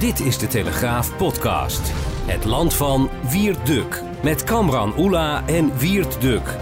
Dit 0.00 0.20
is 0.20 0.38
de 0.38 0.46
Telegraaf 0.46 1.16
podcast. 1.16 1.90
Het 2.26 2.44
land 2.44 2.74
van 2.74 3.10
Wiert 3.30 3.66
Duk. 3.66 4.02
Met 4.22 4.44
Kamran 4.44 4.98
Oela 4.98 5.46
en 5.46 5.78
Wiert 5.78 6.20
Duk. 6.20 6.56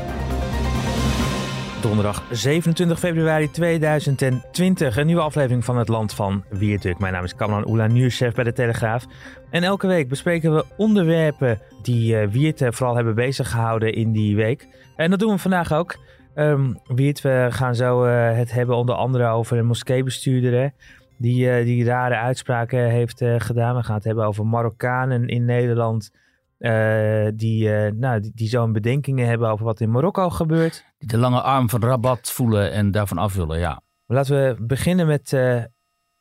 Donderdag 1.82 2.24
27 2.30 2.98
februari 2.98 3.50
2020. 3.50 4.96
Een 4.96 5.06
nieuwe 5.06 5.22
aflevering 5.22 5.64
van 5.64 5.78
Het 5.78 5.88
Land 5.88 6.14
van 6.14 6.44
Wierduk. 6.48 6.98
Mijn 6.98 7.12
naam 7.12 7.24
is 7.24 7.34
Kamran 7.34 7.68
Oela, 7.68 7.86
nieuwschef 7.86 8.34
bij 8.34 8.44
de 8.44 8.52
Telegraaf. 8.52 9.06
En 9.50 9.62
elke 9.62 9.86
week 9.86 10.08
bespreken 10.08 10.54
we 10.54 10.64
onderwerpen 10.76 11.60
die 11.82 12.14
uh, 12.14 12.28
Wiert 12.28 12.62
vooral 12.68 12.96
hebben 12.96 13.14
bezig 13.14 13.50
gehouden 13.50 13.92
in 13.92 14.12
die 14.12 14.36
week. 14.36 14.68
En 14.96 15.10
dat 15.10 15.18
doen 15.18 15.32
we 15.32 15.38
vandaag 15.38 15.72
ook. 15.72 15.96
Um, 16.34 16.78
Wiert, 16.86 17.20
we 17.20 17.46
gaan 17.50 17.74
zo 17.74 18.06
uh, 18.06 18.36
het 18.36 18.52
hebben 18.52 18.76
onder 18.76 18.94
andere 18.94 19.26
over 19.26 19.58
een 19.58 19.66
moskeebestuurder 19.66 20.72
die, 21.18 21.58
uh, 21.58 21.64
die 21.64 21.84
rare 21.84 22.16
uitspraken 22.16 22.90
heeft 22.90 23.20
uh, 23.20 23.34
gedaan. 23.38 23.76
We 23.76 23.82
gaan 23.82 23.94
het 23.94 24.04
hebben 24.04 24.24
over 24.24 24.46
Marokkanen 24.46 25.28
in 25.28 25.44
Nederland. 25.44 26.10
Uh, 26.58 27.28
die, 27.34 27.68
nou, 27.92 28.20
die, 28.20 28.32
die 28.34 28.48
zo'n 28.48 28.72
bedenkingen 28.72 29.26
hebben 29.26 29.48
over 29.48 29.64
wat 29.64 29.80
in 29.80 29.90
Marokko 29.90 30.30
gebeurt. 30.30 30.84
Die 30.98 31.08
de 31.08 31.18
lange 31.18 31.40
arm 31.40 31.68
van 31.68 31.82
Rabat 31.82 32.30
voelen 32.30 32.72
en 32.72 32.90
daarvan 32.90 33.18
af 33.18 33.34
willen, 33.34 33.58
ja. 33.58 33.80
Laten 34.06 34.36
we 34.36 34.56
beginnen 34.62 35.06
met 35.06 35.32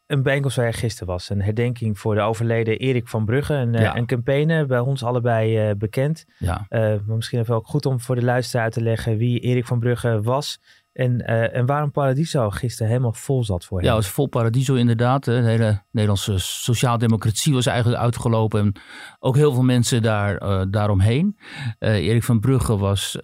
een 0.08 0.23
bijeenkomst 0.23 0.58
waar 0.58 0.73
gisteren 0.73 1.08
was. 1.08 1.30
Een 1.30 1.42
herdenking 1.42 2.00
voor 2.00 2.16
de 2.16 2.22
overleden 2.22 2.78
Erik 2.78 3.08
van 3.08 3.25
Brugge. 3.25 3.53
Een, 3.53 3.73
ja. 3.73 3.95
een 3.95 4.06
campagne, 4.06 4.66
bij 4.66 4.80
ons 4.80 5.03
allebei 5.03 5.75
bekend. 5.75 6.25
Ja. 6.38 6.66
maar 6.70 7.02
misschien 7.06 7.40
even 7.40 7.56
ook 7.56 7.68
goed 7.68 7.86
om 7.86 8.00
voor 8.00 8.16
de 8.16 8.23
luisteraar 8.23 8.64
uit 8.64 8.73
te 8.73 8.81
leggen 8.81 9.18
wie 9.18 9.40
Erik 9.40 9.66
van 9.66 9.80
Brugge 9.80 10.22
was 10.22 10.59
en, 10.98 11.22
uh, 11.22 11.56
en 11.56 11.66
waarom 11.66 11.92
Paradiso 11.92 12.50
gisteren 12.50 12.88
helemaal 12.88 13.14
vol 13.14 13.44
zat 13.44 13.66
voor 13.66 13.78
hem. 13.78 13.88
Ja, 13.88 13.95
het 13.95 14.03
was 14.03 14.14
vol 14.14 14.28
Paradiso 14.28 14.76
inderdaad. 14.76 15.23
De 15.23 15.31
hele 15.31 15.84
Nederlandse 15.92 16.40
sociaaldemocratie 16.40 17.53
was 17.53 17.66
eigenlijk 17.66 18.02
uitgelopen. 18.02 18.59
En 18.59 18.73
ook 19.20 19.36
heel 19.36 19.53
veel 19.53 19.64
mensen 19.64 20.02
daar, 20.02 20.44
uh, 20.44 20.62
daaromheen. 20.70 21.38
Uh, 21.80 21.90
Erik 21.90 22.23
van 22.23 22.40
Brugge 22.40 22.78
was 22.78 23.18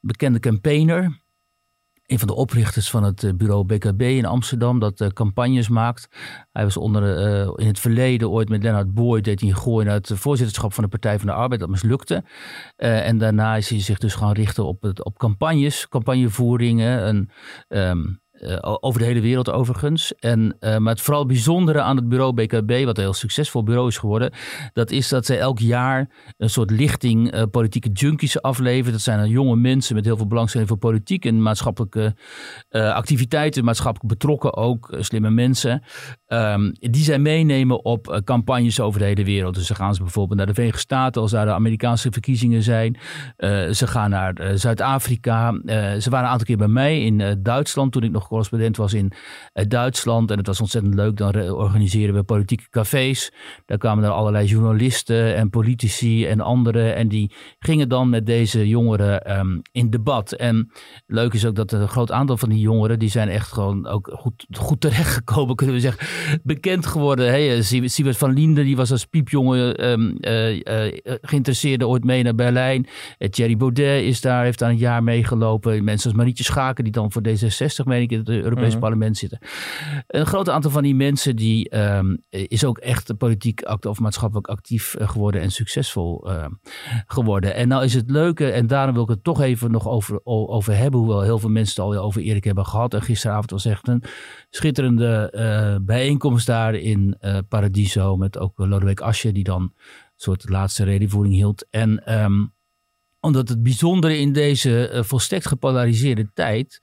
bekende 0.00 0.38
campaigner 0.38 1.21
een 2.12 2.18
van 2.18 2.28
de 2.28 2.34
oprichters 2.34 2.90
van 2.90 3.02
het 3.02 3.24
eh, 3.24 3.30
bureau 3.34 3.64
BKB 3.64 4.02
in 4.02 4.24
Amsterdam, 4.24 4.78
dat 4.78 5.00
uh, 5.00 5.08
campagnes 5.08 5.68
maakt. 5.68 6.08
Hij 6.52 6.64
was 6.64 6.76
onder, 6.76 7.02
uh, 7.02 7.52
in 7.56 7.66
het 7.66 7.80
verleden 7.80 8.30
ooit 8.30 8.48
met 8.48 8.62
Lennart 8.62 8.94
Boy, 8.94 9.20
deed 9.20 9.40
hij 9.40 9.48
een 9.48 9.56
gooi 9.56 9.84
naar 9.84 9.94
het 9.94 10.10
voorzitterschap 10.14 10.72
van 10.72 10.84
de 10.84 10.90
Partij 10.90 11.18
van 11.18 11.26
de 11.26 11.32
Arbeid. 11.32 11.60
Dat 11.60 11.68
mislukte. 11.68 12.24
En 12.76 13.18
daarna 13.18 13.56
is 13.56 13.68
hij 13.68 13.80
zich 13.80 13.98
dus 13.98 14.14
gaan 14.14 14.32
richten 14.32 14.64
op, 14.64 14.82
het, 14.82 15.04
op 15.04 15.18
campagnes, 15.18 15.88
campagnevoeringen. 15.88 17.02
En, 17.02 17.30
um, 17.68 18.21
uh, 18.42 18.76
over 18.80 19.00
de 19.00 19.06
hele 19.06 19.20
wereld 19.20 19.50
overigens. 19.50 20.14
En, 20.18 20.56
uh, 20.60 20.76
maar 20.76 20.92
het 20.92 21.02
vooral 21.02 21.26
bijzondere 21.26 21.80
aan 21.80 21.96
het 21.96 22.08
bureau 22.08 22.32
BKB, 22.32 22.84
wat 22.84 22.96
een 22.96 23.02
heel 23.02 23.12
succesvol 23.12 23.62
bureau 23.62 23.88
is 23.88 23.98
geworden, 23.98 24.32
dat 24.72 24.90
is 24.90 25.08
dat 25.08 25.26
zij 25.26 25.38
elk 25.38 25.58
jaar 25.58 26.08
een 26.38 26.50
soort 26.50 26.70
lichting 26.70 27.34
uh, 27.34 27.42
politieke 27.50 27.88
junkies 27.88 28.42
afleveren. 28.42 28.92
Dat 28.92 29.00
zijn 29.00 29.18
dan 29.18 29.28
jonge 29.28 29.56
mensen 29.56 29.94
met 29.94 30.04
heel 30.04 30.16
veel 30.16 30.26
belangstelling 30.26 30.68
voor 30.68 30.78
politiek 30.78 31.24
en 31.24 31.42
maatschappelijke 31.42 32.14
activiteiten, 32.70 33.64
maatschappelijk 33.64 34.08
betrokken 34.12 34.56
ook, 34.56 34.96
slimme 34.98 35.30
mensen. 35.30 35.82
Um, 36.28 36.72
die 36.80 37.04
zij 37.04 37.18
meenemen 37.18 37.84
op 37.84 38.20
campagnes 38.24 38.80
over 38.80 39.00
de 39.00 39.06
hele 39.06 39.24
wereld. 39.24 39.54
Dus 39.54 39.66
ze 39.66 39.74
gaan 39.74 39.94
ze 39.94 40.02
bijvoorbeeld 40.02 40.38
naar 40.38 40.46
de 40.46 40.54
Verenigde 40.54 40.80
Staten 40.80 41.22
als 41.22 41.30
daar 41.30 41.46
de 41.46 41.52
Amerikaanse 41.52 42.10
verkiezingen 42.10 42.62
zijn. 42.62 42.96
ze 43.70 43.86
gaan 43.86 44.10
naar 44.10 44.52
Zuid-Afrika. 44.54 45.52
ze 45.98 46.10
waren 46.10 46.24
een 46.26 46.32
aantal 46.32 46.46
keer 46.46 46.56
bij 46.56 46.68
mij 46.68 47.00
in 47.00 47.38
Duitsland 47.42 47.92
toen 47.92 48.02
ik 48.02 48.10
nog 48.10 48.28
correspondent 48.32 48.76
was 48.76 48.94
in 48.94 49.12
uh, 49.54 49.64
Duitsland. 49.68 50.30
En 50.30 50.38
het 50.38 50.46
was 50.46 50.60
ontzettend 50.60 50.94
leuk. 50.94 51.16
Dan 51.16 51.50
organiseren 51.50 52.14
we 52.14 52.22
politieke 52.22 52.68
cafés. 52.70 53.32
Daar 53.66 53.78
kwamen 53.78 54.04
er 54.04 54.10
allerlei 54.10 54.46
journalisten 54.46 55.34
en 55.34 55.50
politici 55.50 56.26
en 56.26 56.40
anderen. 56.40 56.94
En 56.94 57.08
die 57.08 57.32
gingen 57.58 57.88
dan 57.88 58.08
met 58.08 58.26
deze 58.26 58.68
jongeren 58.68 59.38
um, 59.38 59.62
in 59.72 59.90
debat. 59.90 60.32
En 60.32 60.72
leuk 61.06 61.32
is 61.32 61.46
ook 61.46 61.54
dat 61.54 61.72
een 61.72 61.88
groot 61.88 62.10
aantal 62.12 62.36
van 62.36 62.48
die 62.48 62.60
jongeren, 62.60 62.98
die 62.98 63.10
zijn 63.10 63.28
echt 63.28 63.52
gewoon 63.52 63.86
ook 63.86 64.10
goed, 64.12 64.46
goed 64.50 64.80
terechtgekomen, 64.80 65.56
kunnen 65.62 65.74
we 65.74 65.80
zeggen. 65.80 66.06
Bekend 66.42 66.86
geworden. 66.86 67.28
Hey, 67.28 67.62
Siebert 67.62 68.16
van 68.16 68.32
Linden, 68.32 68.64
die 68.64 68.76
was 68.76 68.90
als 68.90 69.04
piepjongen 69.04 69.90
um, 69.90 70.16
uh, 70.20 70.52
uh, 70.52 70.92
geïnteresseerd 71.04 71.82
ooit 71.82 72.04
mee 72.04 72.22
naar 72.22 72.34
Berlijn. 72.34 72.86
Thierry 73.30 73.56
Baudet 73.56 74.04
is 74.04 74.20
daar, 74.20 74.44
heeft 74.44 74.58
daar 74.58 74.70
een 74.70 74.76
jaar 74.76 75.02
meegelopen. 75.02 75.84
Mensen 75.84 76.08
als 76.08 76.18
Marietje 76.18 76.44
Schaken, 76.44 76.84
die 76.84 76.92
dan 76.92 77.12
voor 77.12 77.22
D66 77.28 77.84
meen 77.84 78.02
ik 78.02 78.11
in 78.12 78.18
het 78.18 78.28
Europese 78.28 78.70
-hmm. 78.70 78.80
parlement 78.80 79.16
zitten. 79.16 79.38
Een 80.06 80.26
groot 80.26 80.48
aantal 80.48 80.70
van 80.70 80.82
die 80.82 80.94
mensen 80.94 81.36
die 81.36 81.78
um, 81.78 82.24
is 82.30 82.64
ook 82.64 82.78
echt 82.78 83.16
politiek 83.16 83.62
actief 83.62 83.90
of 83.90 84.00
maatschappelijk 84.00 84.46
actief 84.46 84.94
geworden 84.98 85.40
en 85.40 85.50
succesvol 85.50 86.30
uh, 86.30 86.46
geworden. 87.06 87.54
En 87.54 87.68
nou 87.68 87.84
is 87.84 87.94
het 87.94 88.10
leuke, 88.10 88.50
en 88.50 88.66
daarom 88.66 88.94
wil 88.94 89.02
ik 89.02 89.08
het 89.08 89.24
toch 89.24 89.40
even 89.40 89.70
nog 89.70 89.88
over, 89.88 90.20
over 90.24 90.76
hebben, 90.76 91.00
hoewel 91.00 91.22
heel 91.22 91.38
veel 91.38 91.50
mensen 91.50 91.84
het 91.84 91.94
al 91.94 92.02
over 92.02 92.22
Erik 92.22 92.44
hebben 92.44 92.66
gehad. 92.66 92.94
En 92.94 93.02
gisteravond 93.02 93.50
was 93.50 93.64
echt 93.64 93.88
een 93.88 94.02
schitterende 94.50 95.32
uh, 95.34 95.86
bijeenkomst 95.86 96.46
daar 96.46 96.74
in 96.74 97.16
uh, 97.20 97.38
Paradiso 97.48 98.16
met 98.16 98.38
ook 98.38 98.52
Lodewijk 98.56 99.00
Asje 99.00 99.32
die 99.32 99.44
dan 99.44 99.62
een 99.62 99.72
soort 100.16 100.48
laatste 100.48 100.84
redenvoering 100.84 101.34
hield. 101.34 101.66
En 101.70 102.20
um, 102.22 102.52
omdat 103.24 103.48
het 103.48 103.62
bijzondere 103.62 104.18
in 104.18 104.32
deze 104.32 104.90
uh, 104.92 105.02
volstrekt 105.02 105.46
gepolariseerde 105.46 106.30
tijd 106.34 106.80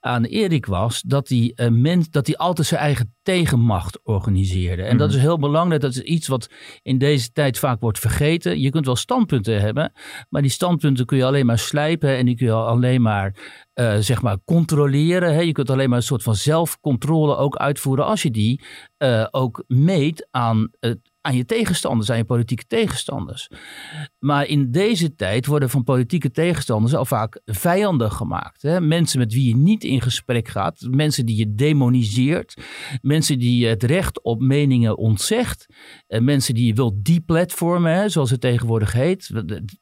aan 0.00 0.24
Erik 0.24 0.66
was 0.66 1.02
dat 1.02 1.28
hij, 1.28 1.52
uh, 1.56 1.68
mens, 1.68 2.10
dat 2.10 2.26
hij 2.26 2.36
altijd 2.36 2.66
zijn 2.66 2.80
eigen 2.80 3.14
tegenmacht 3.22 4.00
organiseerde. 4.02 4.82
En 4.82 4.92
mm. 4.92 4.98
dat 4.98 5.14
is 5.14 5.20
heel 5.20 5.38
belangrijk. 5.38 5.80
Dat 5.80 5.90
is 5.90 6.00
iets 6.00 6.26
wat 6.26 6.50
in 6.82 6.98
deze 6.98 7.32
tijd 7.32 7.58
vaak 7.58 7.80
wordt 7.80 7.98
vergeten. 7.98 8.60
Je 8.60 8.70
kunt 8.70 8.86
wel 8.86 8.96
standpunten 8.96 9.60
hebben, 9.60 9.92
maar 10.28 10.42
die 10.42 10.50
standpunten 10.50 11.06
kun 11.06 11.16
je 11.16 11.24
alleen 11.24 11.46
maar 11.46 11.58
slijpen 11.58 12.16
en 12.16 12.26
die 12.26 12.36
kun 12.36 12.46
je 12.46 12.52
alleen 12.52 13.02
maar, 13.02 13.34
uh, 13.74 13.96
zeg 13.98 14.22
maar 14.22 14.38
controleren. 14.44 15.34
Hè? 15.34 15.40
Je 15.40 15.52
kunt 15.52 15.70
alleen 15.70 15.88
maar 15.88 15.98
een 15.98 16.04
soort 16.04 16.22
van 16.22 16.34
zelfcontrole 16.34 17.36
ook 17.36 17.56
uitvoeren 17.56 18.04
als 18.04 18.22
je 18.22 18.30
die 18.30 18.64
ook 19.30 19.64
meet 19.66 20.28
aan 20.30 20.70
het 20.80 20.98
je 21.36 21.44
tegenstanders, 21.44 22.10
aan 22.10 22.16
je 22.16 22.24
politieke 22.24 22.66
tegenstanders. 22.66 23.50
Maar 24.18 24.46
in 24.46 24.70
deze 24.70 25.14
tijd 25.14 25.46
worden 25.46 25.70
van 25.70 25.84
politieke 25.84 26.30
tegenstanders 26.30 26.94
al 26.94 27.04
vaak 27.04 27.40
vijanden 27.44 28.12
gemaakt. 28.12 28.62
Hè? 28.62 28.80
Mensen 28.80 29.18
met 29.18 29.32
wie 29.32 29.48
je 29.48 29.56
niet 29.56 29.84
in 29.84 30.00
gesprek 30.00 30.48
gaat, 30.48 30.86
mensen 30.90 31.26
die 31.26 31.36
je 31.36 31.54
demoniseert, 31.54 32.56
mensen 33.00 33.38
die 33.38 33.66
het 33.66 33.82
recht 33.82 34.22
op 34.22 34.40
meningen 34.40 34.96
ontzegt, 34.96 35.66
en 36.06 36.24
mensen 36.24 36.54
die 36.54 36.66
je 36.66 36.74
wilt 36.74 37.04
deplatformen, 37.04 37.92
hè, 37.92 38.08
zoals 38.08 38.30
het 38.30 38.40
tegenwoordig 38.40 38.92
heet. 38.92 39.30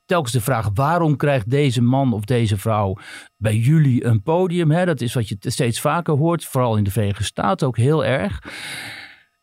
Telkens 0.06 0.32
de 0.32 0.40
vraag 0.40 0.70
waarom 0.74 1.16
krijgt 1.16 1.50
deze 1.50 1.82
man 1.82 2.12
of 2.12 2.24
deze 2.24 2.56
vrouw 2.56 2.96
bij 3.36 3.56
jullie 3.56 4.04
een 4.04 4.22
podium? 4.22 4.70
Hè? 4.70 4.84
Dat 4.84 5.00
is 5.00 5.14
wat 5.14 5.28
je 5.28 5.36
steeds 5.40 5.80
vaker 5.80 6.14
hoort, 6.14 6.44
vooral 6.44 6.76
in 6.76 6.84
de 6.84 6.90
Verenigde 6.90 7.24
Staten 7.24 7.66
ook 7.66 7.76
heel 7.76 8.04
erg. 8.04 8.40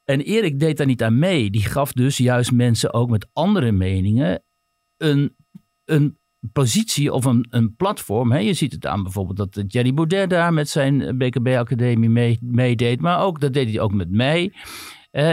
En 0.03 0.21
Erik 0.21 0.59
deed 0.59 0.77
daar 0.77 0.87
niet 0.87 1.03
aan 1.03 1.19
mee. 1.19 1.49
Die 1.49 1.65
gaf 1.65 1.93
dus 1.93 2.17
juist 2.17 2.51
mensen 2.51 2.93
ook 2.93 3.09
met 3.09 3.27
andere 3.33 3.71
meningen 3.71 4.43
een, 4.97 5.35
een 5.85 6.17
positie 6.51 7.13
of 7.13 7.25
een, 7.25 7.47
een 7.49 7.75
platform. 7.75 8.31
Hè? 8.31 8.37
Je 8.37 8.53
ziet 8.53 8.71
het 8.71 8.85
aan 8.85 9.03
bijvoorbeeld 9.03 9.53
dat 9.53 9.73
Jerry 9.73 9.93
Baudet 9.93 10.29
daar 10.29 10.53
met 10.53 10.69
zijn 10.69 11.17
BKB-academie 11.17 12.39
meedeed. 12.41 13.01
Maar 13.01 13.21
ook, 13.21 13.39
dat 13.39 13.53
deed 13.53 13.69
hij 13.69 13.79
ook 13.79 13.93
met 13.93 14.11
mij. 14.11 14.53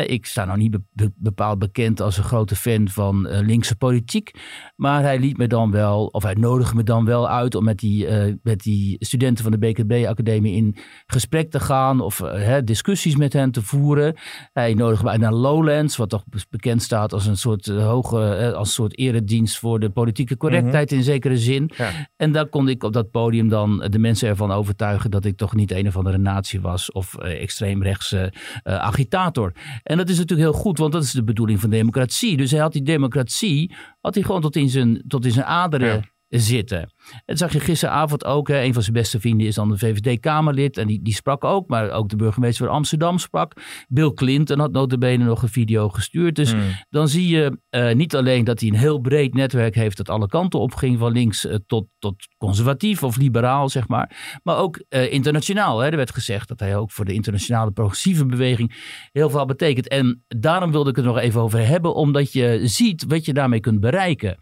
Ik 0.06 0.26
sta 0.26 0.44
nou 0.44 0.58
niet 0.58 0.78
bepaald 1.16 1.58
bekend 1.58 2.00
als 2.00 2.16
een 2.16 2.24
grote 2.24 2.56
fan 2.56 2.88
van 2.88 3.28
linkse 3.28 3.76
politiek. 3.76 4.30
Maar 4.76 5.02
hij 5.02 5.18
liet 5.18 5.36
me 5.36 5.46
dan 5.46 5.70
wel, 5.70 6.06
of 6.06 6.22
hij 6.22 6.34
nodigde 6.34 6.74
me 6.74 6.82
dan 6.82 7.04
wel 7.04 7.28
uit 7.28 7.54
om 7.54 7.64
met 7.64 7.78
die, 7.78 8.06
met 8.42 8.62
die 8.62 8.96
studenten 8.98 9.42
van 9.44 9.52
de 9.52 9.58
BKB-academie 9.58 10.54
in 10.54 10.76
gesprek 11.06 11.50
te 11.50 11.60
gaan. 11.60 12.00
Of 12.00 12.16
discussies 12.64 13.16
met 13.16 13.32
hen 13.32 13.50
te 13.50 13.62
voeren. 13.62 14.14
Hij 14.52 14.74
nodigde 14.74 15.04
mij 15.04 15.16
naar 15.16 15.32
Lowlands, 15.32 15.96
wat 15.96 16.08
toch 16.08 16.24
bekend 16.50 16.82
staat 16.82 17.12
als 17.12 17.26
een 17.26 17.36
soort 17.36 17.66
hoge, 17.66 18.52
als 18.56 18.68
een 18.68 18.74
soort 18.74 18.98
eredienst 18.98 19.58
voor 19.58 19.80
de 19.80 19.90
politieke 19.90 20.36
correctheid 20.36 20.90
mhm. 20.90 20.98
in 20.98 21.04
zekere 21.04 21.38
zin. 21.38 21.70
En 22.16 22.32
dan 22.32 22.48
kon 22.48 22.68
ik 22.68 22.82
op 22.82 22.92
dat 22.92 23.10
podium 23.10 23.48
dan 23.48 23.86
de 23.90 23.98
mensen 23.98 24.28
ervan 24.28 24.52
overtuigen 24.52 25.10
dat 25.10 25.24
ik 25.24 25.36
toch 25.36 25.54
niet 25.54 25.70
een 25.70 25.86
of 25.86 25.96
andere 25.96 26.18
natie 26.18 26.60
was 26.60 26.92
of 26.92 27.14
extreemrechtse 27.16 28.32
agitator. 28.64 29.52
En 29.82 29.96
dat 29.96 30.08
is 30.08 30.18
natuurlijk 30.18 30.50
heel 30.50 30.60
goed, 30.60 30.78
want 30.78 30.92
dat 30.92 31.02
is 31.02 31.12
de 31.12 31.24
bedoeling 31.24 31.60
van 31.60 31.70
democratie. 31.70 32.36
Dus 32.36 32.50
hij 32.50 32.60
had 32.60 32.72
die 32.72 32.82
democratie, 32.82 33.74
had 34.00 34.14
hij 34.14 34.22
gewoon 34.22 34.40
tot 34.40 34.56
in 34.56 34.68
zijn, 34.68 35.04
tot 35.06 35.24
in 35.24 35.32
zijn 35.32 35.46
aderen 35.46 36.10
zitten. 36.30 36.92
Dat 37.24 37.38
zag 37.38 37.52
je 37.52 37.60
gisteravond 37.60 38.24
ook. 38.24 38.48
Hè. 38.48 38.62
Een 38.62 38.72
van 38.72 38.82
zijn 38.82 38.94
beste 38.94 39.20
vrienden 39.20 39.46
is 39.46 39.54
dan 39.54 39.68
de 39.68 39.78
VVD-Kamerlid. 39.78 40.76
En 40.76 40.86
die, 40.86 41.02
die 41.02 41.14
sprak 41.14 41.44
ook. 41.44 41.68
Maar 41.68 41.90
ook 41.90 42.08
de 42.08 42.16
burgemeester 42.16 42.66
van 42.66 42.74
Amsterdam 42.74 43.18
sprak. 43.18 43.52
Bill 43.88 44.12
Clinton 44.12 44.58
had 44.58 44.72
notabene 44.72 45.24
nog 45.24 45.42
een 45.42 45.48
video 45.48 45.88
gestuurd. 45.88 46.36
Dus 46.36 46.52
hmm. 46.52 46.62
dan 46.90 47.08
zie 47.08 47.28
je 47.28 47.58
uh, 47.70 47.92
niet 47.92 48.16
alleen 48.16 48.44
dat 48.44 48.60
hij 48.60 48.68
een 48.68 48.76
heel 48.76 48.98
breed 48.98 49.34
netwerk 49.34 49.74
heeft... 49.74 49.96
dat 49.96 50.08
alle 50.08 50.26
kanten 50.26 50.60
op 50.60 50.74
ging. 50.74 50.98
Van 50.98 51.12
links 51.12 51.44
uh, 51.44 51.54
tot, 51.66 51.86
tot 51.98 52.14
conservatief 52.38 53.02
of 53.02 53.16
liberaal, 53.16 53.68
zeg 53.68 53.88
maar. 53.88 54.38
Maar 54.42 54.56
ook 54.56 54.84
uh, 54.88 55.12
internationaal. 55.12 55.78
Hè. 55.78 55.90
Er 55.90 55.96
werd 55.96 56.14
gezegd 56.14 56.48
dat 56.48 56.60
hij 56.60 56.76
ook 56.76 56.90
voor 56.90 57.04
de 57.04 57.12
internationale 57.12 57.70
progressieve 57.70 58.26
beweging... 58.26 58.74
heel 59.12 59.30
veel 59.30 59.44
betekent. 59.44 59.88
En 59.88 60.24
daarom 60.28 60.70
wilde 60.70 60.90
ik 60.90 60.96
het 60.96 61.04
nog 61.04 61.18
even 61.18 61.40
over 61.40 61.66
hebben. 61.66 61.94
Omdat 61.94 62.32
je 62.32 62.60
ziet 62.62 63.04
wat 63.08 63.24
je 63.24 63.32
daarmee 63.32 63.60
kunt 63.60 63.80
bereiken 63.80 64.38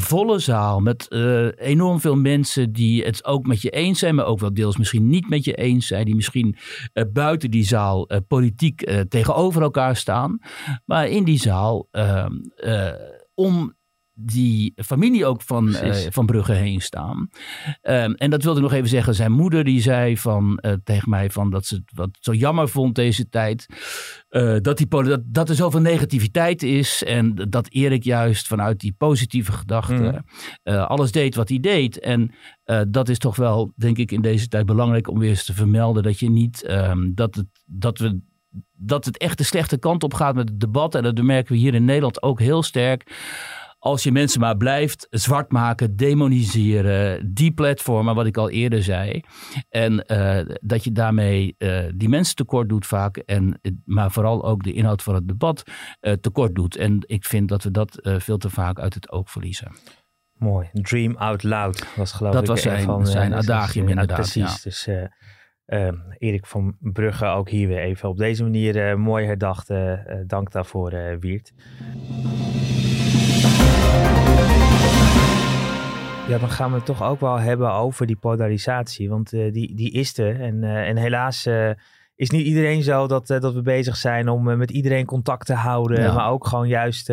volle 0.00 0.38
zaal 0.38 0.80
met 0.80 1.06
uh, 1.08 1.48
enorm 1.56 2.00
veel 2.00 2.16
mensen 2.16 2.72
die 2.72 3.04
het 3.04 3.24
ook 3.24 3.46
met 3.46 3.62
je 3.62 3.70
eens 3.70 3.98
zijn, 3.98 4.14
maar 4.14 4.26
ook 4.26 4.40
wel 4.40 4.54
deels 4.54 4.76
misschien 4.76 5.08
niet 5.08 5.28
met 5.28 5.44
je 5.44 5.54
eens 5.54 5.86
zijn, 5.86 6.04
die 6.04 6.14
misschien 6.14 6.56
uh, 6.94 7.04
buiten 7.12 7.50
die 7.50 7.64
zaal 7.64 8.12
uh, 8.12 8.18
politiek 8.28 8.90
tegenover 9.08 9.62
elkaar 9.62 9.96
staan, 9.96 10.38
maar 10.84 11.08
in 11.08 11.24
die 11.24 11.38
zaal 11.38 11.88
ehm, 11.90 12.32
om 13.34 13.74
die 14.18 14.72
familie 14.76 15.26
ook 15.26 15.42
van, 15.42 15.68
uh, 15.68 15.94
van 16.10 16.26
Brugge 16.26 16.52
heen 16.52 16.80
staan. 16.80 17.28
Um, 17.82 18.14
en 18.14 18.30
dat 18.30 18.42
wilde 18.42 18.58
ik 18.58 18.64
nog 18.64 18.74
even 18.74 18.88
zeggen. 18.88 19.14
Zijn 19.14 19.32
moeder 19.32 19.64
die 19.64 19.80
zei 19.80 20.18
van, 20.18 20.58
uh, 20.60 20.72
tegen 20.84 21.10
mij 21.10 21.30
van 21.30 21.50
dat 21.50 21.66
ze 21.66 21.74
het 21.74 21.90
wat 21.94 22.08
zo 22.20 22.32
jammer 22.32 22.68
vond 22.68 22.94
deze 22.94 23.28
tijd. 23.28 23.66
Uh, 24.30 24.56
dat, 24.60 24.76
die, 24.76 24.86
dat, 24.88 25.22
dat 25.24 25.48
er 25.48 25.54
zoveel 25.54 25.80
negativiteit 25.80 26.62
is. 26.62 27.04
En 27.04 27.34
dat 27.34 27.68
Erik 27.70 28.02
juist 28.02 28.46
vanuit 28.46 28.80
die 28.80 28.94
positieve 28.98 29.52
gedachten 29.52 30.24
mm. 30.64 30.74
alles 30.74 31.12
deed 31.12 31.34
wat 31.34 31.48
hij 31.48 31.60
deed. 31.60 31.98
En 32.00 32.34
dat 32.88 33.08
is 33.08 33.18
toch 33.18 33.36
wel, 33.36 33.72
denk 33.76 33.98
ik, 33.98 34.12
in 34.12 34.22
deze 34.22 34.48
tijd 34.48 34.66
belangrijk 34.66 35.08
om 35.08 35.18
weer 35.18 35.28
eens 35.28 35.44
te 35.44 35.54
vermelden. 35.54 36.02
Dat 36.02 36.18
je 36.18 36.30
niet, 36.30 36.70
um, 36.70 37.14
dat, 37.14 37.34
het, 37.34 37.46
dat 37.64 37.98
we 37.98 38.20
dat 38.72 39.04
het 39.04 39.18
echt 39.18 39.38
de 39.38 39.44
slechte 39.44 39.78
kant 39.78 40.02
op 40.02 40.14
gaat 40.14 40.34
met 40.34 40.48
het 40.48 40.60
debat. 40.60 40.94
En 40.94 41.02
dat 41.02 41.22
merken 41.22 41.52
we 41.52 41.58
hier 41.58 41.74
in 41.74 41.84
Nederland 41.84 42.22
ook 42.22 42.40
heel 42.40 42.62
sterk 42.62 43.14
als 43.86 44.02
je 44.02 44.12
mensen 44.12 44.40
maar 44.40 44.56
blijft 44.56 45.06
zwart 45.10 45.52
maken, 45.52 45.96
demoniseren, 45.96 47.34
die 47.34 47.52
platformen, 47.52 48.14
wat 48.14 48.26
ik 48.26 48.36
al 48.36 48.50
eerder 48.50 48.82
zei. 48.82 49.20
En 49.68 50.04
uh, 50.06 50.56
dat 50.60 50.84
je 50.84 50.92
daarmee 50.92 51.54
uh, 51.58 51.84
die 51.94 52.08
mensen 52.08 52.34
tekort 52.34 52.68
doet 52.68 52.86
vaak, 52.86 53.16
en, 53.16 53.60
maar 53.84 54.10
vooral 54.10 54.44
ook 54.44 54.62
de 54.62 54.72
inhoud 54.72 55.02
van 55.02 55.14
het 55.14 55.28
debat 55.28 55.62
uh, 56.00 56.12
tekort 56.12 56.54
doet. 56.54 56.76
En 56.76 56.98
ik 57.06 57.24
vind 57.24 57.48
dat 57.48 57.62
we 57.62 57.70
dat 57.70 57.98
veel 58.02 58.38
te 58.38 58.50
vaak 58.50 58.78
uit 58.78 58.94
het 58.94 59.10
oog 59.10 59.30
verliezen. 59.30 59.72
Mooi. 60.32 60.68
Dream 60.72 61.16
out 61.16 61.42
loud 61.42 61.86
was 61.96 62.12
geloof 62.12 62.32
dat 62.32 62.42
ik. 62.42 62.48
Dat 62.48 62.56
was 62.56 62.64
zijn, 62.64 62.84
van, 62.84 63.06
zijn 63.06 63.34
adagium 63.34 63.88
inderdaad. 63.88 64.16
Precies. 64.16 64.54
Ja. 64.54 64.58
Dus 64.62 64.88
uh, 65.66 65.92
Erik 66.18 66.46
van 66.46 66.76
Brugge 66.80 67.26
ook 67.26 67.48
hier 67.48 67.68
weer 67.68 67.80
even 67.80 68.08
op 68.08 68.16
deze 68.16 68.42
manier 68.42 68.90
uh, 68.90 68.96
mooi 68.96 69.26
herdacht. 69.26 69.70
Uh, 69.70 69.92
dank 70.26 70.52
daarvoor, 70.52 71.18
Wiert. 71.20 71.52
Ja, 76.28 76.38
dan 76.38 76.50
gaan 76.50 76.70
we 76.70 76.76
het 76.76 76.86
toch 76.86 77.02
ook 77.02 77.20
wel 77.20 77.38
hebben 77.38 77.72
over 77.72 78.06
die 78.06 78.16
polarisatie. 78.16 79.08
Want 79.08 79.32
uh, 79.32 79.52
die, 79.52 79.74
die 79.74 79.92
is 79.92 80.18
er. 80.18 80.40
En, 80.40 80.62
uh, 80.62 80.88
en 80.88 80.96
helaas 80.96 81.46
uh, 81.46 81.70
is 82.14 82.30
niet 82.30 82.46
iedereen 82.46 82.82
zo 82.82 83.06
dat, 83.06 83.26
dat 83.26 83.54
we 83.54 83.62
bezig 83.62 83.96
zijn 83.96 84.28
om 84.28 84.56
met 84.56 84.70
iedereen 84.70 85.06
contact 85.06 85.46
te 85.46 85.54
houden. 85.54 86.02
Ja. 86.02 86.14
Maar 86.14 86.30
ook 86.30 86.46
gewoon 86.46 86.68
juist 86.68 87.12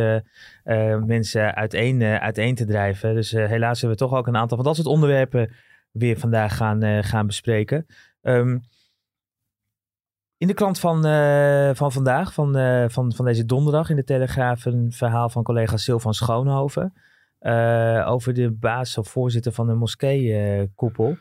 mensen 1.06 1.56
uiteen, 1.56 2.04
uiteen 2.04 2.56
te 2.56 2.66
drijven. 2.66 3.16
Dus 3.16 3.32
helaas 3.32 3.82
hebben 3.82 4.00
we 4.00 4.06
toch 4.06 4.18
ook 4.18 4.28
een 4.28 4.38
aantal 4.38 4.58
van 4.58 4.66
dat 4.66 4.76
soort 4.76 4.88
onderwerpen 4.88 5.52
weer 5.92 6.18
vandaag 6.20 6.56
gaan, 6.56 7.04
gaan 7.04 7.28
bespreken. 7.28 7.86
Um, 8.22 8.62
in 10.38 10.48
de 10.48 10.54
krant 10.54 10.80
van, 10.80 11.04
van 11.76 11.92
vandaag, 11.92 12.34
van, 12.34 12.52
van, 12.92 13.14
van 13.14 13.26
deze 13.26 13.46
donderdag 13.46 13.90
in 13.90 13.96
de 13.96 14.04
Telegraaf, 14.04 14.66
een 14.66 14.92
verhaal 14.92 15.30
van 15.30 15.44
collega 15.44 15.78
Sylvan 15.78 16.14
Schoonhoven. 16.14 16.94
Uh, 17.44 18.08
over 18.08 18.34
de 18.34 18.52
baas 18.52 18.98
of 18.98 19.08
voorzitter 19.08 19.52
van 19.52 19.68
de 19.68 19.74
moskeekoepel. 19.74 21.18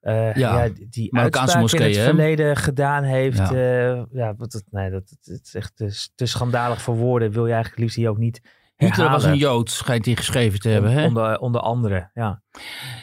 Ja, 0.00 0.32
ja, 0.34 0.68
die 0.90 1.08
Marokkaanse 1.12 1.58
moskee, 1.58 1.90
in 1.90 1.96
het 1.96 2.04
verleden 2.04 2.56
gedaan 2.56 3.02
heeft. 3.02 3.38
Ja, 3.38 4.06
ja 4.10 4.34
wat, 4.36 4.62
nee, 4.70 4.90
dat, 4.90 5.16
het 5.22 5.40
is 5.44 5.54
echt 5.54 5.76
te, 5.76 6.08
te, 6.14 6.26
schandalig 6.26 6.82
voor 6.82 6.96
woorden. 6.96 7.30
Wil 7.30 7.46
je 7.46 7.52
eigenlijk 7.52 7.82
liefst 7.82 7.96
hier 7.96 8.08
ook 8.08 8.18
niet 8.18 8.40
Hitler 8.76 9.10
was 9.10 9.24
een 9.24 9.36
Jood, 9.36 9.70
schijnt 9.70 10.04
hij 10.04 10.16
geschreven 10.16 10.60
te 10.60 10.68
hebben. 10.68 10.90
Hè? 10.90 11.04
Onder, 11.06 11.38
onder 11.38 11.60
andere, 11.60 12.10
ja. 12.14 12.42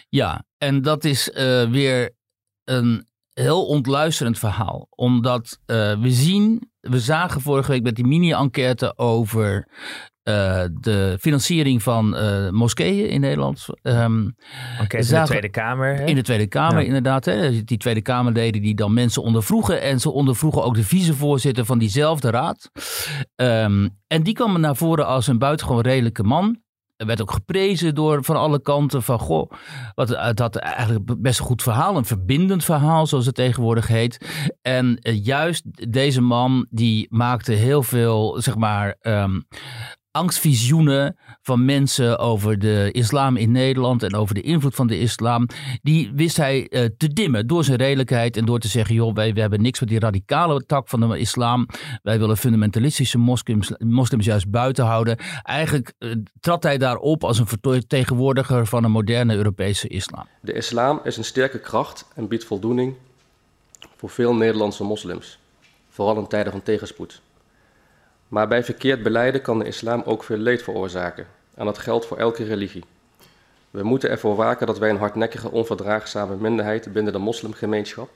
Ja, 0.10 0.46
en 0.58 0.82
dat 0.82 1.04
is 1.04 1.32
weer 1.70 2.16
een 2.64 3.08
heel 3.34 3.66
ontluisterend 3.66 4.40
verhaal. 4.40 4.88
Omdat 4.90 5.60
uh, 5.66 6.02
we 6.02 6.12
zien, 6.12 6.72
we 6.80 7.00
zagen 7.00 7.42
vorige 7.42 7.72
week 7.72 7.84
met 7.84 7.96
die 7.96 8.06
mini-enquête 8.06 8.98
over 8.98 9.68
uh, 10.24 10.64
de 10.80 11.18
financiering 11.20 11.84
van 11.84 12.16
uh, 12.16 12.50
moskeeën 12.50 13.10
in 13.10 13.22
Nederland. 13.22 13.66
Um, 13.82 14.36
okay, 14.82 15.00
in 15.00 15.08
de 15.08 15.22
Tweede 15.26 15.50
Kamer. 15.50 15.96
Hè? 15.96 16.06
In 16.06 16.16
de 16.16 16.22
Tweede 16.22 16.48
Kamer, 16.48 16.80
ja. 16.80 16.86
inderdaad. 16.86 17.26
Hè? 17.26 17.64
Die 17.64 17.78
Tweede 17.78 18.02
Kamerleden 18.02 18.62
die 18.62 18.76
dan 18.76 18.94
mensen 18.94 19.22
ondervroegen. 19.22 19.82
En 19.82 20.00
ze 20.00 20.12
ondervroegen 20.12 20.64
ook 20.64 20.76
de 20.76 20.84
vicevoorzitter 20.84 21.66
van 21.66 21.78
diezelfde 21.78 22.30
raad. 22.30 22.72
Um, 23.36 24.02
en 24.08 24.24
die 24.24 24.34
kwam 24.34 24.60
naar 24.60 24.76
voren 24.76 25.08
als 25.08 25.28
een 25.28 25.38
buitengewoon 25.38 25.82
redelijke 25.82 26.24
man. 26.24 26.62
Er 26.96 27.06
werd 27.06 27.22
ook 27.22 27.32
geprezen 27.32 27.96
door 27.96 28.24
van 28.24 28.36
alle 28.36 28.62
kanten 28.62 29.04
van 29.04 29.20
goh, 29.20 29.52
wat, 29.96 30.10
het 30.10 30.40
had 30.40 30.56
eigenlijk 30.56 31.22
best 31.22 31.40
een 31.40 31.46
goed 31.46 31.62
verhaal, 31.62 31.98
een 31.98 32.06
verbindend 32.06 32.64
verhaal 32.64 33.08
zoals 33.08 33.26
het 33.26 33.36
tegenwoordig 33.36 33.88
heet. 33.88 34.18
En 34.62 35.00
uh, 35.02 35.26
juist 35.26 35.92
deze 35.92 36.22
man 36.22 36.66
die 36.70 37.08
maakte 37.10 37.52
heel 37.52 37.84
veel, 37.84 38.42
zeg 38.42 38.56
maar, 38.56 38.96
um, 39.02 39.46
angstvisioenen 40.14 41.18
van 41.42 41.66
mensen 41.66 42.20
over 42.20 42.60
de 42.60 42.90
islam 42.92 43.38
in 43.38 43.52
Nederland 43.52 44.04
en 44.04 44.16
over 44.16 44.36
de 44.36 44.42
invloed 44.42 44.76
van 44.76 44.88
de 44.88 45.00
islam, 45.00 45.48
die 45.82 46.12
wist 46.16 46.38
hij 46.38 46.68
uh, 46.70 46.86
te 46.98 47.08
dimmen 47.08 47.48
door 47.48 47.64
zijn 47.64 47.78
redelijkheid 47.78 48.38
en 48.38 48.46
door 48.46 48.60
te 48.60 48.68
zeggen, 48.68 48.96
joh, 48.96 49.14
wij, 49.14 49.32
hebben 49.36 49.62
niks 49.62 49.80
met 49.80 49.90
die 49.90 50.00
radicale 50.00 50.66
tak 50.66 50.90
van 50.90 51.00
de 51.00 51.20
islam. 51.20 51.68
Wij 52.04 52.20
willen 52.20 52.38
fundamentalistische 52.38 53.18
moslims, 53.18 53.72
moslims 53.78 54.26
juist 54.26 54.50
buiten 54.50 54.86
houden. 54.86 55.18
Eigenlijk 55.42 55.94
uh, 56.00 56.16
trad 56.40 56.64
hij 56.64 56.78
daarop 56.78 57.24
als 57.24 57.40
een 57.40 57.48
vertegenwoordiger 57.48 58.68
van 58.68 58.84
een 58.84 58.92
moderne 58.92 59.36
Europese 59.36 59.88
islam. 59.88 60.28
De 60.42 60.54
islam 60.54 61.00
is 61.04 61.18
een 61.18 61.24
sterke 61.24 61.60
kracht 61.60 62.06
en 62.16 62.28
biedt 62.28 62.46
voldoening 62.46 62.96
voor 63.96 64.10
veel 64.10 64.36
Nederlandse 64.36 64.84
moslims, 64.84 65.40
vooral 65.90 66.18
in 66.18 66.28
tijden 66.28 66.52
van 66.52 66.64
tegenspoed. 66.64 67.22
Maar 68.34 68.48
bij 68.48 68.64
verkeerd 68.64 69.04
beleiden 69.04 69.42
kan 69.42 69.60
de 69.60 69.66
islam 69.66 70.02
ook 70.06 70.24
veel 70.24 70.38
leed 70.38 70.64
veroorzaken. 70.64 71.28
En 71.56 71.66
dat 71.66 71.78
geldt 71.78 72.06
voor 72.06 72.18
elke 72.18 72.44
religie. 72.44 72.84
We 73.72 73.84
moeten 73.84 74.10
ervoor 74.10 74.36
waken 74.36 74.68
dat 74.68 74.78
wij 74.78 74.90
een 74.90 74.98
hardnekkige, 74.98 75.52
onverdraagzame 75.52 76.36
minderheid 76.36 76.94
binnen 76.94 77.14
de 77.14 77.20
moslimgemeenschap 77.20 78.10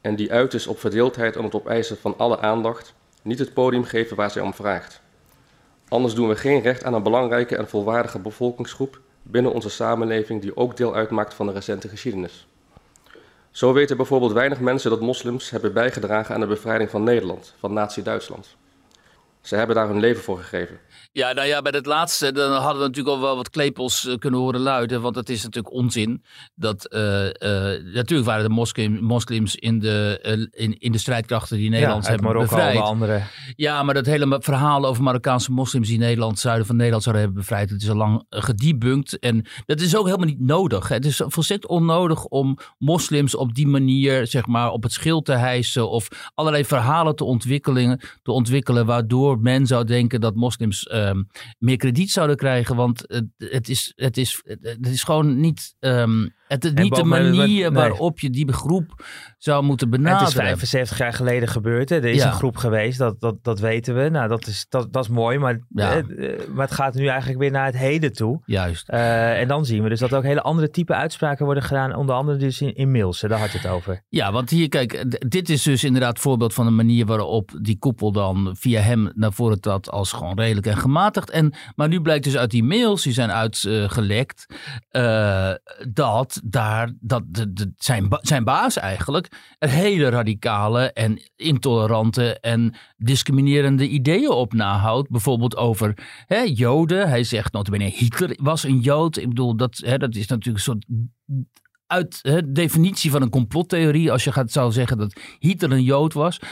en 0.00 0.16
die 0.16 0.32
uit 0.32 0.54
is 0.54 0.66
op 0.66 0.78
verdeeldheid 0.78 1.36
en 1.36 1.44
het 1.44 1.54
opeisen 1.54 1.96
van 1.96 2.14
alle 2.18 2.40
aandacht, 2.40 2.94
niet 3.22 3.38
het 3.38 3.52
podium 3.52 3.84
geven 3.84 4.16
waar 4.16 4.30
zij 4.30 4.42
om 4.42 4.54
vraagt. 4.54 5.00
Anders 5.88 6.14
doen 6.14 6.28
we 6.28 6.36
geen 6.36 6.60
recht 6.60 6.84
aan 6.84 6.94
een 6.94 7.02
belangrijke 7.02 7.56
en 7.56 7.68
volwaardige 7.68 8.18
bevolkingsgroep 8.18 9.00
binnen 9.22 9.52
onze 9.52 9.70
samenleving 9.70 10.40
die 10.40 10.56
ook 10.56 10.76
deel 10.76 10.94
uitmaakt 10.94 11.34
van 11.34 11.46
de 11.46 11.52
recente 11.52 11.88
geschiedenis. 11.88 12.46
Zo 13.50 13.72
weten 13.72 13.96
bijvoorbeeld 13.96 14.32
weinig 14.32 14.60
mensen 14.60 14.90
dat 14.90 15.00
moslims 15.00 15.50
hebben 15.50 15.72
bijgedragen 15.72 16.34
aan 16.34 16.40
de 16.40 16.46
bevrijding 16.46 16.90
van 16.90 17.02
Nederland, 17.02 17.54
van 17.58 17.72
Nazi-Duitsland. 17.72 18.56
Ze 19.42 19.56
hebben 19.56 19.76
daar 19.76 19.88
hun 19.88 20.00
leven 20.00 20.22
voor 20.22 20.38
gegeven. 20.38 20.78
Ja, 21.14 21.32
nou 21.32 21.48
ja, 21.48 21.62
bij 21.62 21.72
het 21.74 21.86
laatste 21.86 22.32
dan 22.32 22.52
hadden 22.52 22.82
we 22.82 22.88
natuurlijk 22.88 23.16
al 23.16 23.20
wel 23.20 23.36
wat 23.36 23.50
klepels 23.50 24.06
eh, 24.06 24.16
kunnen 24.16 24.40
horen 24.40 24.60
luiden. 24.60 25.00
Want 25.00 25.16
het 25.16 25.28
is 25.28 25.42
natuurlijk 25.42 25.74
onzin. 25.74 26.24
Dat, 26.54 26.86
uh, 26.94 27.24
uh, 27.24 27.32
natuurlijk 27.94 28.28
waren 28.28 28.44
de 28.44 28.54
moslim, 28.54 29.02
moslims 29.02 29.56
in 29.56 29.78
de, 29.78 30.18
in, 30.52 30.78
in 30.78 30.92
de 30.92 30.98
strijdkrachten 30.98 31.56
die 31.56 31.70
Nederland 31.70 32.06
hebben 32.06 32.26
Marokko, 32.26 32.56
bevrijd. 32.56 32.78
Andere. 32.78 33.22
Ja, 33.56 33.82
maar 33.82 33.94
dat 33.94 34.06
hele 34.06 34.38
verhaal 34.42 34.84
over 34.84 35.02
Marokkaanse 35.02 35.52
moslims 35.52 35.88
die 35.88 35.98
Nederland, 35.98 36.38
zuiden 36.38 36.66
van 36.66 36.76
Nederland 36.76 37.02
zouden 37.02 37.24
hebben 37.24 37.42
bevrijd. 37.42 37.70
Het 37.70 37.82
is 37.82 37.90
al 37.90 37.96
lang 37.96 38.24
gedebunked. 38.28 39.18
En 39.18 39.46
dat 39.66 39.80
is 39.80 39.96
ook 39.96 40.06
helemaal 40.06 40.26
niet 40.26 40.40
nodig. 40.40 40.88
Het 40.88 41.04
is 41.04 41.22
volstrekt 41.26 41.66
onnodig 41.66 42.24
om 42.24 42.58
moslims 42.78 43.34
op 43.34 43.54
die 43.54 43.66
manier, 43.66 44.26
zeg 44.26 44.46
maar, 44.46 44.70
op 44.70 44.82
het 44.82 44.92
schild 44.92 45.24
te 45.24 45.32
hijsen. 45.32 45.90
Of 45.90 46.08
allerlei 46.34 46.64
verhalen 46.64 47.16
te 47.16 47.24
ontwikkelen, 47.24 48.00
te 48.22 48.32
ontwikkelen 48.32 48.86
waardoor 48.86 49.40
men 49.40 49.66
zou 49.66 49.84
denken 49.84 50.20
dat 50.20 50.34
moslims 50.34 50.86
Ehm, 51.06 51.22
meer 51.58 51.76
krediet 51.76 52.10
zouden 52.10 52.36
krijgen. 52.36 52.76
Want 52.76 53.04
het, 53.36 53.68
is, 53.68 53.92
het, 53.96 54.16
is, 54.16 54.42
het 54.44 54.86
is 54.86 55.02
gewoon 55.02 55.40
niet, 55.40 55.74
um, 55.80 56.34
het 56.52 56.64
is 56.64 56.72
niet 56.72 56.94
de 56.94 57.04
manier 57.04 57.72
waarop 57.72 58.20
je 58.20 58.30
die 58.30 58.52
groep 58.52 59.04
zou 59.38 59.64
moeten 59.64 59.90
benaderen. 59.90 60.18
het 60.18 60.28
is 60.28 60.34
75 60.34 60.98
jaar 60.98 61.12
geleden 61.12 61.48
gebeurd. 61.48 61.88
Hè? 61.88 61.96
Er 61.96 62.04
is 62.04 62.24
een 62.24 62.32
groep 62.32 62.56
geweest, 62.56 62.98
dat, 62.98 63.20
dat, 63.20 63.36
dat 63.42 63.60
weten 63.60 63.94
we. 63.94 64.08
Nou, 64.08 64.28
dat 64.28 64.46
is, 64.46 64.66
dat, 64.68 64.92
dat 64.92 65.04
is 65.04 65.10
mooi, 65.10 65.38
maar, 65.38 65.60
eh, 65.74 65.98
eh, 65.98 66.04
maar 66.54 66.66
het 66.66 66.74
gaat 66.74 66.94
nu 66.94 67.06
eigenlijk 67.06 67.40
weer 67.40 67.50
naar 67.50 67.66
het 67.66 67.76
heden 67.76 68.12
toe. 68.12 68.40
Juist. 68.44 68.90
Uh, 68.90 69.40
en 69.40 69.48
dan 69.48 69.64
zien 69.64 69.82
we 69.82 69.88
dus 69.88 70.00
dat 70.00 70.14
ook 70.14 70.22
hele 70.22 70.42
andere 70.42 70.70
type 70.70 70.94
uitspraken 70.94 71.44
worden 71.44 71.62
gedaan, 71.62 71.94
onder 71.94 72.14
andere 72.14 72.38
dus 72.38 72.60
in, 72.60 72.74
in 72.74 72.90
mails. 72.90 73.20
Daar 73.20 73.38
had 73.38 73.52
je 73.52 73.58
het 73.58 73.66
over. 73.66 74.02
Ja, 74.08 74.32
want 74.32 74.50
hier, 74.50 74.68
kijk, 74.68 75.20
dit 75.30 75.48
is 75.48 75.62
dus 75.62 75.84
inderdaad 75.84 76.18
voorbeeld 76.18 76.54
van 76.54 76.66
een 76.66 76.74
manier 76.74 77.06
waarop 77.06 77.50
die 77.60 77.78
koepel 77.78 78.12
dan 78.12 78.56
via 78.58 78.80
hem 78.80 79.10
naar 79.14 79.32
voren 79.32 79.60
trad 79.60 79.90
als 79.90 80.12
gewoon 80.12 80.38
redelijk 80.38 80.66
en 80.66 80.76
gematigd. 80.76 81.30
En, 81.30 81.54
maar 81.74 81.88
nu 81.88 82.00
blijkt 82.00 82.24
dus 82.24 82.36
uit 82.36 82.50
die 82.50 82.64
mails 82.64 83.02
die 83.02 83.12
zijn 83.12 83.32
uitgelekt, 83.32 84.46
uh, 84.92 85.50
dat 85.88 86.40
daar, 86.44 86.92
dat 87.00 87.22
de, 87.26 87.52
de, 87.52 87.72
zijn, 87.76 88.08
zijn 88.20 88.44
baas 88.44 88.76
eigenlijk 88.76 89.54
er 89.58 89.68
hele 89.68 90.08
radicale 90.08 90.92
en 90.92 91.20
intolerante 91.36 92.40
en 92.40 92.74
discriminerende 92.96 93.88
ideeën 93.88 94.30
op 94.30 94.52
nahoudt. 94.52 95.10
Bijvoorbeeld 95.10 95.56
over 95.56 95.94
hè, 96.26 96.40
Joden. 96.40 97.08
Hij 97.08 97.24
zegt 97.24 97.52
notabene 97.52 97.84
Hitler 97.84 98.38
was 98.40 98.62
een 98.62 98.80
Jood. 98.80 99.16
Ik 99.16 99.28
bedoel, 99.28 99.56
dat, 99.56 99.82
hè, 99.84 99.98
dat 99.98 100.14
is 100.14 100.26
natuurlijk 100.26 100.66
een 100.66 100.72
soort 100.72 100.86
uit 101.92 102.22
de 102.22 102.52
definitie 102.52 103.10
van 103.10 103.22
een 103.22 103.30
complottheorie, 103.30 104.12
als 104.12 104.24
je 104.24 104.32
gaat, 104.32 104.52
zou 104.52 104.72
zeggen 104.72 104.98
dat 104.98 105.20
Hitler 105.38 105.72
een 105.72 105.82
Jood 105.82 106.12
was. 106.12 106.38
Uh, 106.40 106.48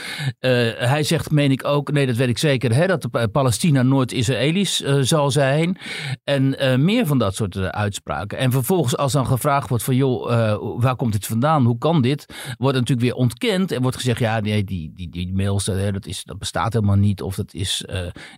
hij 0.77 1.03
zegt, 1.03 1.31
meen 1.31 1.51
ik 1.51 1.65
ook, 1.65 1.93
nee 1.93 2.07
dat 2.07 2.17
weet 2.17 2.29
ik 2.29 2.39
zeker, 2.39 2.75
hè, 2.75 2.87
dat 2.87 3.33
Palestina 3.33 3.83
nooit 3.83 4.13
Israëlisch 4.13 4.83
uh, 4.83 5.01
zal 5.01 5.31
zijn. 5.31 5.79
En 6.25 6.57
meer 6.85 7.07
van 7.07 7.19
dat 7.19 7.35
soort 7.35 7.57
uitspraken. 7.57 8.39
En 8.39 8.51
vervolgens 8.51 8.97
als 8.97 9.13
dan 9.13 9.27
gevraagd 9.27 9.69
wordt 9.69 9.85
van, 9.85 9.97
joh, 9.97 10.79
waar 10.81 10.97
komt 10.97 11.13
dit 11.13 11.27
vandaan? 11.27 11.65
Hoe 11.65 11.79
kan 11.79 12.03
dit? 12.03 12.27
Wordt 12.59 12.77
natuurlijk 12.77 13.07
weer 13.07 13.17
ontkend 13.17 13.73
en 13.73 13.83
wordt 13.83 13.97
gezegd, 13.97 14.19
ja 14.19 14.41
nee, 14.41 14.65
die, 14.65 14.93
die, 14.95 15.09
die 15.09 15.35
mails, 15.35 15.65
dat, 15.65 16.07
is, 16.07 16.25
dat 16.25 16.39
bestaat 16.39 16.73
helemaal 16.73 16.97
niet. 16.97 17.23
Of 17.23 17.35
dat 17.35 17.55
is, 17.55 17.85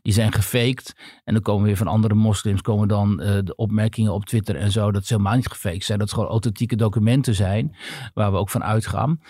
die 0.03 0.13
zijn 0.13 0.33
gefaked. 0.33 0.93
En 1.25 1.33
dan 1.35 1.43
komen 1.43 1.67
weer 1.67 1.77
van 1.77 1.87
andere 1.87 2.15
moslims, 2.15 2.61
komen 2.61 2.89
dan 2.89 3.17
de 3.17 3.53
opmerkingen 3.57 4.13
op 4.13 4.25
Twitter 4.25 4.57
en 4.57 4.71
zo, 4.71 4.93
dat 4.93 5.07
ze 5.07 5.13
helemaal 5.15 5.37
niet 5.37 5.49
gefaked 5.49 5.85
zijn. 5.85 5.99
Dat 5.99 6.07
is 6.07 6.13
gewoon 6.15 6.29
authentieke 6.29 6.77
documenten 6.77 6.91
documenten 6.93 7.35
zijn, 7.35 7.77
waar 8.15 8.33
we 8.33 8.39
ook 8.39 8.51
van 8.51 8.65
uitgaan. 8.65 9.21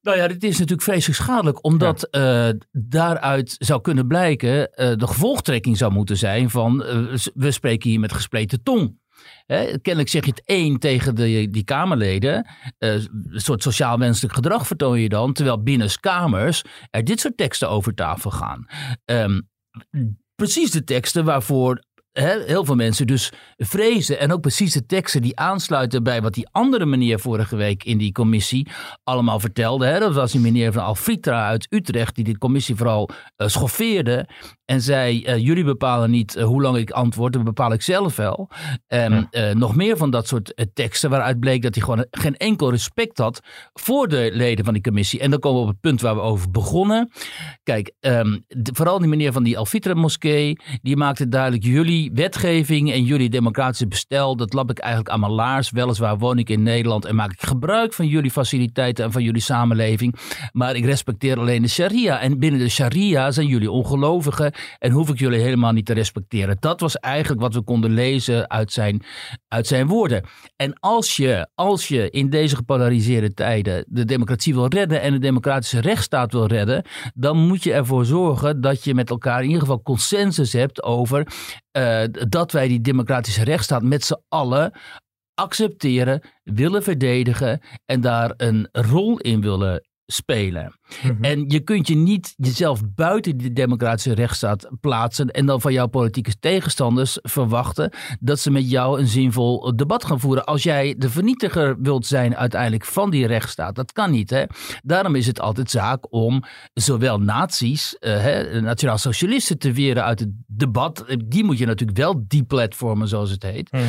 Nou 0.00 0.18
ja, 0.18 0.28
dit 0.28 0.44
is 0.44 0.58
natuurlijk 0.58 0.82
vreselijk 0.82 1.20
schadelijk, 1.20 1.64
omdat 1.64 2.08
ja. 2.10 2.48
uh, 2.48 2.54
daaruit 2.72 3.54
zou 3.58 3.80
kunnen 3.80 4.06
blijken, 4.06 4.58
uh, 4.58 4.66
de 4.96 5.06
gevolgtrekking 5.06 5.76
zou 5.76 5.92
moeten 5.92 6.16
zijn 6.16 6.50
van, 6.50 6.82
uh, 6.82 7.16
we 7.34 7.50
spreken 7.50 7.90
hier 7.90 8.00
met 8.00 8.12
gespleten 8.12 8.62
tong. 8.62 8.98
Hè, 9.46 9.78
kennelijk 9.78 10.08
zeg 10.08 10.24
je 10.24 10.30
het 10.30 10.44
één 10.44 10.78
tegen 10.78 11.14
de, 11.14 11.48
die 11.50 11.64
Kamerleden. 11.64 12.46
een 12.78 13.08
soort 13.30 13.62
sociaal 13.62 13.98
wenselijk 13.98 14.34
gedrag 14.34 14.66
vertoon 14.66 15.00
je 15.00 15.08
dan. 15.08 15.32
Terwijl 15.32 15.62
binnen 15.62 16.00
kamers 16.00 16.62
er 16.90 17.04
dit 17.04 17.20
soort 17.20 17.36
teksten 17.36 17.70
over 17.70 17.94
tafel 17.94 18.30
gaan. 18.30 18.66
Um, 19.04 19.48
precies 20.34 20.70
de 20.70 20.84
teksten 20.84 21.24
waarvoor 21.24 21.84
heel 22.22 22.64
veel 22.64 22.74
mensen 22.74 23.06
dus 23.06 23.32
vrezen. 23.56 24.18
En 24.18 24.32
ook 24.32 24.40
precies 24.40 24.72
de 24.72 24.86
teksten 24.86 25.22
die 25.22 25.38
aansluiten 25.38 26.02
bij 26.02 26.22
wat 26.22 26.34
die 26.34 26.48
andere 26.50 26.86
meneer 26.86 27.20
vorige 27.20 27.56
week 27.56 27.84
in 27.84 27.98
die 27.98 28.12
commissie 28.12 28.68
allemaal 29.04 29.40
vertelde. 29.40 29.98
Dat 29.98 30.14
was 30.14 30.32
die 30.32 30.40
meneer 30.40 30.72
van 30.72 30.82
Alfritra 30.82 31.46
uit 31.46 31.66
Utrecht, 31.70 32.14
die 32.14 32.24
de 32.24 32.38
commissie 32.38 32.76
vooral 32.76 33.08
uh, 33.36 33.48
schoffeerde. 33.48 34.28
En 34.64 34.80
zei: 34.80 35.24
uh, 35.26 35.38
Jullie 35.38 35.64
bepalen 35.64 36.10
niet 36.10 36.36
uh, 36.36 36.44
hoe 36.44 36.62
lang 36.62 36.76
ik 36.76 36.90
antwoord, 36.90 37.32
dat 37.32 37.44
bepaal 37.44 37.72
ik 37.72 37.82
zelf 37.82 38.16
wel. 38.16 38.48
Ja. 38.88 39.28
nog 39.52 39.76
meer 39.76 39.96
van 39.96 40.10
dat 40.10 40.28
soort 40.28 40.68
teksten, 40.74 41.10
waaruit 41.10 41.40
bleek 41.40 41.62
dat 41.62 41.74
hij 41.74 41.84
gewoon 41.84 42.06
geen 42.10 42.36
enkel 42.36 42.70
respect 42.70 43.18
had 43.18 43.40
voor 43.72 44.08
de 44.08 44.30
leden 44.32 44.64
van 44.64 44.74
die 44.74 44.82
commissie. 44.82 45.20
En 45.20 45.30
dan 45.30 45.40
komen 45.40 45.60
we 45.60 45.66
op 45.66 45.72
het 45.72 45.80
punt 45.80 46.00
waar 46.00 46.14
we 46.14 46.20
over 46.20 46.50
begonnen. 46.50 47.10
Kijk, 47.62 47.92
um, 48.00 48.44
de, 48.48 48.70
vooral 48.74 48.98
die 48.98 49.08
meneer 49.08 49.32
van 49.32 49.42
die 49.42 49.58
Alfitra-moskee, 49.58 50.58
die 50.82 50.96
maakte 50.96 51.28
duidelijk: 51.28 51.64
jullie 51.64 52.05
wetgeving 52.14 52.92
en 52.92 53.04
jullie 53.04 53.28
democratische 53.28 53.86
bestel, 53.86 54.36
dat 54.36 54.52
lap 54.52 54.70
ik 54.70 54.78
eigenlijk 54.78 55.10
aan 55.10 55.20
mijn 55.20 55.32
laars. 55.32 55.70
Weliswaar 55.70 56.18
woon 56.18 56.38
ik 56.38 56.48
in 56.48 56.62
Nederland 56.62 57.04
en 57.04 57.14
maak 57.14 57.32
ik 57.32 57.42
gebruik 57.42 57.92
van 57.92 58.06
jullie 58.06 58.30
faciliteiten 58.30 59.04
en 59.04 59.12
van 59.12 59.22
jullie 59.22 59.40
samenleving. 59.40 60.14
Maar 60.52 60.76
ik 60.76 60.84
respecteer 60.84 61.38
alleen 61.38 61.62
de 61.62 61.68
sharia. 61.68 62.20
En 62.20 62.38
binnen 62.38 62.60
de 62.60 62.68
sharia 62.68 63.30
zijn 63.30 63.46
jullie 63.46 63.70
ongelovigen 63.70 64.52
en 64.78 64.90
hoef 64.90 65.08
ik 65.08 65.18
jullie 65.18 65.40
helemaal 65.40 65.72
niet 65.72 65.86
te 65.86 65.92
respecteren. 65.92 66.56
Dat 66.60 66.80
was 66.80 66.96
eigenlijk 66.96 67.40
wat 67.40 67.54
we 67.54 67.62
konden 67.62 67.90
lezen 67.90 68.50
uit 68.50 68.72
zijn, 68.72 69.02
uit 69.48 69.66
zijn 69.66 69.86
woorden. 69.86 70.24
En 70.56 70.78
als 70.80 71.16
je, 71.16 71.48
als 71.54 71.88
je 71.88 72.10
in 72.10 72.30
deze 72.30 72.56
gepolariseerde 72.56 73.34
tijden 73.34 73.84
de 73.88 74.04
democratie 74.04 74.54
wil 74.54 74.66
redden 74.66 75.00
en 75.00 75.12
de 75.12 75.18
democratische 75.18 75.80
rechtsstaat 75.80 76.32
wil 76.32 76.46
redden, 76.46 76.84
dan 77.14 77.46
moet 77.46 77.62
je 77.62 77.72
ervoor 77.72 78.04
zorgen 78.04 78.60
dat 78.60 78.84
je 78.84 78.94
met 78.94 79.10
elkaar 79.10 79.38
in 79.38 79.46
ieder 79.46 79.60
geval 79.60 79.82
consensus 79.82 80.52
hebt 80.52 80.82
over 80.82 81.26
uh, 81.76 82.02
dat 82.28 82.52
wij 82.52 82.68
die 82.68 82.80
democratische 82.80 83.44
rechtsstaat 83.44 83.82
met 83.82 84.04
z'n 84.04 84.22
allen 84.28 84.72
accepteren, 85.34 86.20
willen 86.42 86.82
verdedigen 86.82 87.60
en 87.84 88.00
daar 88.00 88.34
een 88.36 88.68
rol 88.72 89.18
in 89.18 89.40
willen 89.40 89.86
spelen. 90.06 90.78
Mhm. 91.02 91.24
En 91.24 91.44
je 91.48 91.60
kunt 91.60 91.88
je 91.88 91.94
niet 91.94 92.34
jezelf 92.36 92.80
buiten 92.94 93.36
die 93.36 93.52
democratische 93.52 94.14
rechtsstaat 94.14 94.68
plaatsen 94.80 95.30
en 95.30 95.46
dan 95.46 95.60
van 95.60 95.72
jouw 95.72 95.86
politieke 95.86 96.38
tegenstanders 96.40 97.18
verwachten 97.22 97.92
dat 98.20 98.40
ze 98.40 98.50
met 98.50 98.70
jou 98.70 99.00
een 99.00 99.06
zinvol 99.06 99.76
debat 99.76 100.04
gaan 100.04 100.20
voeren. 100.20 100.44
Als 100.44 100.62
jij 100.62 100.94
de 100.98 101.10
vernietiger 101.10 101.80
wilt 101.80 102.06
zijn 102.06 102.36
uiteindelijk 102.36 102.84
van 102.84 103.10
die 103.10 103.26
rechtsstaat, 103.26 103.74
dat 103.74 103.92
kan 103.92 104.10
niet. 104.10 104.30
Hè? 104.30 104.44
Daarom 104.82 105.14
is 105.14 105.26
het 105.26 105.40
altijd 105.40 105.70
zaak 105.70 106.12
om 106.12 106.44
zowel 106.74 107.18
nazi's, 107.18 107.96
uh, 108.00 108.60
nationaal 108.60 108.98
socialisten 108.98 109.58
te 109.58 109.72
weren 109.72 110.04
uit 110.04 110.20
het 110.20 110.30
debat. 110.46 111.04
Die 111.26 111.44
moet 111.44 111.58
je 111.58 111.66
natuurlijk 111.66 111.98
wel 111.98 112.24
deplatformen, 112.28 113.08
zoals 113.08 113.30
het 113.30 113.42
heet. 113.42 113.72
Mhm. 113.72 113.82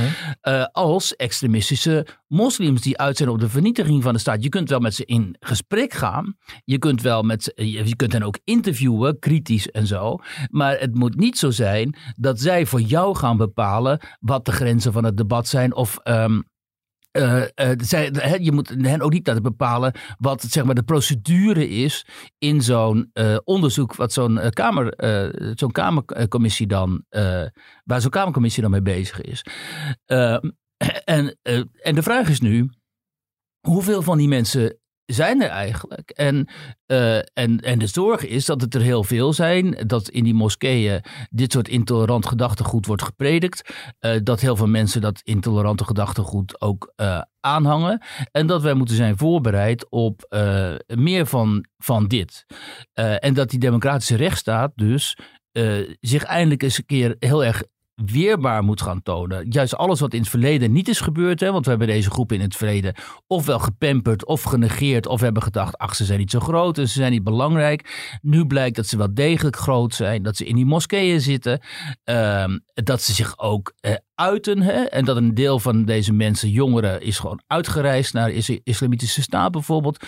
uh, 0.44 0.66
als 0.72 1.16
extremistische 1.16 2.08
moslims 2.28 2.82
die 2.82 2.98
uit 2.98 3.18
zijn 3.18 3.30
op 3.30 3.40
de 3.40 3.50
vernietiging 3.50 4.04
van 4.04 4.14
de 4.14 4.20
staat. 4.20 4.44
Je 4.44 4.50
kunt 4.50 4.70
wel 4.70 4.80
met 4.80 4.96
ze 4.96 5.06
in 5.06 5.36
gesprek 5.40 5.94
gaan. 5.94 6.38
Je 6.64 6.78
kunt 6.78 6.87
wel 6.96 7.24
met 7.24 7.52
je 7.56 7.96
kunt 7.96 8.14
hen 8.14 8.24
ook 8.24 8.40
interviewen, 8.44 9.20
kritisch 9.20 9.72
en 9.72 9.88
zo. 9.88 10.18
Maar 10.50 10.80
het 10.80 10.96
moet 10.96 11.16
niet 11.16 11.38
zo 11.38 11.52
zijn 11.52 11.96
dat 12.16 12.40
zij 12.40 12.66
voor 12.66 12.82
jou 12.82 13.16
gaan 13.16 13.38
bepalen 13.38 14.00
wat 14.20 14.46
de 14.46 14.52
grenzen 14.52 14.94
van 14.94 15.04
het 15.04 15.18
debat 15.18 15.48
zijn 15.48 15.76
of. 15.76 15.98
Um, 16.04 16.44
uh, 17.18 17.42
uh, 17.42 17.72
zij, 17.78 18.12
je 18.42 18.52
moet 18.52 18.70
hen 18.70 19.02
ook 19.02 19.12
niet 19.12 19.28
laten 19.28 19.44
bepalen 19.44 19.94
wat 20.18 20.42
zeg 20.42 20.64
maar, 20.64 20.76
de 20.76 20.84
procedure 20.84 21.70
is 21.70 22.06
in 22.38 22.62
zo'n 22.62 23.12
onderzoek, 23.44 23.96
wat 23.96 24.14
zo'n 24.14 24.40
kamer, 24.50 24.94
zo'n 25.56 25.72
kamercommissie 25.72 26.68
dan, 26.68 27.04
waar 27.84 28.02
zo'n 28.02 28.10
kamercommissie 28.10 28.62
dan 28.62 28.72
mee 28.72 28.82
bezig 28.82 29.22
is. 29.22 29.46
Ehm, 30.06 30.50
en, 31.06 31.38
en 31.82 31.96
de 31.96 32.04
vraag 32.04 32.30
is 32.30 32.40
nu, 32.40 32.70
hoeveel 33.68 34.02
van 34.02 34.18
die 34.18 34.28
mensen 34.28 34.78
zijn 35.08 35.42
er 35.42 35.50
eigenlijk. 35.50 36.10
En, 36.10 36.48
uh, 36.88 37.16
en, 37.18 37.60
en 37.60 37.80
de 37.80 37.88
zorg 37.88 38.26
is 38.26 38.46
dat 38.46 38.62
het 38.62 38.76
er 38.76 38.82
heel 38.82 39.04
veel 39.04 39.34
zijn. 39.34 39.84
Dat 39.88 40.10
in 40.10 40.24
die 40.24 40.34
moskeeën 40.34 41.02
dit 41.30 41.52
soort 41.52 41.68
intolerant 41.68 42.26
gedachtegoed 42.26 42.86
wordt 42.86 43.04
gepredikt. 43.04 43.74
Uh, 44.00 44.12
dat 44.24 44.42
heel 44.42 44.56
veel 44.56 44.68
mensen 44.68 45.02
dat 45.02 45.22
intolerante 45.24 45.84
gedachtegoed 45.84 46.62
ook 46.62 46.94
uh, 46.96 47.22
aanhangen. 47.40 48.02
En 48.32 48.48
dat 48.48 48.62
wij 48.62 48.74
moeten 48.74 48.96
zijn 48.96 49.18
voorbereid 49.18 49.90
op 49.90 50.36
meer 50.88 51.26
van, 51.26 51.66
van 51.78 52.08
dit. 52.08 52.46
en 52.94 53.34
dat 53.34 53.50
die 53.50 53.60
democratische 53.60 54.16
rechtsstaat 54.16 54.72
dus 54.76 55.18
zich 56.00 56.24
eindelijk 56.24 56.64
eens 56.64 56.78
een 56.78 56.86
keer 56.86 57.16
heel 57.20 57.44
erg 57.44 57.64
weerbaar 58.06 58.64
moet 58.64 58.82
gaan 58.82 59.04
tonen. 59.04 59.50
Juist 59.50 59.76
alles 59.76 60.00
wat 60.00 60.14
in 60.14 60.20
het 60.20 60.30
verleden 60.30 60.72
niet 60.72 60.88
is 60.88 61.00
gebeurd. 61.00 61.40
Hè, 61.40 61.52
want 61.52 61.64
we 61.64 61.70
hebben 61.70 61.88
deze 61.88 62.10
groep 62.10 62.32
in 62.32 62.42
het 62.42 62.56
verleden 62.56 62.96
ofwel 63.28 63.60
gepamperd 63.60 64.26
of 64.26 64.42
genegeerd. 64.44 65.08
Of 65.08 65.22
hebben 65.22 65.44
gedacht, 65.44 65.78
ach 65.78 65.96
ze 65.96 66.06
zijn 66.06 66.20
niet 66.20 66.32
zo 66.32 66.40
groot 66.40 66.78
en 66.78 66.88
ze 66.88 66.94
zijn 66.94 67.12
niet 67.12 67.24
belangrijk. 67.24 68.18
Nu 68.22 68.46
blijkt 68.46 68.76
dat 68.76 68.88
ze 68.88 68.98
wel 68.98 69.14
degelijk 69.14 69.56
groot 69.56 69.96
zijn. 69.96 70.24
Dat 70.24 70.38
ze 70.38 70.46
in 70.46 70.56
die 70.56 70.66
moskeeën 70.66 71.22
zitten. 71.22 71.62
Ehm, 72.04 72.58
dat 72.74 73.02
ze 73.02 73.14
zich 73.14 73.40
ook 73.40 73.74
eh, 73.80 73.94
uiten. 74.18 74.62
Hè? 74.62 74.82
En 74.82 75.06
dat 75.06 75.18
een 75.18 75.34
deel 75.34 75.60
van 75.60 75.86
deze 75.86 76.14
mensen, 76.14 76.50
jongeren, 76.50 77.02
is 77.02 77.20
gewoon 77.20 77.42
uitgereisd 77.48 78.14
naar 78.14 78.32
de 78.32 78.62
islamitische 78.64 79.22
staat 79.22 79.52
bijvoorbeeld. 79.52 80.06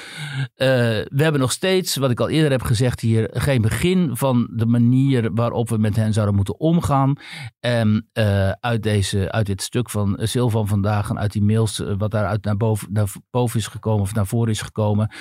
Eh, 0.55 0.67
we 1.05 1.23
hebben 1.23 1.41
nog 1.41 1.51
steeds, 1.51 1.95
wat 1.95 2.11
ik 2.11 2.19
al 2.19 2.29
eerder 2.29 2.51
heb 2.51 2.61
gezegd 2.61 2.99
hier, 2.99 3.29
geen 3.33 3.61
begin 3.61 4.17
van 4.17 4.49
de 4.51 4.65
manier 4.65 5.33
waarop 5.33 5.69
we 5.69 5.77
met 5.77 5.95
hen 5.95 6.13
zouden 6.13 6.35
moeten 6.35 6.59
omgaan. 6.59 7.13
En 7.59 8.09
uh, 8.13 8.49
uit, 8.49 8.83
deze, 8.83 9.31
uit 9.31 9.45
dit 9.45 9.61
stuk 9.61 9.89
van 9.89 10.19
Silvan 10.21 10.67
vandaag 10.67 11.09
en 11.09 11.19
uit 11.19 11.31
die 11.31 11.43
mails, 11.43 11.79
uh, 11.79 11.93
wat 11.97 12.11
daaruit 12.11 12.43
naar 12.43 12.57
boven, 12.57 12.87
naar 12.91 13.11
boven 13.29 13.59
is 13.59 13.67
gekomen 13.67 14.01
of 14.01 14.13
naar 14.13 14.27
voren 14.27 14.51
is 14.51 14.61
gekomen, 14.61 15.11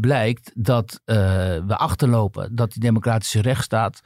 blijkt 0.00 0.52
dat 0.54 1.00
we 1.04 1.76
achterlopen. 1.76 2.56
Dat 2.56 2.72
die 2.72 2.80
democratische 2.80 3.40
rechtsstaat 3.40 4.00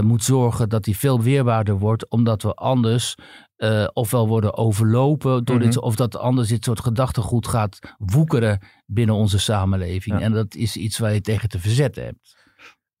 moet 0.00 0.24
zorgen 0.24 0.68
dat 0.68 0.84
die 0.84 0.98
veel 0.98 1.22
weerbaarder 1.22 1.78
wordt, 1.78 2.08
omdat 2.08 2.42
we 2.42 2.54
anders 2.54 3.16
uh, 3.60 3.88
ofwel 3.92 4.28
worden 4.28 4.56
overlopen 4.56 5.44
door 5.44 5.58
dit, 5.58 5.74
mhm. 5.74 5.84
of 5.84 5.96
dat 5.96 6.16
anders 6.16 6.48
dit 6.48 6.64
soort 6.64 6.80
gedachtegoed 6.80 7.46
gaat 7.46 7.78
woekeren 7.98 8.60
binnen 8.86 9.14
onze 9.14 9.38
samenleving. 9.38 10.20
En 10.20 10.32
dat 10.32 10.54
is 10.54 10.76
iets 10.76 10.98
waar 10.98 11.12
je 11.12 11.20
tegen 11.20 11.48
te 11.48 11.58
verzetten 11.58 12.04
hebt. 12.04 12.38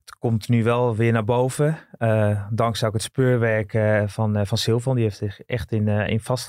Het 0.00 0.18
komt 0.18 0.48
nu 0.48 0.64
wel 0.64 0.96
weer 0.96 1.12
naar 1.12 1.24
boven. 1.24 1.78
Uh, 1.98 2.46
dankzij 2.50 2.88
ook 2.88 2.94
het 2.94 3.02
speurwerk 3.02 3.74
uh, 3.74 4.06
van, 4.06 4.46
van 4.46 4.58
Silvan. 4.58 4.94
Die 4.94 5.04
heeft 5.04 5.16
zich 5.16 5.40
echt 5.40 5.72
in, 5.72 5.88
in 5.88 6.20
vast 6.20 6.48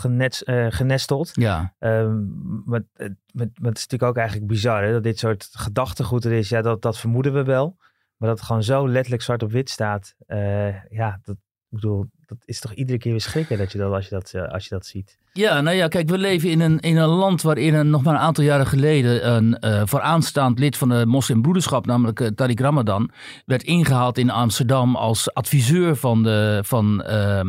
genesteld. 0.69 1.29
Ja. 1.33 1.73
Ehm, 1.79 2.25
maar, 2.65 2.83
maar, 2.93 3.09
maar, 3.33 3.69
het 3.69 3.77
is 3.77 3.83
natuurlijk 3.87 4.03
ook 4.03 4.17
eigenlijk 4.17 4.47
bizar 4.47 4.83
hè, 4.83 4.91
dat 4.91 5.03
dit 5.03 5.19
soort 5.19 5.49
gedachtegoed 5.51 6.25
er 6.25 6.31
is. 6.31 6.49
Ja, 6.49 6.61
dat, 6.61 6.81
dat 6.81 6.97
vermoeden 6.97 7.33
we 7.33 7.43
wel. 7.43 7.75
Maar 8.17 8.29
dat 8.29 8.37
het 8.37 8.47
gewoon 8.47 8.63
zo 8.63 8.87
letterlijk 8.87 9.23
zwart 9.23 9.43
op 9.43 9.51
wit 9.51 9.69
staat. 9.69 10.15
ja, 10.89 11.19
dat, 11.23 11.35
ik 11.35 11.79
bedoel, 11.79 12.09
dat 12.37 12.47
is 12.47 12.59
toch 12.59 12.73
iedere 12.73 12.97
keer 12.97 13.11
weer 13.11 13.21
schrikken 13.21 13.57
dat 13.57 13.71
je 13.71 13.77
dat, 13.77 13.93
als, 13.93 14.07
je 14.07 14.15
dat, 14.15 14.31
eh, 14.33 14.51
als 14.51 14.63
je 14.63 14.69
dat 14.69 14.85
ziet. 14.85 15.19
Ja, 15.33 15.61
nou 15.61 15.75
ja, 15.75 15.87
kijk, 15.87 16.09
we 16.09 16.17
leven 16.17 16.49
in 16.49 16.59
een, 16.59 16.79
in 16.79 16.97
een 16.97 17.07
land 17.07 17.41
waarin 17.41 17.73
een, 17.73 17.89
nog 17.89 18.03
maar 18.03 18.13
een 18.13 18.19
aantal 18.19 18.43
jaren 18.43 18.67
geleden 18.67 19.31
een 19.35 19.57
uh, 19.59 19.81
vooraanstaand 19.85 20.59
lid 20.59 20.77
van 20.77 20.89
de 20.89 21.05
moslimbroederschap, 21.05 21.85
namelijk 21.85 22.19
uh, 22.19 22.27
Tariq 22.27 22.61
Ramadan, 22.61 23.11
werd 23.45 23.63
ingehaald 23.63 24.17
in 24.17 24.29
Amsterdam 24.29 24.95
als 24.95 25.33
adviseur 25.33 25.95
van 25.95 26.23
de, 26.23 26.59
van, 26.65 27.03
uh, 27.07 27.41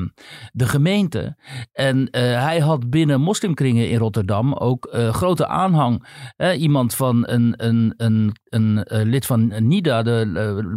de 0.53 0.67
gemeente. 0.67 1.37
En 1.73 2.09
hij 2.13 2.59
had 2.59 2.91
binnen 2.91 3.21
moslimkringen 3.21 3.91
in 3.91 3.99
Rotterdam 3.99 4.55
ook 4.55 4.97
grote 5.11 5.47
aanhang. 5.47 6.07
iemand 6.57 6.95
van 6.95 7.29
een, 7.29 7.55
een, 7.57 7.95
een, 7.97 8.35
een 8.49 8.85
lid 9.09 9.27
van 9.27 9.69
NIDA, 9.69 10.03
de 10.03 10.27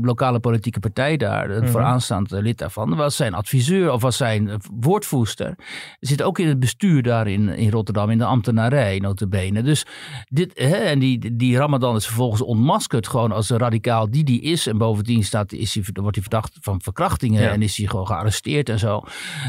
lokale 0.02 0.40
politieke 0.40 0.80
partij 0.80 1.18
daar, 1.18 1.50
een 1.50 1.64
mm 1.64 1.74
vooraanstaand 1.76 2.32
lid 2.32 2.58
daarvan, 2.58 2.96
was 2.96 3.16
zijn 3.16 3.34
adviseur 3.34 3.92
of 3.96 4.02
was 4.02 4.18
zijn 4.18 4.62
woordvoerster. 4.80 5.48
Er 5.48 6.08
zit 6.08 6.22
ook 6.22 6.40
in 6.40 6.48
het 6.48 6.60
bestuur 6.60 7.04
daar 7.04 7.28
in, 7.28 7.50
in 7.50 7.70
Rotterdam, 7.70 8.10
in 8.10 8.18
de 8.18 8.26
ambtenarij 8.26 9.00
notabene. 9.00 9.64
Dus 9.64 9.86
dit, 10.26 10.52
hè, 10.54 10.76
en 10.76 11.00
die, 11.00 11.36
die 11.36 11.58
Ramadan 11.58 11.96
is 11.96 12.06
vervolgens 12.06 12.42
ontmaskerd 12.42 13.08
gewoon 13.08 13.32
als 13.32 13.50
een 13.50 13.58
radicaal 13.58 14.10
die 14.10 14.24
die 14.24 14.42
is. 14.42 14.68
En 14.68 14.78
bovendien 14.78 15.24
staat, 15.24 15.52
is 15.52 15.74
hij, 15.74 15.84
wordt 15.94 16.16
hij 16.16 16.24
verdacht 16.24 16.58
van 16.62 16.82
verkrachtingen 16.82 17.52
en 17.52 17.62
is 17.62 17.78
hij 17.78 17.88
gewoon 17.88 18.08
gearresteerd 18.08 18.70
en 18.70 18.80
zo. 18.80 19.02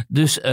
Dus 0.08 0.38
uh, 0.38 0.52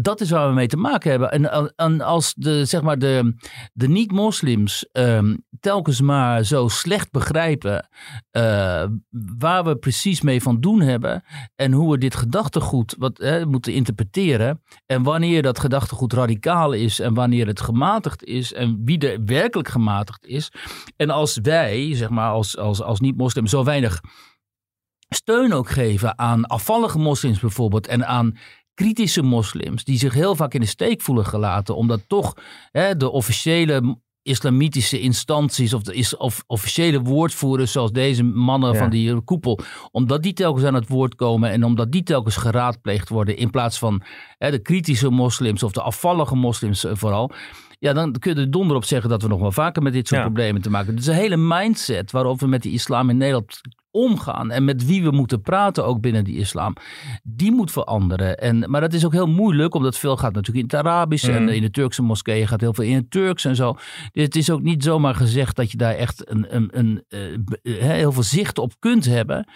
dat 0.00 0.20
is 0.20 0.30
waar 0.30 0.48
we 0.48 0.54
mee 0.54 0.66
te 0.66 0.76
maken 0.76 1.10
hebben. 1.10 1.30
En, 1.30 1.74
en 1.76 2.00
als 2.00 2.34
de, 2.36 2.64
zeg 2.64 2.82
maar 2.82 2.98
de, 2.98 3.34
de 3.72 3.88
niet-moslims 3.88 4.86
um, 4.92 5.44
telkens 5.60 6.00
maar 6.00 6.44
zo 6.44 6.68
slecht 6.68 7.10
begrijpen 7.10 7.88
uh, 8.32 8.84
waar 9.38 9.64
we 9.64 9.76
precies 9.76 10.20
mee 10.20 10.42
van 10.42 10.60
doen 10.60 10.80
hebben 10.80 11.24
en 11.54 11.72
hoe 11.72 11.90
we 11.90 11.98
dit 11.98 12.14
gedachtegoed 12.14 12.94
wat, 12.98 13.18
hè, 13.26 13.46
moeten 13.46 13.72
interpreteren 13.72 14.62
en 14.86 15.02
wanneer 15.02 15.42
dat 15.42 15.58
gedachtegoed 15.58 16.12
radicaal 16.12 16.72
is 16.72 17.00
en 17.00 17.14
wanneer 17.14 17.46
het 17.46 17.60
gematigd 17.60 18.24
is 18.24 18.52
en 18.52 18.80
wie 18.84 18.98
er 18.98 19.24
werkelijk 19.24 19.68
gematigd 19.68 20.26
is. 20.26 20.52
En 20.96 21.10
als 21.10 21.38
wij, 21.42 21.94
zeg 21.94 22.08
maar 22.10 22.30
als, 22.30 22.56
als, 22.56 22.82
als 22.82 23.00
niet-moslim, 23.00 23.46
zo 23.46 23.64
weinig 23.64 24.00
steun 25.08 25.52
ook 25.52 25.70
geven 25.70 26.18
aan 26.18 26.46
afvallige 26.46 26.98
moslims 26.98 27.40
bijvoorbeeld 27.40 27.86
en 27.86 28.06
aan 28.06 28.36
kritische 28.74 29.22
moslims 29.22 29.84
die 29.84 29.98
zich 29.98 30.14
heel 30.14 30.36
vaak 30.36 30.54
in 30.54 30.60
de 30.60 30.66
steek 30.66 31.00
voelen 31.02 31.26
gelaten, 31.26 31.76
omdat 31.76 32.08
toch 32.08 32.34
hè, 32.70 32.96
de 32.96 33.10
officiële 33.10 33.98
islamitische 34.26 35.00
instanties 35.00 35.74
of, 35.74 35.82
de, 35.82 36.14
of 36.18 36.44
officiële 36.46 37.00
woordvoerders 37.00 37.72
zoals 37.72 37.92
deze 37.92 38.22
mannen 38.22 38.76
van 38.76 38.90
die 38.90 39.20
koepel, 39.20 39.58
omdat 39.90 40.22
die 40.22 40.32
telkens 40.32 40.64
aan 40.64 40.74
het 40.74 40.88
woord 40.88 41.14
komen 41.14 41.50
en 41.50 41.64
omdat 41.64 41.92
die 41.92 42.02
telkens 42.02 42.36
geraadpleegd 42.36 43.08
worden 43.08 43.36
in 43.36 43.50
plaats 43.50 43.78
van 43.78 44.02
hè, 44.38 44.50
de 44.50 44.58
kritische 44.58 45.10
moslims 45.10 45.62
of 45.62 45.72
de 45.72 45.82
afvallige 45.82 46.36
moslims 46.36 46.84
eh, 46.84 46.92
vooral. 46.94 47.30
Ja, 47.78 47.92
dan 47.92 48.12
kun 48.12 48.34
je 48.34 48.40
er 48.40 48.50
donder 48.50 48.76
op 48.76 48.84
zeggen 48.84 49.10
dat 49.10 49.22
we 49.22 49.28
nog 49.28 49.40
wel 49.40 49.52
vaker 49.52 49.82
met 49.82 49.92
dit 49.92 50.08
soort 50.08 50.22
problemen 50.22 50.62
te 50.62 50.70
maken 50.70 50.86
hebben. 50.86 51.04
Het 51.04 51.12
is 51.12 51.18
een 51.18 51.22
hele 51.22 51.36
mindset 51.36 52.10
waarop 52.10 52.40
we 52.40 52.46
met 52.46 52.62
die 52.62 52.72
islam 52.72 53.10
in 53.10 53.16
Nederland 53.16 53.60
omgaan 53.96 54.50
en 54.50 54.64
met 54.64 54.86
wie 54.86 55.02
we 55.02 55.10
moeten 55.10 55.40
praten 55.40 55.84
ook 55.84 56.00
binnen 56.00 56.24
die 56.24 56.36
islam, 56.36 56.72
die 57.22 57.52
moet 57.52 57.70
veranderen. 57.70 58.38
En, 58.38 58.70
maar 58.70 58.80
dat 58.80 58.92
is 58.92 59.04
ook 59.04 59.12
heel 59.12 59.26
moeilijk, 59.26 59.74
omdat 59.74 59.98
veel 59.98 60.16
gaat 60.16 60.34
natuurlijk 60.34 60.72
in 60.72 60.78
het 60.78 60.86
Arabisch 60.86 61.28
en 61.28 61.42
mm. 61.42 61.48
in 61.48 61.62
de 61.62 61.70
Turkse 61.70 62.02
moskeeën 62.02 62.48
gaat 62.48 62.60
heel 62.60 62.74
veel 62.74 62.84
in 62.84 62.94
het 62.94 63.10
Turks 63.10 63.44
en 63.44 63.56
zo. 63.56 63.72
Dus 64.12 64.22
het 64.24 64.36
is 64.36 64.50
ook 64.50 64.62
niet 64.62 64.84
zomaar 64.84 65.14
gezegd 65.14 65.56
dat 65.56 65.70
je 65.70 65.76
daar 65.76 65.94
echt 65.94 66.30
een, 66.30 66.56
een, 66.56 66.68
een, 66.78 67.04
uh, 67.62 67.78
heel 67.78 68.12
veel 68.12 68.22
zicht 68.22 68.58
op 68.58 68.72
kunt 68.78 69.04
hebben. 69.04 69.48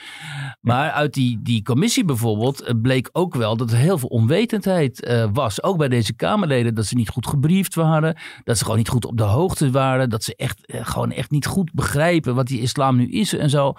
Maar 0.61 0.91
uit 0.91 1.15
die, 1.15 1.39
die 1.43 1.63
commissie 1.63 2.05
bijvoorbeeld 2.05 2.61
eh, 2.61 2.75
bleek 2.83 3.09
ook 3.13 3.35
wel 3.35 3.57
dat 3.57 3.71
er 3.71 3.77
heel 3.77 3.99
veel 3.99 4.09
onwetendheid 4.09 5.07
uh, 5.09 5.25
was. 5.33 5.63
Ook 5.63 5.77
bij 5.77 5.89
deze 5.89 6.15
Kamerleden, 6.15 6.75
dat 6.75 6.87
ze 6.87 6.97
niet 6.97 7.09
goed 7.09 7.27
gebriefd 7.27 7.75
waren, 7.75 8.17
dat 8.45 8.57
ze 8.57 8.63
gewoon 8.63 8.79
niet 8.79 8.89
goed 8.89 9.05
op 9.05 9.17
de 9.17 9.23
hoogte 9.23 9.71
waren, 9.71 10.11
dat 10.11 10.25
ze 10.25 10.37
echt 10.37 10.59
gewoon 10.67 11.13
echt 11.13 11.31
niet 11.31 11.47
goed 11.47 11.73
begrijpen 11.73 12.35
wat 12.35 12.47
die 12.47 12.61
islam 12.61 12.97
nu 12.97 13.11
is 13.11 13.37
en 13.37 13.51
zo. 13.51 13.75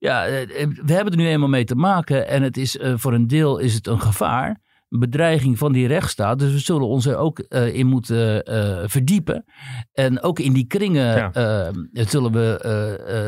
Ja, 0.00 0.26
eh, 0.26 0.62
eh, 0.62 0.68
we 0.84 0.92
hebben 0.92 1.12
er 1.12 1.18
nu 1.18 1.26
eenmaal 1.26 1.48
mee 1.48 1.64
te 1.64 1.74
maken 1.74 2.28
en 2.28 2.42
het 2.42 2.56
is 2.56 2.76
uh, 2.76 2.92
voor 2.96 3.12
een 3.12 3.26
deel 3.26 3.58
is 3.58 3.74
het 3.74 3.86
een 3.86 4.00
gevaar, 4.00 4.60
een 4.88 4.98
bedreiging 4.98 5.58
van 5.58 5.72
die 5.72 5.86
rechtsstaat. 5.86 6.38
Dus 6.38 6.52
we 6.52 6.58
zullen 6.58 6.86
ons 6.86 7.06
er 7.06 7.16
ook 7.16 7.44
uh, 7.48 7.74
in 7.74 7.86
moeten 7.86 8.52
uh, 8.52 8.82
verdiepen. 8.84 9.44
En 9.92 10.22
ook 10.22 10.38
in 10.38 10.52
die 10.52 10.66
kringen 10.66 11.30
ja. 11.32 11.72
zullen 11.92 12.32
we 12.32 12.60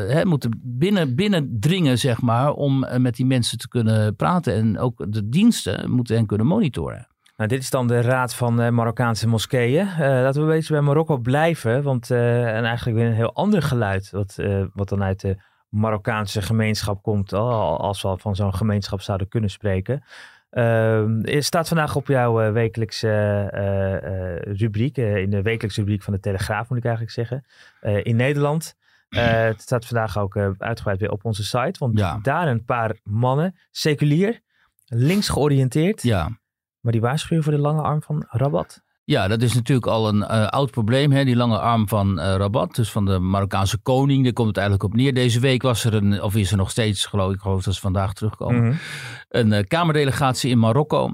hè, 0.09 0.25
moeten 0.25 0.61
binnen, 0.63 1.15
binnendringen, 1.15 1.99
zeg 1.99 2.21
maar, 2.21 2.53
om 2.53 2.85
met 2.97 3.15
die 3.15 3.25
mensen 3.25 3.57
te 3.57 3.67
kunnen 3.67 4.15
praten. 4.15 4.53
En 4.53 4.79
ook 4.79 5.05
de 5.09 5.29
diensten 5.29 5.91
moeten 5.91 6.15
hen 6.15 6.25
kunnen 6.25 6.47
monitoren. 6.47 7.07
Nou, 7.37 7.49
dit 7.49 7.61
is 7.61 7.69
dan 7.69 7.87
de 7.87 8.01
Raad 8.01 8.35
van 8.35 8.61
uh, 8.61 8.69
Marokkaanse 8.69 9.27
Moskeeën. 9.27 9.87
Uh, 9.87 9.97
laten 9.97 10.41
we 10.41 10.47
een 10.47 10.55
beetje 10.55 10.73
bij 10.73 10.81
Marokko 10.81 11.17
blijven. 11.17 11.83
Want 11.83 12.09
uh, 12.09 12.55
en 12.55 12.63
eigenlijk 12.63 12.97
weer 12.97 13.07
een 13.07 13.13
heel 13.13 13.33
ander 13.33 13.61
geluid. 13.61 14.09
Wat, 14.11 14.37
wat 14.73 14.89
dan 14.89 15.03
uit 15.03 15.21
de 15.21 15.37
Marokkaanse 15.73 16.41
gemeenschap 16.41 17.01
komt, 17.01 17.33
als 17.33 18.01
we 18.01 18.17
van 18.17 18.35
zo'n 18.35 18.53
gemeenschap 18.53 19.01
zouden 19.01 19.27
kunnen 19.27 19.49
spreken. 19.49 20.03
Uh, 20.51 21.05
staat 21.41 21.67
vandaag 21.67 21.95
op 21.95 22.07
jouw 22.07 22.43
uh, 22.43 22.51
wekelijkse 22.51 23.49
uh, 23.53 24.53
rubriek, 24.55 24.97
in 24.97 25.29
de 25.29 25.41
wekelijkse 25.41 25.79
rubriek 25.79 26.03
van 26.03 26.13
de 26.13 26.19
Telegraaf 26.19 26.69
moet 26.69 26.77
ik 26.77 26.85
eigenlijk 26.85 27.13
zeggen, 27.13 27.45
in 28.03 28.15
Nederland. 28.15 28.75
het 29.09 29.61
staat 29.61 29.85
vandaag 29.85 30.17
ook 30.17 30.37
uitgebreid 30.57 30.99
weer 30.99 31.11
op 31.11 31.25
onze 31.25 31.43
site, 31.43 31.79
want 31.79 32.23
daar 32.23 32.47
een 32.47 32.65
paar 32.65 32.95
mannen, 33.03 33.55
seculier, 33.71 34.39
links 34.85 35.29
georiënteerd, 35.29 36.03
ja. 36.03 36.29
maar 36.79 36.91
die 36.91 37.01
waarschuwen 37.01 37.43
voor 37.43 37.53
de 37.53 37.59
lange 37.59 37.81
arm 37.81 38.01
van 38.01 38.25
Rabat. 38.29 38.82
Ja, 39.05 39.27
dat 39.27 39.41
is 39.41 39.53
natuurlijk 39.53 39.87
al 39.87 40.07
een 40.07 40.17
uh, 40.17 40.47
oud 40.47 40.71
probleem, 40.71 41.11
hè? 41.11 41.25
die 41.25 41.35
lange 41.35 41.59
arm 41.59 41.87
van 41.87 42.19
uh, 42.19 42.35
Rabat, 42.35 42.75
dus 42.75 42.91
van 42.91 43.05
de 43.05 43.19
Marokkaanse 43.19 43.77
koning. 43.77 44.23
Daar 44.23 44.33
komt 44.33 44.47
het 44.47 44.57
eigenlijk 44.57 44.85
op 44.91 44.95
neer. 44.95 45.13
Deze 45.13 45.39
week 45.39 45.61
was 45.61 45.83
er 45.83 45.93
een, 45.93 46.21
of 46.21 46.35
is 46.35 46.51
er 46.51 46.57
nog 46.57 46.71
steeds, 46.71 47.05
geloof 47.05 47.33
ik, 47.33 47.39
geloof 47.39 47.63
dat 47.63 47.73
ze 47.73 47.79
vandaag 47.79 48.13
terugkomen, 48.13 48.63
mhm. 48.63 48.75
een 49.29 49.51
uh, 49.51 49.59
kamerdelegatie 49.67 50.49
in 50.49 50.59
Marokko 50.59 51.11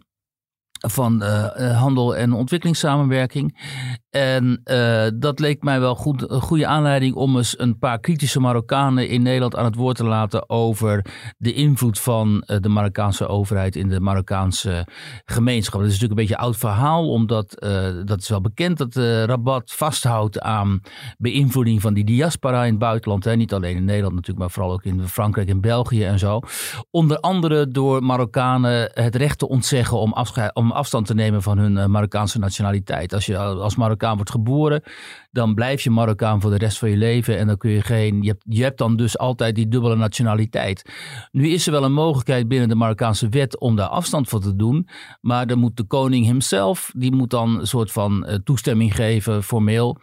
van 0.88 1.22
handel 1.22 2.16
en 2.16 2.34
ontwikkelingssamenwerking. 2.34 3.58
En 4.10 4.62
uh, 4.64 5.08
dat 5.16 5.40
leek 5.40 5.64
mij 5.64 5.80
wel 5.80 5.96
goed, 5.96 6.32
een 6.32 6.42
goede 6.42 6.68
aanleiding 6.68 7.16
om 7.16 7.38
eens 7.38 7.60
een 7.60 7.80
paar 7.80 8.00
kritische 8.00 8.40
Marokkanen 8.40 9.10
in 9.10 9.22
Nederland 9.22 9.56
aan 9.56 9.66
het 9.66 9.76
woord 9.76 9.96
te 9.96 10.04
laten 10.04 10.50
over 10.50 11.06
de 11.38 11.54
invloed 11.54 12.00
van 12.00 12.44
uh, 12.48 12.58
de 12.60 12.70
Marokkaanse 12.70 13.28
overheid 13.28 13.76
in 13.76 13.90
de 13.90 14.00
Marokkaanse 14.00 14.88
gemeenschap. 15.26 15.80
Dat 15.80 15.90
is 15.90 16.00
natuurlijk 16.00 16.20
een 16.20 16.26
beetje 16.26 16.42
een 16.42 16.48
oud 16.48 16.58
verhaal, 16.58 17.10
omdat 17.10 17.64
uh, 17.64 17.88
dat 18.06 18.22
is 18.22 18.30
wel 18.30 18.42
bekend 18.42 18.78
dat 18.78 18.96
Rabat 19.26 19.72
vasthoudt 19.72 20.40
aan 20.40 20.82
beïnvloeding 21.18 21.82
van 21.82 21.94
die 21.94 22.04
diaspora 22.04 22.64
in 22.64 22.70
het 22.70 22.80
buitenland. 22.80 23.24
Hè. 23.24 23.36
Niet 23.36 23.54
alleen 23.54 23.76
in 23.76 23.86
Nederland 23.86 24.16
natuurlijk, 24.16 24.40
maar 24.40 24.52
vooral 24.52 24.72
ook 24.72 24.84
in 24.84 25.08
Frankrijk 25.08 25.50
en 25.50 25.62
België 25.62 26.04
en 26.04 26.20
zo. 26.20 26.40
Onder 26.92 27.20
andere 27.20 27.68
door 27.68 28.04
Marokkanen 28.04 28.92
het 28.94 29.16
recht 29.16 29.38
te 29.38 29.48
ontzeggen 29.48 29.98
om, 29.98 30.14
om 30.54 30.72
afstand 30.72 31.06
te 31.06 31.14
nemen 31.14 31.42
van 31.42 31.58
hun 31.58 31.92
Marokkaanse 31.92 32.40
nationaliteit. 32.40 33.14
Als 33.14 33.26
je 33.26 33.38
als 33.38 33.76
Marokkaan 33.76 33.98
Wordt 34.00 34.32
geboren, 34.32 34.84
dan 35.32 35.54
blijf 35.54 35.82
je 35.82 35.90
Marokkaan 35.90 36.42
voor 36.42 36.52
de 36.52 36.58
rest 36.58 36.78
van 36.78 36.90
je 36.90 36.98
leven. 36.98 37.38
En 37.38 37.48
dan 37.48 37.58
kun 37.58 37.72
je 37.72 37.82
geen. 37.82 38.22
Je 38.22 38.30
hebt, 38.30 38.44
je 38.48 38.64
hebt 38.64 38.78
dan 38.78 38.96
dus 38.96 39.18
altijd 39.18 39.56
die 39.56 39.68
dubbele 39.68 39.96
nationaliteit. 39.96 40.92
Nu 41.32 41.48
is 41.48 41.66
er 41.66 41.72
wel 41.72 41.84
een 41.84 41.94
mogelijkheid 41.94 42.48
binnen 42.48 42.70
de 42.70 42.76
Marokkaanse 42.76 43.30
wet 43.30 43.60
om 43.60 43.76
daar 43.76 43.88
afstand 43.88 44.30
van 44.30 44.42
te 44.42 44.56
doen. 44.56 44.88
Maar 45.22 45.48
dan 45.48 45.60
moet 45.60 45.78
de 45.78 45.84
koning 45.84 46.26
hemzelf, 46.26 46.92
die 46.96 47.16
moet 47.16 47.30
dan 47.30 47.60
een 47.60 47.68
soort 47.68 47.92
van 47.92 48.26
uh, 48.28 48.36
toestemming 48.36 48.96
geven, 48.96 49.44
formeel. 49.44 49.98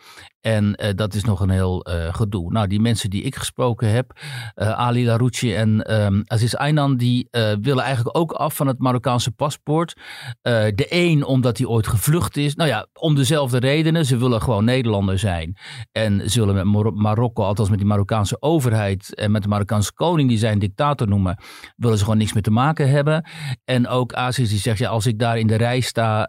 En 0.47 0.77
uh, 0.83 0.91
dat 0.95 1.15
is 1.15 1.25
nog 1.25 1.41
een 1.41 1.51
heel 1.51 1.89
uh, 1.89 2.15
gedoe. 2.15 2.53
Nou, 2.53 2.67
die 2.67 2.81
mensen 2.81 3.11
die 3.11 3.23
ik 3.23 3.37
gesproken 3.37 3.91
heb, 3.91 4.13
uh, 4.57 4.71
Ali 4.71 5.07
Larouchi 5.07 5.55
en 5.55 5.95
um, 5.95 6.23
Aziz 6.27 6.55
Aynan, 6.55 6.97
die 6.97 7.29
willen 7.61 7.85
eigenlijk 7.85 8.19
ook 8.19 8.33
af 8.33 8.57
van 8.57 8.67
het 8.67 8.79
Marokkaanse 8.79 9.31
paspoort. 9.31 9.97
de 10.43 10.87
een 10.89 11.25
omdat 11.25 11.59
hij 11.59 11.67
ooit 11.67 11.87
gevlucht 11.87 12.37
is. 12.37 12.55
Nou 12.55 12.69
ja, 12.69 12.87
om 12.93 13.15
dezelfde 13.15 13.59
redenen. 13.59 14.05
Ze 14.05 14.17
willen 14.17 14.43
gewoon 14.43 14.65
Nederlander 14.65 15.19
zijn. 15.19 15.57
En 15.93 16.31
ze 16.31 16.45
willen 16.45 16.73
met 16.73 16.95
Marokko, 16.95 17.43
althans 17.43 17.69
met 17.69 17.79
die 17.79 17.87
Marokkaanse 17.87 18.37
overheid 18.41 19.15
en 19.15 19.31
met 19.31 19.43
de 19.43 19.49
Marokkaanse 19.49 19.93
koning, 19.93 20.29
die 20.29 20.39
zijn 20.39 20.59
dictator 20.59 21.09
noemen, 21.09 21.39
willen 21.77 21.99
ze 21.99 22.05
gewoon 22.05 22.19
niks 22.19 22.33
meer 22.33 22.43
te 22.43 22.51
maken 22.51 22.91
hebben. 22.91 23.29
En 23.65 23.89
ook 23.89 24.13
Aziz 24.13 24.49
die 24.49 24.59
zegt, 24.59 24.79
ja, 24.79 24.89
als 24.89 25.07
ik 25.07 25.19
daar 25.19 25.39
in 25.39 25.47
de 25.47 25.57
rij 25.57 25.81
sta 25.81 26.29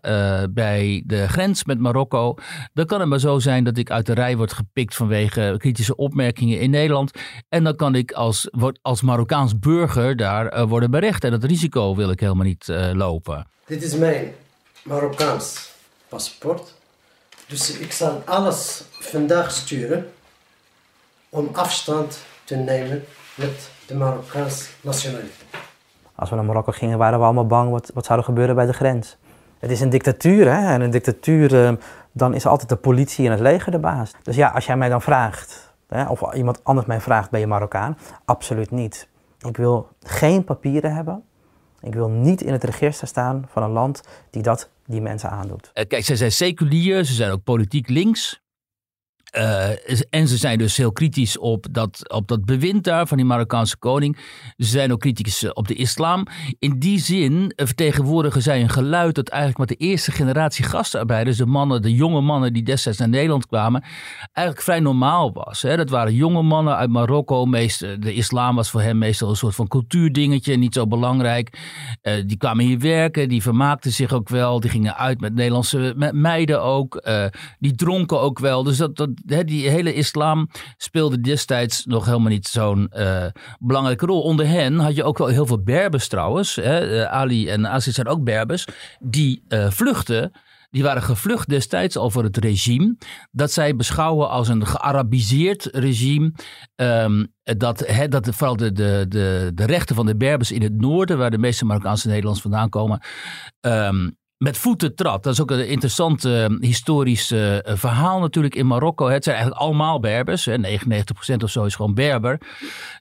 bij 0.54 1.04
de 1.06 1.28
grens 1.28 1.66
met 1.66 1.80
Marokko, 1.80 2.36
dan 2.74 2.86
kan 2.86 3.00
het 3.00 3.10
maar 3.10 3.20
zo 3.20 3.40
zijn 3.40 3.64
dat 3.64 3.78
ik 3.78 3.92
uit 3.92 4.07
de 4.08 4.14
rij 4.14 4.38
wordt 4.38 4.54
gepikt 4.54 4.96
vanwege 4.96 5.56
kritische 5.58 5.96
opmerkingen 5.96 6.60
in 6.60 6.70
Nederland. 6.70 7.12
En 7.50 7.64
dan 7.64 7.76
kan 7.76 7.96
ik 7.96 8.12
als, 8.12 8.50
als 8.82 9.02
Marokkaans 9.02 9.60
burger 9.60 10.16
daar 10.16 10.58
uh, 10.58 10.64
worden 10.64 10.92
berecht. 10.92 11.24
En 11.24 11.32
dat 11.32 11.44
risico 11.44 11.96
wil 11.96 12.10
ik 12.10 12.20
helemaal 12.20 12.46
niet 12.46 12.68
uh, 12.68 12.92
lopen. 12.94 13.48
Dit 13.66 13.84
is 13.84 13.96
mijn 13.96 14.34
Marokkaans 14.84 15.72
paspoort. 16.10 16.76
Dus 17.48 17.78
ik 17.78 17.92
zal 17.92 18.22
alles 18.26 18.84
vandaag 18.92 19.52
sturen 19.52 20.12
om 21.30 21.50
afstand 21.54 22.20
te 22.44 22.56
nemen 22.56 23.04
met 23.36 23.70
de 23.86 23.96
Marokkaanse 23.96 24.66
nationaliteit. 24.82 25.46
Als 26.16 26.30
we 26.30 26.36
naar 26.36 26.46
Marokko 26.46 26.72
gingen, 26.72 26.98
waren 26.98 27.20
we 27.20 27.26
allemaal 27.26 27.48
bang 27.48 27.72
wat, 27.72 27.92
wat 27.94 28.06
zou 28.06 28.20
er 28.20 28.26
gebeuren 28.26 28.56
bij 28.56 28.66
de 28.66 28.74
grens. 28.74 29.18
Het 29.60 29.72
is 29.72 29.82
een 29.82 29.90
dictatuur, 29.90 30.46
hè? 30.46 30.74
En 30.74 30.82
een 30.82 30.90
dictatuur 30.90 31.54
uh, 31.54 31.72
dan 32.18 32.34
is 32.34 32.46
altijd 32.46 32.70
de 32.70 32.76
politie 32.76 33.26
en 33.26 33.32
het 33.32 33.40
leger 33.40 33.72
de 33.72 33.80
baas. 33.80 34.12
Dus 34.24 34.36
ja, 34.36 34.50
als 34.50 34.66
jij 34.66 34.78
mij 34.78 34.90
dan 34.90 35.02
vraagt, 35.02 35.74
hè, 35.88 36.06
of 36.06 36.34
iemand 36.34 36.64
anders 36.64 36.88
mij 36.88 37.02
vraagt, 37.02 37.30
ben 37.30 37.40
je 37.40 37.48
Marokkaan? 37.48 37.98
Absoluut 38.26 38.72
niet. 38.72 39.08
Ik 39.40 39.58
wil 39.58 39.90
geen 40.02 40.44
papieren 40.44 40.96
hebben. 40.96 41.24
Ik 41.82 41.94
wil 41.94 42.10
niet 42.10 42.42
in 42.42 42.52
het 42.52 42.64
register 42.64 43.08
staan 43.08 43.46
van 43.52 43.64
een 43.64 43.72
land 43.72 44.02
die 44.30 44.42
dat 44.42 44.70
die 44.86 45.02
mensen 45.02 45.30
aandoet. 45.30 45.70
Eh, 45.74 45.88
kijk, 45.88 46.04
ze 46.04 46.16
zijn 46.16 46.32
seculier, 46.32 47.04
ze 47.04 47.14
zijn 47.14 47.32
ook 47.32 47.44
politiek 47.44 47.90
links. 47.90 48.42
Uh, 49.36 49.70
en 50.10 50.28
ze 50.28 50.38
zijn 50.38 50.58
dus 50.58 50.78
heel 50.78 50.92
kritisch 50.92 51.38
op 51.38 51.68
dat, 51.72 52.12
op 52.12 52.28
dat 52.28 52.46
bewind 52.46 52.84
daar 52.84 53.08
van 53.08 53.18
die 53.18 53.26
Marokkaanse 53.26 53.78
koning. 53.78 54.18
Ze 54.58 54.66
zijn 54.66 54.92
ook 54.92 55.00
kritisch 55.00 55.44
eh, 55.44 55.50
op 55.54 55.68
de 55.68 55.74
islam. 55.74 56.26
In 56.60 56.80
die 56.80 57.00
zin 57.00 57.52
eh, 57.56 57.66
vertegenwoordigen 57.66 58.42
zij 58.42 58.62
een 58.62 58.70
geluid 58.70 59.16
dat 59.16 59.30
eigenlijk 59.30 59.60
met 59.60 59.80
de 59.80 59.86
eerste 59.86 60.12
generatie 60.12 60.66
gastarbeiders, 60.66 61.38
de 61.38 61.46
mannen, 61.46 61.82
de 61.82 61.94
jonge 61.94 62.22
mannen 62.22 62.54
die 62.54 62.64
destijds 62.64 63.00
naar 63.00 63.10
Nederland 63.10 63.48
kwamen, 63.48 63.84
eigenlijk 64.32 64.66
vrij 64.66 64.80
normaal 64.80 65.34
was. 65.34 65.62
Hè? 65.62 65.78
Dat 65.78 65.90
waren 65.90 66.14
jonge 66.14 66.42
mannen 66.42 66.76
uit 66.76 66.90
Marokko. 66.90 67.46
Meest, 67.46 67.80
de 67.80 68.14
islam 68.14 68.56
was 68.56 68.70
voor 68.70 68.82
hen 68.82 68.98
meestal 68.98 69.30
een 69.30 69.36
soort 69.36 69.56
van 69.56 69.68
cultuurdingetje, 69.68 70.58
niet 70.58 70.74
zo 70.74 70.88
belangrijk. 70.88 71.60
Die 72.26 72.38
kwamen 72.38 72.66
hier 72.66 72.80
werken, 72.80 73.30
die 73.30 73.42
vermaakten 73.42 73.92
zich 73.92 74.14
ook 74.14 74.30
wel. 74.30 74.60
Die 74.60 74.70
gingen 74.70 74.98
uit 74.98 75.20
met 75.20 75.34
Nederlandse 75.34 76.12
meiden 76.12 76.62
ook. 76.62 77.08
Die 77.60 77.76
dronken 77.76 78.20
ook 78.20 78.40
wel. 78.40 78.64
Dus 78.64 78.78
dat, 78.78 78.96
dat 78.96 79.10
die 79.26 79.70
hele 79.70 79.94
islam 79.94 80.50
speelde 80.78 81.22
destijds 81.22 81.86
nog 81.86 82.06
helemaal 82.06 82.30
niet 82.30 82.48
zo'n 82.48 82.92
uh, 82.98 83.26
belangrijke 83.60 84.06
rol. 84.06 84.22
Onder 84.22 84.48
hen 84.48 84.80
had 84.80 84.96
je 84.96 85.04
ook 85.04 85.18
wel 85.18 85.28
heel 85.28 85.46
veel 85.46 85.64
Berbers 85.64 86.08
trouwens. 86.08 86.58
Uh, 86.58 87.04
Ali 87.04 87.50
en 87.50 87.68
Aziz 87.68 87.94
zijn 87.96 88.08
ook 88.08 88.24
Berbers. 88.24 88.68
Die 89.00 89.44
uh, 89.50 89.70
vluchten. 89.70 90.32
Die 90.70 90.84
waren 90.84 91.02
gevlucht 91.02 91.50
destijds 91.50 91.98
voor 92.00 92.24
het 92.24 92.38
regime. 92.38 92.98
Dat 93.32 93.52
zij 93.52 93.76
beschouwen 93.76 94.30
als 94.30 94.48
een 94.48 94.66
gearabiseerd 94.66 95.70
regime. 95.72 96.32
Um, 96.76 97.34
dat, 97.44 97.86
dat 98.10 98.30
vooral 98.36 98.56
de, 98.56 98.72
de, 98.72 99.06
de, 99.10 99.52
de 99.54 99.66
rechten 99.66 99.96
van 99.96 100.06
de 100.06 100.18
Berbers 100.18 100.52
in 100.52 100.62
het 100.62 100.82
noorden, 100.82 101.18
waar 101.18 101.32
de 101.32 101.38
meeste 101.38 101.66
Marokkaanse 101.66 102.08
Nederlanders 102.08 102.42
vandaan 102.42 102.70
komen. 102.70 103.02
Um, 103.62 104.18
met 104.38 104.58
voeten 104.58 104.96
trad. 104.96 105.24
Dat 105.24 105.34
is 105.34 105.42
ook 105.42 105.52
een 105.52 105.68
interessant 105.68 106.26
uh, 106.26 106.46
historisch 106.60 107.32
uh, 107.32 107.58
verhaal 107.64 108.20
natuurlijk 108.20 108.56
in 108.56 108.68
Marokko. 108.68 109.08
Het 109.08 109.24
zijn 109.24 109.36
eigenlijk 109.36 109.66
allemaal 109.66 110.00
Berbers. 110.00 110.46
Hè. 110.46 110.58
99% 110.58 111.36
of 111.44 111.50
zo 111.50 111.64
is 111.64 111.76
gewoon 111.76 111.94
Berber. 111.94 112.40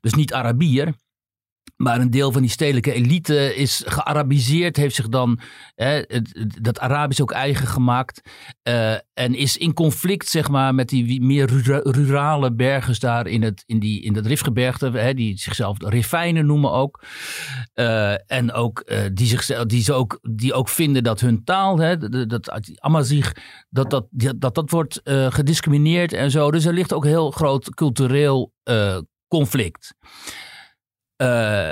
Dus 0.01 0.15
niet 0.15 0.33
Arabier. 0.33 0.95
Maar 1.77 2.01
een 2.01 2.11
deel 2.11 2.33
van 2.33 2.43
die 2.43 2.51
stedelijke 2.51 2.93
elite 2.93 3.55
is 3.55 3.83
gearabiseerd, 3.87 4.77
heeft 4.77 4.95
zich 4.95 5.09
dan 5.09 5.41
hè, 5.75 6.03
dat 6.61 6.79
Arabisch 6.79 7.21
ook 7.21 7.33
eigen 7.33 7.67
gemaakt. 7.67 8.21
Uh, 8.69 8.93
en 8.93 9.35
is 9.35 9.57
in 9.57 9.75
conflict, 9.75 10.29
zeg 10.29 10.49
maar, 10.49 10.75
met 10.75 10.89
die 10.89 11.23
meer 11.23 11.47
rurale 11.83 12.53
bergers 12.53 12.99
daar 12.99 13.27
in, 13.27 13.43
het, 13.43 13.63
in, 13.67 13.79
die, 13.79 14.03
in 14.03 14.13
dat 14.13 14.27
Rifgebergte, 14.27 14.91
hè, 14.91 15.15
die 15.15 15.39
zichzelf 15.39 15.77
Rifijnen 15.79 16.47
noemen 16.47 16.73
ook. 16.73 17.03
Uh, 17.75 18.31
en 18.31 18.53
ook, 18.53 18.83
uh, 18.87 18.99
die, 19.13 19.27
zichzelf, 19.27 19.65
die, 19.65 19.83
ze 19.83 19.93
ook, 19.93 20.19
die 20.31 20.53
ook 20.53 20.69
vinden 20.69 21.03
dat 21.03 21.21
hun 21.21 21.45
taal, 21.45 21.79
hè, 21.79 21.97
dat, 21.97 22.29
dat 22.29 22.71
Amazigh, 22.75 23.31
dat 23.69 23.91
dat, 23.91 24.07
dat, 24.11 24.55
dat 24.55 24.71
wordt 24.71 25.01
gediscrimineerd 25.29 26.13
en 26.13 26.31
zo. 26.31 26.51
Dus 26.51 26.65
er 26.65 26.73
ligt 26.73 26.93
ook 26.93 27.05
heel 27.05 27.31
groot 27.31 27.75
cultureel 27.75 28.53
conflict. 29.29 29.95
Uh, 31.17 31.71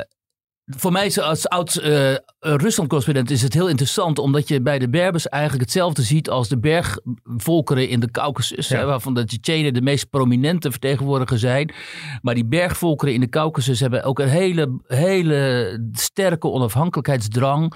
voor 0.66 0.92
mij 0.92 1.22
als 1.22 1.48
oud 1.48 1.80
uh, 1.82 2.14
Rusland-correspondent 2.40 3.30
is 3.30 3.42
het 3.42 3.54
heel 3.54 3.68
interessant, 3.68 4.18
omdat 4.18 4.48
je 4.48 4.62
bij 4.62 4.78
de 4.78 4.88
Berbers 4.88 5.28
eigenlijk 5.28 5.62
hetzelfde 5.62 6.02
ziet 6.02 6.30
als 6.30 6.48
de 6.48 6.58
bergvolkeren 6.58 7.88
in 7.88 8.00
de 8.00 8.10
Caucasus, 8.10 8.68
ja. 8.68 8.84
waarvan 8.84 9.14
de 9.14 9.24
Tsjetsjenen 9.24 9.74
de 9.74 9.82
meest 9.82 10.10
prominente 10.10 10.70
vertegenwoordiger 10.70 11.38
zijn. 11.38 11.74
Maar 12.22 12.34
die 12.34 12.46
bergvolkeren 12.46 13.14
in 13.14 13.20
de 13.20 13.28
Caucasus 13.28 13.80
hebben 13.80 14.04
ook 14.04 14.18
een 14.18 14.28
hele, 14.28 14.80
hele 14.86 15.88
sterke 15.92 16.48
onafhankelijkheidsdrang, 16.48 17.74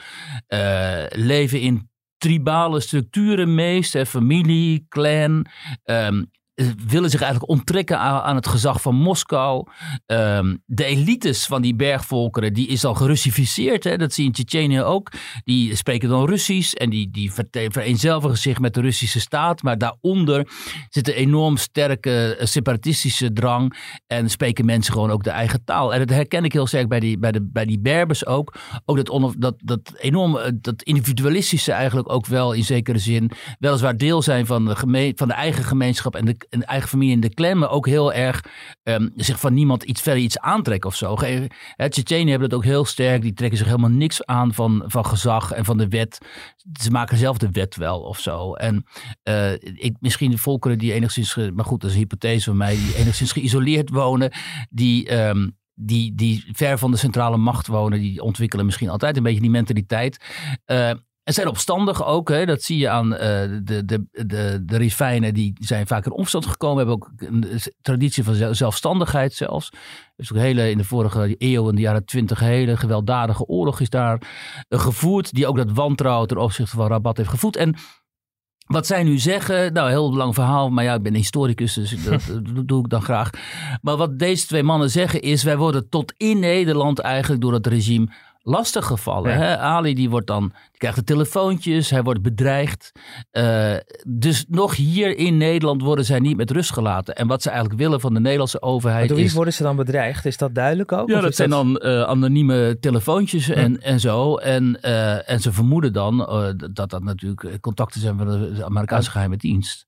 uh, 0.49 1.03
leven 1.09 1.61
in 1.61 1.91
tribale 2.19 2.81
structuren 2.81 3.55
meest, 3.55 3.93
hè, 3.93 4.07
familie, 4.07 4.87
clan. 4.89 5.47
Um, 5.85 6.31
willen 6.87 7.11
zich 7.11 7.21
eigenlijk 7.21 7.51
onttrekken 7.51 7.99
aan, 7.99 8.37
het 8.37 8.47
gezag 8.47 8.81
van 8.81 8.95
Moskou. 8.95 9.67
Um, 10.07 10.63
de 10.67 10.85
elites 10.85 11.47
van 11.47 11.63
die 11.63 11.75
bergvolkeren, 11.75 12.55
die 12.55 12.69
is 12.69 12.85
al 12.85 12.95
gerussificeerd. 12.95 13.85
Hè? 13.85 13.97
Dat 13.97 14.13
zie 14.13 14.23
je 14.23 14.29
in 14.29 14.35
Tsjetsjenië 14.35 14.83
ook. 14.83 15.13
Die 15.45 15.77
spreken 15.77 16.09
dan 16.09 16.27
Russisch 16.27 16.73
en 16.73 16.91
die, 16.91 17.11
die 17.11 17.33
vereenzelvigen 17.51 18.39
zich 18.39 18.59
met 18.59 18.75
de 18.75 18.81
Russische 18.81 19.21
staat. 19.21 19.63
Maar 19.63 19.79
daaronder 19.79 20.49
zit 20.89 21.09
een 21.09 21.15
enorm 21.15 21.57
sterke 21.57 22.37
eh, 22.37 22.47
separatistische 22.47 23.33
drang. 23.33 23.77
En 24.07 24.31
spreken 24.31 24.65
mensen 24.65 24.93
gewoon 24.93 25.11
ook 25.11 25.25
de 25.25 25.31
eigen 25.31 25.65
taal. 25.65 25.95
En 25.95 25.99
dat 25.99 26.11
herken 26.11 26.45
ik 26.45 26.53
heel 26.53 26.67
sterk 26.67 26.89
bij 26.89 27.01
die, 27.01 27.19
bij 27.19 27.33
de, 27.33 27.49
bij 27.53 27.65
die 27.65 27.81
Berbers 27.81 28.27
ook. 28.27 28.55
Ook 28.85 28.97
dat, 28.97 29.09
on, 29.09 29.35
dat, 29.39 29.55
dat 29.65 29.95
enorme, 29.99 30.41
eh, 30.41 30.53
dat 30.55 30.83
individualistische 30.83 31.73
eigenlijk 31.73 32.13
ook 32.13 32.27
wel 32.27 32.53
in 32.53 32.65
zekere 32.65 32.99
zin. 32.99 33.31
Weliswaar 33.59 33.97
deel 33.97 34.23
zijn 34.23 34.47
van 34.47 34.65
de, 34.65 35.13
van 35.17 35.29
de 35.29 35.35
eigen 35.35 35.65
gemeenschap 35.65 36.17
en 36.17 36.25
de 36.25 36.47
een 36.51 36.65
eigen 36.65 36.89
familie 36.89 37.15
in 37.15 37.21
de 37.21 37.35
klem, 37.35 37.59
maar 37.59 37.71
ook 37.71 37.87
heel 37.87 38.13
erg 38.13 38.45
um, 38.83 39.13
zich 39.17 39.41
van 39.41 39.55
niemand 39.55 39.83
iets 39.83 40.03
verder 40.03 40.23
iets 40.23 40.39
aantrekken 40.39 40.91
of 40.91 40.97
zo. 40.97 41.17
Tsjetsjenen 41.89 42.29
hebben 42.29 42.49
dat 42.49 42.59
ook 42.59 42.65
heel 42.65 42.85
sterk. 42.85 43.23
Die 43.23 43.33
trekken 43.33 43.59
zich 43.59 43.67
helemaal 43.67 43.91
niks 43.91 44.25
aan 44.25 44.55
van, 44.55 44.83
van 44.87 45.07
gezag 45.07 45.53
en 45.53 45.65
van 45.65 45.79
de 45.79 45.89
wet. 45.89 46.19
Ze 46.81 46.91
maken 46.91 47.19
zelf 47.19 47.39
de 47.39 47.51
wet 47.51 47.77
wel 47.77 48.01
of 48.01 48.19
zo. 48.19 48.55
En 48.55 48.85
uh, 49.25 49.53
ik, 49.53 49.97
misschien 50.01 50.31
de 50.31 50.39
volkeren 50.39 50.79
die 50.79 50.93
enigszins, 50.93 51.37
maar 51.55 51.65
goed, 51.65 51.81
dat 51.81 51.91
is 51.91 51.97
een 51.97 52.03
hypothese 52.03 52.45
van 52.45 52.57
mij, 52.57 52.75
die 52.75 52.97
enigszins 52.97 53.33
geïsoleerd 53.33 53.91
wonen, 53.91 54.33
die. 54.71 55.17
Um, 55.17 55.57
die, 55.81 56.15
die 56.15 56.45
ver 56.53 56.79
van 56.79 56.91
de 56.91 56.97
centrale 56.97 57.37
macht 57.37 57.67
wonen, 57.67 58.01
die 58.01 58.23
ontwikkelen 58.23 58.65
misschien 58.65 58.89
altijd 58.89 59.17
een 59.17 59.23
beetje 59.23 59.41
die 59.41 59.51
mentaliteit. 59.51 60.25
Uh, 60.67 60.91
en 61.29 61.35
zijn 61.35 61.49
opstandig 61.49 62.05
ook. 62.05 62.29
Hè? 62.29 62.47
Dat 62.47 62.63
zie 62.63 62.79
je 62.79 62.89
aan 62.89 63.13
uh, 63.13 63.19
de, 63.19 63.83
de, 63.85 64.05
de, 64.11 64.63
de 64.65 64.77
Rifijnen. 64.77 65.35
Die 65.35 65.53
zijn 65.61 65.87
vaak 65.87 66.05
in 66.07 66.13
opstand 66.13 66.47
gekomen. 66.47 66.77
Hebben 66.77 66.95
ook 66.95 67.11
een 67.17 67.61
traditie 67.83 68.25
van 68.25 68.55
zelfstandigheid 68.55 69.35
zelfs. 69.35 69.71
Dus 70.17 70.33
ook 70.33 70.39
hele, 70.39 70.71
in 70.71 70.79
de 70.79 70.85
vorige 70.85 71.35
eeuw, 71.39 71.69
in 71.69 71.75
de 71.75 71.81
jaren 71.81 72.05
twintig, 72.05 72.41
hele 72.41 72.77
gewelddadige 72.77 73.47
oorlog 73.47 73.81
is 73.81 73.91
daar 73.91 74.21
gevoerd. 74.69 75.35
Die 75.35 75.47
ook 75.47 75.57
dat 75.57 75.73
wantrouwen 75.73 76.29
ten 76.29 76.39
opzichte 76.39 76.77
van 76.77 76.89
Rabat 76.89 77.17
heeft 77.17 77.29
gevoed. 77.29 77.57
En 77.57 77.75
wat 78.67 78.87
zij 78.87 79.03
nu 79.03 79.19
zeggen, 79.19 79.73
nou, 79.73 79.89
heel 79.89 80.15
lang 80.15 80.35
verhaal, 80.35 80.71
maar 80.71 80.85
ja, 80.85 80.95
ik 80.95 81.03
ben 81.03 81.15
historicus, 81.15 81.75
dus 81.75 82.05
dat, 82.05 82.41
doe 82.69 82.85
ik 82.85 82.91
dan 82.91 83.03
graag. 83.03 83.31
Maar 83.83 83.97
wat 83.97 84.19
deze 84.19 84.47
twee 84.47 84.63
mannen 84.63 84.91
zeggen 84.91 85.23
is, 85.23 85.43
wij 85.43 85.57
worden 85.57 85.89
tot 85.89 86.15
in 86.17 86.39
Nederland 86.39 86.99
eigenlijk 86.99 87.43
door 87.43 87.53
het 87.53 87.67
regime 87.67 88.09
lastig 88.49 88.87
gevallen. 88.87 89.35
Hè? 89.35 89.59
Ali 89.59 89.95
die 89.95 90.11
wordt 90.11 90.27
dan, 90.27 90.53
krijgt 90.79 90.97
de 90.97 91.05
telefoontjes, 91.05 91.91
hij 91.91 92.03
wordt 92.03 92.23
bedreigd. 92.23 92.93
Uh, 93.33 93.75
dus 94.07 94.45
nog 94.49 94.77
hier 94.77 95.17
in 95.17 95.37
Nederland 95.37 95.83
worden 95.83 96.05
zij 96.05 96.19
niet 96.19 96.37
met 96.37 96.51
rust 96.51 96.73
gelaten. 96.73 97.15
En 97.15 97.27
wat 97.27 97.43
ze 97.43 97.51
eigenlijk 97.51 97.81
willen 97.81 98.01
van 98.01 98.15
de 98.15 98.21
Nederlandse 98.21 98.63
overheid 98.63 98.99
maar 98.99 99.17
door 99.17 99.27
wie 99.27 99.35
worden 99.35 99.55
ze 99.55 99.63
dan 99.63 99.77
bedreigd? 99.77 100.25
Is 100.25 100.37
dat 100.37 100.55
duidelijk 100.55 100.93
ook? 100.93 101.09
Ja, 101.09 101.21
dat 101.21 101.35
zijn 101.35 101.51
dan 101.51 101.81
uh, 101.83 102.03
anonieme 102.03 102.77
telefoontjes 102.81 103.49
en, 103.49 103.83
en 103.83 104.01
zo. 104.01 104.37
En, 104.37 104.79
uh, 104.83 105.31
en 105.31 105.41
ze 105.41 105.53
vermoeden 105.53 105.93
dan 105.93 106.17
dat 106.73 106.91
dat 106.91 107.03
natuurlijk 107.03 107.61
contacten 107.61 108.01
zijn 108.01 108.19
van 108.19 108.27
de 108.27 108.65
Amerikaanse 108.65 109.11
geheime 109.11 109.37
dienst. 109.37 109.87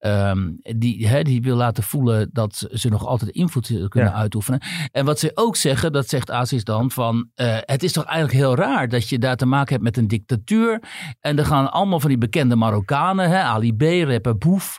Um, 0.00 0.58
die, 0.76 1.08
hè, 1.08 1.22
die 1.22 1.42
wil 1.42 1.56
laten 1.56 1.82
voelen 1.82 2.30
dat 2.32 2.68
ze 2.72 2.88
nog 2.88 3.06
altijd 3.06 3.30
invloed 3.30 3.66
kunnen 3.66 4.10
ja. 4.10 4.14
uitoefenen. 4.14 4.60
En 4.92 5.04
wat 5.04 5.18
ze 5.18 5.30
ook 5.34 5.56
zeggen, 5.56 5.92
dat 5.92 6.08
zegt 6.08 6.30
Aziz 6.30 6.62
dan, 6.62 6.90
van 6.90 7.30
het 7.34 7.82
is 7.82 7.92
toch 7.92 8.04
eigenlijk 8.04 8.38
heel 8.44 8.54
raar 8.54 8.88
dat 8.88 9.08
je 9.08 9.18
daar 9.18 9.36
te 9.36 9.46
maken 9.46 9.72
hebt 9.72 9.84
met 9.84 9.96
een 9.96 10.08
dictatuur. 10.28 10.82
En 11.20 11.38
er 11.38 11.46
gaan 11.46 11.72
allemaal 11.72 12.00
van 12.00 12.08
die 12.08 12.18
bekende 12.18 12.56
Marokkanen, 12.56 13.28
hè, 13.28 13.40
Ali 13.40 13.74
B, 13.74 13.82
rapper 13.82 14.38
Boef. 14.38 14.78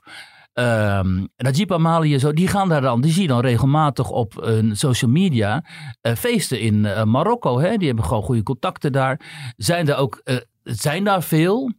Um, 0.53 1.27
Najib 1.37 1.71
Amali 1.71 2.13
en 2.13 2.19
zo, 2.19 2.33
die 2.33 2.47
gaan 2.47 2.69
daar 2.69 2.81
dan, 2.81 3.01
die 3.01 3.11
zie 3.11 3.21
je 3.21 3.27
dan 3.27 3.39
regelmatig 3.39 4.09
op 4.09 4.45
uh, 4.45 4.73
social 4.73 5.11
media 5.11 5.63
uh, 6.01 6.13
feesten 6.13 6.59
in 6.59 6.75
uh, 6.83 7.03
Marokko. 7.03 7.59
Hè? 7.59 7.77
Die 7.77 7.87
hebben 7.87 8.05
gewoon 8.05 8.23
goede 8.23 8.43
contacten 8.43 8.91
daar. 8.91 9.19
Zijn 9.57 9.89
er 9.89 9.95
ook 9.95 10.21
het 10.69 10.81
zijn 10.81 11.03
daar 11.03 11.23
veel. 11.23 11.71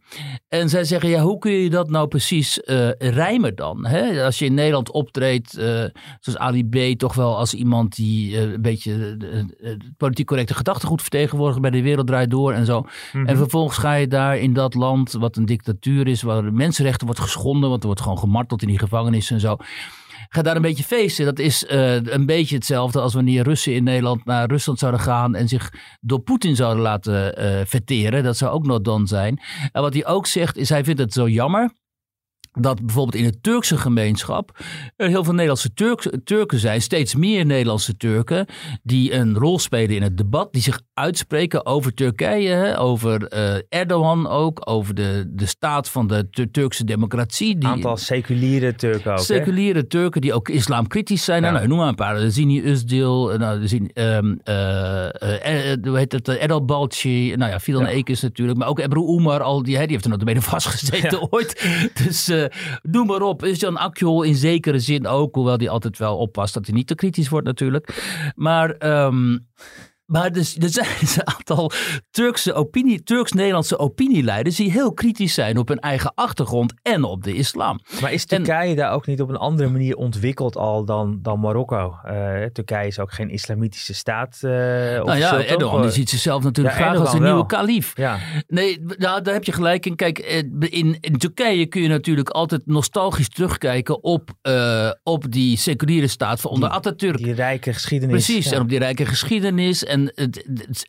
En 0.47 0.69
zij 0.69 0.83
zeggen, 0.83 1.09
ja, 1.09 1.21
hoe 1.21 1.37
kun 1.37 1.51
je 1.51 1.69
dat 1.69 1.89
nou 1.89 2.07
precies 2.07 2.61
uh, 2.65 2.89
rijmen 2.97 3.55
dan? 3.55 3.85
Hè? 3.85 4.23
Als 4.25 4.39
je 4.39 4.45
in 4.45 4.53
Nederland 4.53 4.91
optreedt, 4.91 5.57
uh, 5.57 5.83
zoals 6.19 6.39
Ali 6.39 6.65
B, 6.65 6.99
toch 6.99 7.13
wel 7.13 7.37
als 7.37 7.53
iemand 7.53 7.95
die 7.95 8.31
uh, 8.31 8.41
een 8.41 8.61
beetje 8.61 9.17
politiek 9.97 10.27
correcte 10.27 10.53
gedachtegoed 10.53 11.01
vertegenwoordigt 11.01 11.61
bij 11.61 11.69
de 11.69 11.81
Wereld 11.81 12.07
Draait 12.07 12.29
Door 12.29 12.53
en 12.53 12.65
zo. 12.65 12.79
Mm 12.79 12.87
-hmm. 13.11 13.25
En 13.25 13.37
vervolgens 13.37 13.77
ga 13.77 13.93
je 13.93 14.07
daar 14.07 14.37
in 14.37 14.53
dat 14.53 14.73
land, 14.73 15.11
wat 15.11 15.35
een 15.35 15.45
dictatuur 15.45 16.07
is, 16.07 16.21
waar 16.21 16.41
de 16.41 16.51
mensenrechten 16.51 17.05
wordt 17.05 17.21
geschonden, 17.21 17.69
want 17.69 17.81
er 17.81 17.87
wordt 17.87 18.01
gewoon 18.01 18.19
gemarteld 18.19 18.61
in 18.61 18.67
die 18.67 18.79
gevangenis 18.79 19.31
en 19.31 19.39
zo 19.39 19.57
ga 20.33 20.41
daar 20.41 20.55
een 20.55 20.61
beetje 20.61 20.83
feesten. 20.83 21.25
Dat 21.25 21.39
is 21.39 21.63
uh, 21.63 21.93
een 21.93 22.25
beetje 22.25 22.55
hetzelfde 22.55 22.99
als 22.99 23.13
wanneer 23.13 23.43
Russen 23.43 23.73
in 23.73 23.83
Nederland 23.83 24.25
naar 24.25 24.49
Rusland 24.49 24.79
zouden 24.79 25.01
gaan 25.01 25.35
en 25.35 25.47
zich 25.47 25.73
door 26.01 26.19
Poetin 26.19 26.55
zouden 26.55 26.83
laten 26.83 27.43
uh, 27.43 27.61
verteren. 27.65 28.23
Dat 28.23 28.37
zou 28.37 28.51
ook 28.51 28.65
nog 28.65 28.81
dan 28.81 29.07
zijn. 29.07 29.41
En 29.71 29.81
wat 29.81 29.93
hij 29.93 30.05
ook 30.05 30.27
zegt 30.27 30.57
is, 30.57 30.69
hij 30.69 30.83
vindt 30.83 30.99
het 30.99 31.13
zo 31.13 31.29
jammer 31.29 31.71
dat 32.59 32.85
bijvoorbeeld 32.85 33.23
in 33.23 33.31
de 33.31 33.41
Turkse 33.41 33.77
gemeenschap 33.77 34.59
er 34.95 35.07
heel 35.07 35.23
veel 35.23 35.33
Nederlandse 35.33 35.73
Turk, 35.73 36.17
Turken 36.23 36.59
zijn, 36.59 36.81
steeds 36.81 37.15
meer 37.15 37.45
Nederlandse 37.45 37.97
Turken, 37.97 38.45
die 38.83 39.13
een 39.13 39.37
rol 39.37 39.59
spelen 39.59 39.95
in 39.95 40.01
het 40.01 40.17
debat, 40.17 40.53
die 40.53 40.61
zich 40.61 40.81
uitspreken 40.93 41.65
over 41.65 41.93
Turkije, 41.93 42.77
over 42.77 43.33
uh, 43.33 43.53
Erdogan 43.69 44.27
ook, 44.27 44.69
over 44.69 44.95
de, 44.95 45.25
de 45.27 45.45
staat 45.45 45.89
van 45.89 46.07
de 46.07 46.49
Turkse 46.51 46.83
democratie. 46.83 47.55
Een 47.55 47.65
aantal 47.65 47.97
seculiere 47.97 48.75
Turken 48.75 49.11
ook. 49.11 49.19
Seculiere 49.19 49.79
hè? 49.79 49.87
Turken 49.87 50.21
die 50.21 50.33
ook 50.33 50.49
islamkritisch 50.49 51.23
zijn. 51.23 51.43
Ja. 51.43 51.51
Nou, 51.51 51.67
noem 51.67 51.77
maar 51.77 51.87
een 51.87 51.95
paar. 51.95 52.31
Zini 52.31 52.61
Özdil, 52.61 53.37
nou, 53.37 53.67
Zini, 53.67 53.89
um, 53.93 54.39
uh, 54.45 54.55
uh, 54.55 55.73
hoe 55.81 55.97
heet 55.97 56.11
het, 56.11 56.27
Erdal 56.27 56.65
Balci, 56.65 57.35
nou 57.35 57.51
ja, 57.51 57.59
Fidan 57.59 57.81
ja. 57.81 57.89
Ekers 57.89 58.21
natuurlijk, 58.21 58.57
maar 58.57 58.67
ook 58.67 58.79
Ebru 58.79 59.17
Umar, 59.17 59.41
al 59.41 59.63
die, 59.63 59.77
hè, 59.77 59.81
die 59.81 59.91
heeft 59.91 60.03
er 60.03 60.11
nog 60.11 60.19
benen 60.19 60.41
vastgezeten 60.41 61.19
ja. 61.19 61.27
ooit. 61.29 61.65
Dus 62.03 62.29
noem 62.81 63.07
maar 63.07 63.21
op. 63.21 63.43
Is 63.43 63.59
Jan 63.59 63.77
Akjol 63.77 64.23
in 64.23 64.35
zekere 64.35 64.79
zin 64.79 65.07
ook, 65.07 65.35
hoewel 65.35 65.57
die 65.57 65.69
altijd 65.69 65.97
wel 65.97 66.17
oppast 66.17 66.53
dat 66.53 66.65
hij 66.65 66.75
niet 66.75 66.87
te 66.87 66.95
kritisch 66.95 67.29
wordt 67.29 67.47
natuurlijk. 67.47 68.03
Maar... 68.35 68.75
Um, 69.05 69.49
maar 70.11 70.31
dus, 70.31 70.57
er 70.57 70.69
zijn 70.69 70.87
een 71.01 71.27
aantal 71.37 71.71
Turkse 72.11 72.53
opinie, 72.53 73.03
Turks-Nederlandse 73.03 73.79
opinieleiders 73.79 74.55
die 74.55 74.71
heel 74.71 74.93
kritisch 74.93 75.33
zijn 75.33 75.57
op 75.57 75.67
hun 75.67 75.79
eigen 75.79 76.11
achtergrond 76.15 76.73
en 76.81 77.03
op 77.03 77.23
de 77.23 77.33
islam. 77.33 77.79
Maar 78.01 78.13
is 78.13 78.25
Turkije 78.25 78.69
en, 78.69 78.75
daar 78.75 78.91
ook 78.91 79.05
niet 79.05 79.21
op 79.21 79.29
een 79.29 79.37
andere 79.37 79.69
manier 79.69 79.95
ontwikkeld 79.95 80.57
al 80.57 80.85
dan, 80.85 81.19
dan 81.21 81.39
Marokko? 81.39 81.95
Uh, 82.05 82.45
Turkije 82.45 82.87
is 82.87 82.99
ook 82.99 83.11
geen 83.11 83.29
islamitische 83.29 83.93
staat. 83.93 84.39
Uh, 84.41 84.51
nou 84.51 85.17
ja, 85.17 85.29
zo, 85.29 85.35
Erdogan 85.35 85.81
die 85.81 85.91
ziet 85.91 86.09
zichzelf 86.09 86.43
natuurlijk 86.43 86.77
ja, 86.77 86.81
graag 86.81 86.97
als 86.97 87.13
een 87.13 87.19
wel. 87.19 87.31
nieuwe 87.31 87.45
kalif. 87.45 87.97
Ja. 87.97 88.17
Nee, 88.47 88.79
nou, 88.97 89.21
daar 89.21 89.33
heb 89.33 89.43
je 89.43 89.51
gelijk 89.51 89.85
in. 89.85 89.95
Kijk, 89.95 90.19
in, 90.59 90.97
in 90.99 91.17
Turkije 91.17 91.65
kun 91.65 91.81
je 91.81 91.87
natuurlijk 91.87 92.29
altijd 92.29 92.61
nostalgisch 92.65 93.29
terugkijken 93.29 94.03
op, 94.03 94.29
uh, 94.43 94.89
op 95.03 95.31
die 95.31 95.57
seculiere 95.57 96.07
staat 96.07 96.41
van 96.41 96.51
onder 96.51 96.69
die, 96.69 96.77
Atatürk. 96.77 97.17
Die 97.17 97.33
rijke 97.33 97.73
geschiedenis. 97.73 98.25
Precies, 98.25 98.49
ja. 98.49 98.55
en 98.55 98.61
op 98.61 98.69
die 98.69 98.79
rijke 98.79 99.05
geschiedenis. 99.05 99.85
En 99.85 100.00
en 100.09 100.31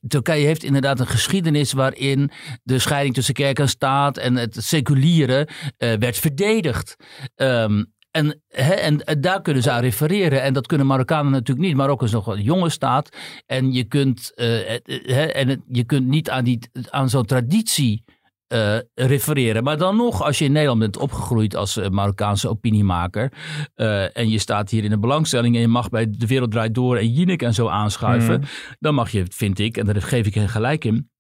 Turkije 0.09 0.47
heeft 0.47 0.63
inderdaad 0.63 1.01
een 1.01 1.07
geschiedenis 1.07 1.73
waarin 1.73 2.31
de 2.63 2.79
scheiding 2.79 3.15
tussen 3.15 3.35
kerk 3.35 3.59
en 3.59 3.69
staat 3.69 4.19
en 4.19 4.37
het 4.37 4.57
seculiere 4.59 5.49
uh, 5.79 5.95
werd 5.95 6.19
verdedigd. 6.19 6.97
Um, 7.37 7.93
en, 8.11 8.43
en, 8.49 9.21
daar 9.21 9.43
kunnen 9.43 9.63
ze 9.63 9.71
aan 9.71 9.81
refereren. 9.81 10.43
En 10.43 10.53
dat 10.53 10.67
kunnen 10.67 10.87
Marokkanen 10.87 11.33
natuurlijk 11.33 11.67
niet. 11.67 11.77
Marokko 11.77 12.05
is 12.05 12.13
nog 12.13 12.27
een 12.27 12.43
jonge 12.43 12.71
staat. 12.71 13.17
En 13.47 13.73
je 13.73 13.85
kunt, 13.85 14.33
he, 14.35 15.25
en 15.25 15.65
je 15.69 15.85
kunt 15.85 16.07
niet 16.07 16.31
aan, 16.31 16.45
die, 16.45 16.59
aan 16.91 17.09
zo'n 17.09 17.25
traditie 17.25 18.05
uh, 18.53 18.77
refereren. 18.95 19.65
Maar 19.65 19.79
dan 19.79 19.97
nog, 19.97 20.23
als 20.23 20.39
je 20.39 20.45
in 20.45 20.53
Nederland 20.53 20.81
bent 20.81 20.97
opgegroeid 20.97 21.57
als 21.57 21.77
uh, 21.77 21.89
Marokkaanse 21.89 22.49
opiniemaker. 22.49 23.33
Uh, 23.77 24.17
en 24.17 24.29
je 24.29 24.39
staat 24.39 24.71
hier 24.71 24.85
in 24.85 24.93
een 24.93 25.01
belangstelling 25.01 25.55
en 25.55 25.61
je 25.61 25.69
mag 25.69 25.89
bij 25.89 26.07
De 26.11 26.27
Wereld 26.27 26.51
Draait 26.51 26.75
Door 26.75 26.97
en 26.97 27.13
Jinek 27.13 27.43
en 27.43 27.55
zo 27.55 27.69
aanschuiven. 27.69 28.41
Mm. 28.41 28.47
Dan 28.79 28.95
mag 28.95 29.11
je, 29.11 29.25
vind 29.29 29.59
ik, 29.59 29.77
en 29.77 29.87
daar 29.87 30.03
geef 30.03 30.27
ik 30.27 30.35
hen 30.35 30.49
gelijk 30.49 30.85
in 30.85 31.11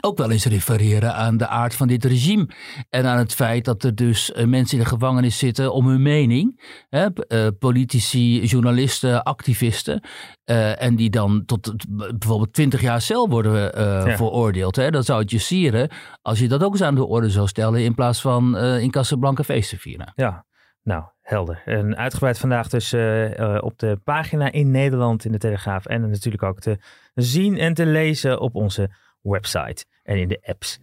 ook 0.00 0.18
wel 0.18 0.30
eens 0.30 0.44
refereren 0.44 1.14
aan 1.14 1.36
de 1.36 1.46
aard 1.46 1.74
van 1.74 1.88
dit 1.88 2.04
regime. 2.04 2.48
En 2.88 3.06
aan 3.06 3.18
het 3.18 3.34
feit 3.34 3.64
dat 3.64 3.82
er 3.82 3.94
dus 3.94 4.30
uh, 4.30 4.44
mensen 4.44 4.78
in 4.78 4.84
de 4.84 4.90
gevangenis 4.90 5.38
zitten 5.38 5.72
om 5.72 5.86
hun 5.86 6.02
mening. 6.02 6.60
Hè, 6.88 7.06
uh, 7.28 7.46
politici, 7.58 8.44
journalisten, 8.44 9.22
activisten. 9.22 10.02
Uh, 10.50 10.82
en 10.82 10.96
die 10.96 11.10
dan 11.10 11.44
tot 11.44 11.74
bijvoorbeeld 12.18 12.52
20 12.52 12.80
jaar 12.80 13.00
cel 13.00 13.28
worden 13.28 13.52
ja. 13.62 14.16
veroordeeld. 14.16 14.76
Hè. 14.76 14.90
Dan 14.90 15.02
zou 15.02 15.20
het 15.20 15.30
je 15.30 15.38
sieren 15.38 15.90
als 16.22 16.38
je 16.38 16.48
dat 16.48 16.62
ook 16.62 16.72
eens 16.72 16.82
aan 16.82 16.94
de 16.94 17.06
orde 17.06 17.30
zou 17.30 17.46
stellen. 17.46 17.84
In 17.84 17.94
plaats 17.94 18.20
van 18.20 18.56
in 18.58 18.90
Casablanca 18.90 19.42
feesten 19.42 19.78
vieren. 19.78 20.12
Ja, 20.14 20.44
nou, 20.82 21.04
helder. 21.20 21.62
En 21.64 21.96
uitgebreid 21.96 22.38
vandaag 22.38 22.68
dus 22.68 22.92
uh, 22.92 23.58
op 23.60 23.78
de 23.78 24.00
pagina 24.04 24.52
in 24.52 24.70
Nederland 24.70 25.24
in 25.24 25.32
de 25.32 25.38
Telegraaf. 25.38 25.86
En 25.86 26.10
natuurlijk 26.10 26.42
ook 26.42 26.60
te 26.60 26.78
zien 27.14 27.58
en 27.58 27.74
te 27.74 27.86
lezen 27.86 28.40
op 28.40 28.54
onze 28.54 28.90
website 29.22 29.84
en 30.10 30.18
in 30.18 30.28
de 30.28 30.40
apps. 30.42 30.80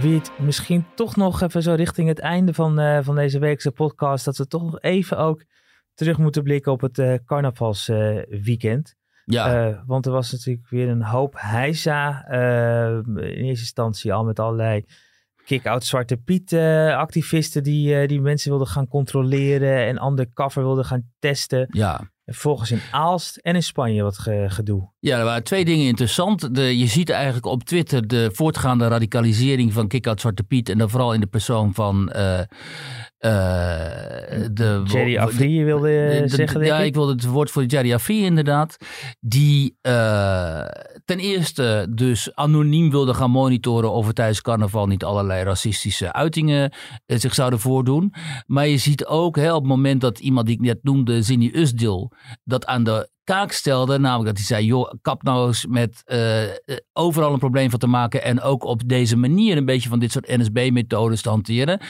Wie 0.00 0.14
het 0.14 0.30
misschien 0.38 0.86
toch 0.94 1.16
nog 1.16 1.40
even 1.40 1.62
zo 1.62 1.74
richting 1.74 2.08
het 2.08 2.18
einde 2.18 2.54
van, 2.54 2.80
uh, 2.80 2.98
van 3.02 3.14
deze 3.14 3.38
weekse 3.38 3.70
podcast, 3.70 4.24
dat 4.24 4.36
we 4.36 4.46
toch 4.46 4.62
nog 4.62 4.80
even 4.80 5.18
ook 5.18 5.44
terug 5.94 6.18
moeten 6.18 6.42
blikken 6.42 6.72
op 6.72 6.80
het 6.80 6.98
uh, 6.98 7.14
carnavalsweekend. 7.24 8.94
Ja. 9.24 9.68
Uh, 9.68 9.78
want 9.86 10.06
er 10.06 10.12
was 10.12 10.32
natuurlijk 10.32 10.68
weer 10.68 10.88
een 10.88 11.02
hoop 11.02 11.34
heisa. 11.36 12.28
in 12.28 13.16
eerste 13.16 13.44
instantie 13.44 14.12
al 14.12 14.24
met 14.24 14.38
allerlei 14.38 14.84
kick-out 15.44 15.84
Zwarte 15.84 16.16
Piet 16.16 16.52
activisten 16.92 17.62
die, 17.62 18.06
die 18.06 18.20
mensen 18.20 18.50
wilden 18.50 18.68
gaan 18.68 18.88
controleren 18.88 19.86
en 19.86 20.04
undercover 20.04 20.62
wilden 20.62 20.84
gaan 20.84 21.10
testen. 21.18 21.66
Ja. 21.70 22.10
Volgens 22.26 22.70
in 22.70 22.80
Aalst 22.90 23.36
en 23.36 23.54
in 23.54 23.62
Spanje 23.62 24.02
wat 24.02 24.18
ge 24.18 24.44
gedoe. 24.48 24.90
Ja, 25.06 25.18
er 25.18 25.24
waren 25.24 25.44
twee 25.44 25.64
dingen 25.64 25.86
interessant. 25.86 26.54
De, 26.54 26.78
je 26.78 26.86
ziet 26.86 27.10
eigenlijk 27.10 27.46
op 27.46 27.64
Twitter 27.64 28.06
de 28.06 28.30
voortgaande 28.32 28.88
radicalisering 28.88 29.72
van 29.72 29.88
Kick-Out 29.88 30.20
Zwarte 30.20 30.42
Piet. 30.42 30.68
En 30.68 30.78
dan 30.78 30.90
vooral 30.90 31.12
in 31.12 31.20
de 31.20 31.26
persoon 31.26 31.74
van 31.74 32.12
uh, 32.16 32.22
uh, 32.22 32.44
de... 34.52 34.82
Jerry 34.84 35.16
Afri 35.16 35.64
wilde 35.64 35.88
de, 35.88 36.20
de, 36.20 36.28
zeggen, 36.28 36.64
Ja, 36.64 36.78
ik. 36.78 36.86
ik 36.86 36.94
wilde 36.94 37.12
het 37.12 37.24
woord 37.24 37.50
voor 37.50 37.64
Jerry 37.64 37.92
Afri 37.92 38.24
inderdaad. 38.24 38.76
Die 39.20 39.78
uh, 39.82 40.64
ten 41.04 41.18
eerste 41.18 41.86
dus 41.90 42.34
anoniem 42.34 42.90
wilde 42.90 43.14
gaan 43.14 43.30
monitoren 43.30 43.92
of 43.92 44.06
er 44.06 44.14
tijdens 44.14 44.40
carnaval 44.40 44.86
niet 44.86 45.04
allerlei 45.04 45.44
racistische 45.44 46.12
uitingen 46.12 46.72
zich 47.06 47.34
zouden 47.34 47.60
voordoen. 47.60 48.14
Maar 48.46 48.68
je 48.68 48.78
ziet 48.78 49.04
ook 49.04 49.36
hè, 49.36 49.52
op 49.52 49.60
het 49.60 49.70
moment 49.70 50.00
dat 50.00 50.18
iemand 50.18 50.46
die 50.46 50.54
ik 50.54 50.62
net 50.62 50.78
noemde, 50.82 51.22
Zini 51.22 51.50
Usdil, 51.54 52.12
dat 52.44 52.66
aan 52.66 52.84
de 52.84 53.14
kaak 53.26 53.52
stelde. 53.52 53.98
Namelijk 53.98 54.28
dat 54.28 54.36
hij 54.36 54.46
zei, 54.46 54.66
joh, 54.66 54.92
kap 55.02 55.26
eens 55.26 55.66
met 55.66 56.02
uh, 56.06 56.78
overal 56.92 57.32
een 57.32 57.38
probleem 57.38 57.70
van 57.70 57.78
te 57.78 57.86
maken. 57.86 58.22
En 58.22 58.40
ook 58.40 58.64
op 58.64 58.88
deze 58.88 59.16
manier 59.16 59.56
een 59.56 59.64
beetje 59.64 59.88
van 59.88 59.98
dit 59.98 60.12
soort 60.12 60.28
NSB-methodes 60.28 61.22
te 61.22 61.28
hanteren. 61.28 61.80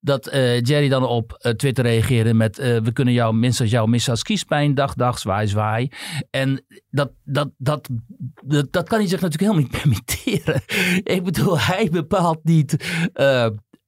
Dat 0.00 0.32
uh, 0.34 0.60
Jerry 0.60 0.88
dan 0.88 1.06
op 1.06 1.52
Twitter 1.56 1.84
reageerde 1.84 2.34
met, 2.34 2.56
we 2.56 2.92
kunnen 2.92 3.14
jou 3.14 3.34
minstens 3.34 3.70
jou 3.70 3.88
missen 3.88 4.12
als 4.12 4.22
kiespijn. 4.22 4.74
Dag, 4.74 4.94
dag, 4.94 5.18
zwaai, 5.18 5.48
zwaai. 5.48 5.88
En 6.30 6.64
dat, 6.90 7.10
dat, 7.24 7.50
dat, 7.58 7.88
dat, 8.44 8.72
dat 8.72 8.88
kan 8.88 8.98
hij 8.98 9.08
zich 9.08 9.20
natuurlijk 9.20 9.52
helemaal 9.52 9.70
niet 9.70 9.80
permitteren. 9.82 10.62
Ik 11.14 11.24
bedoel, 11.24 11.58
hij 11.58 11.88
bepaalt 11.90 12.44
niet 12.44 12.76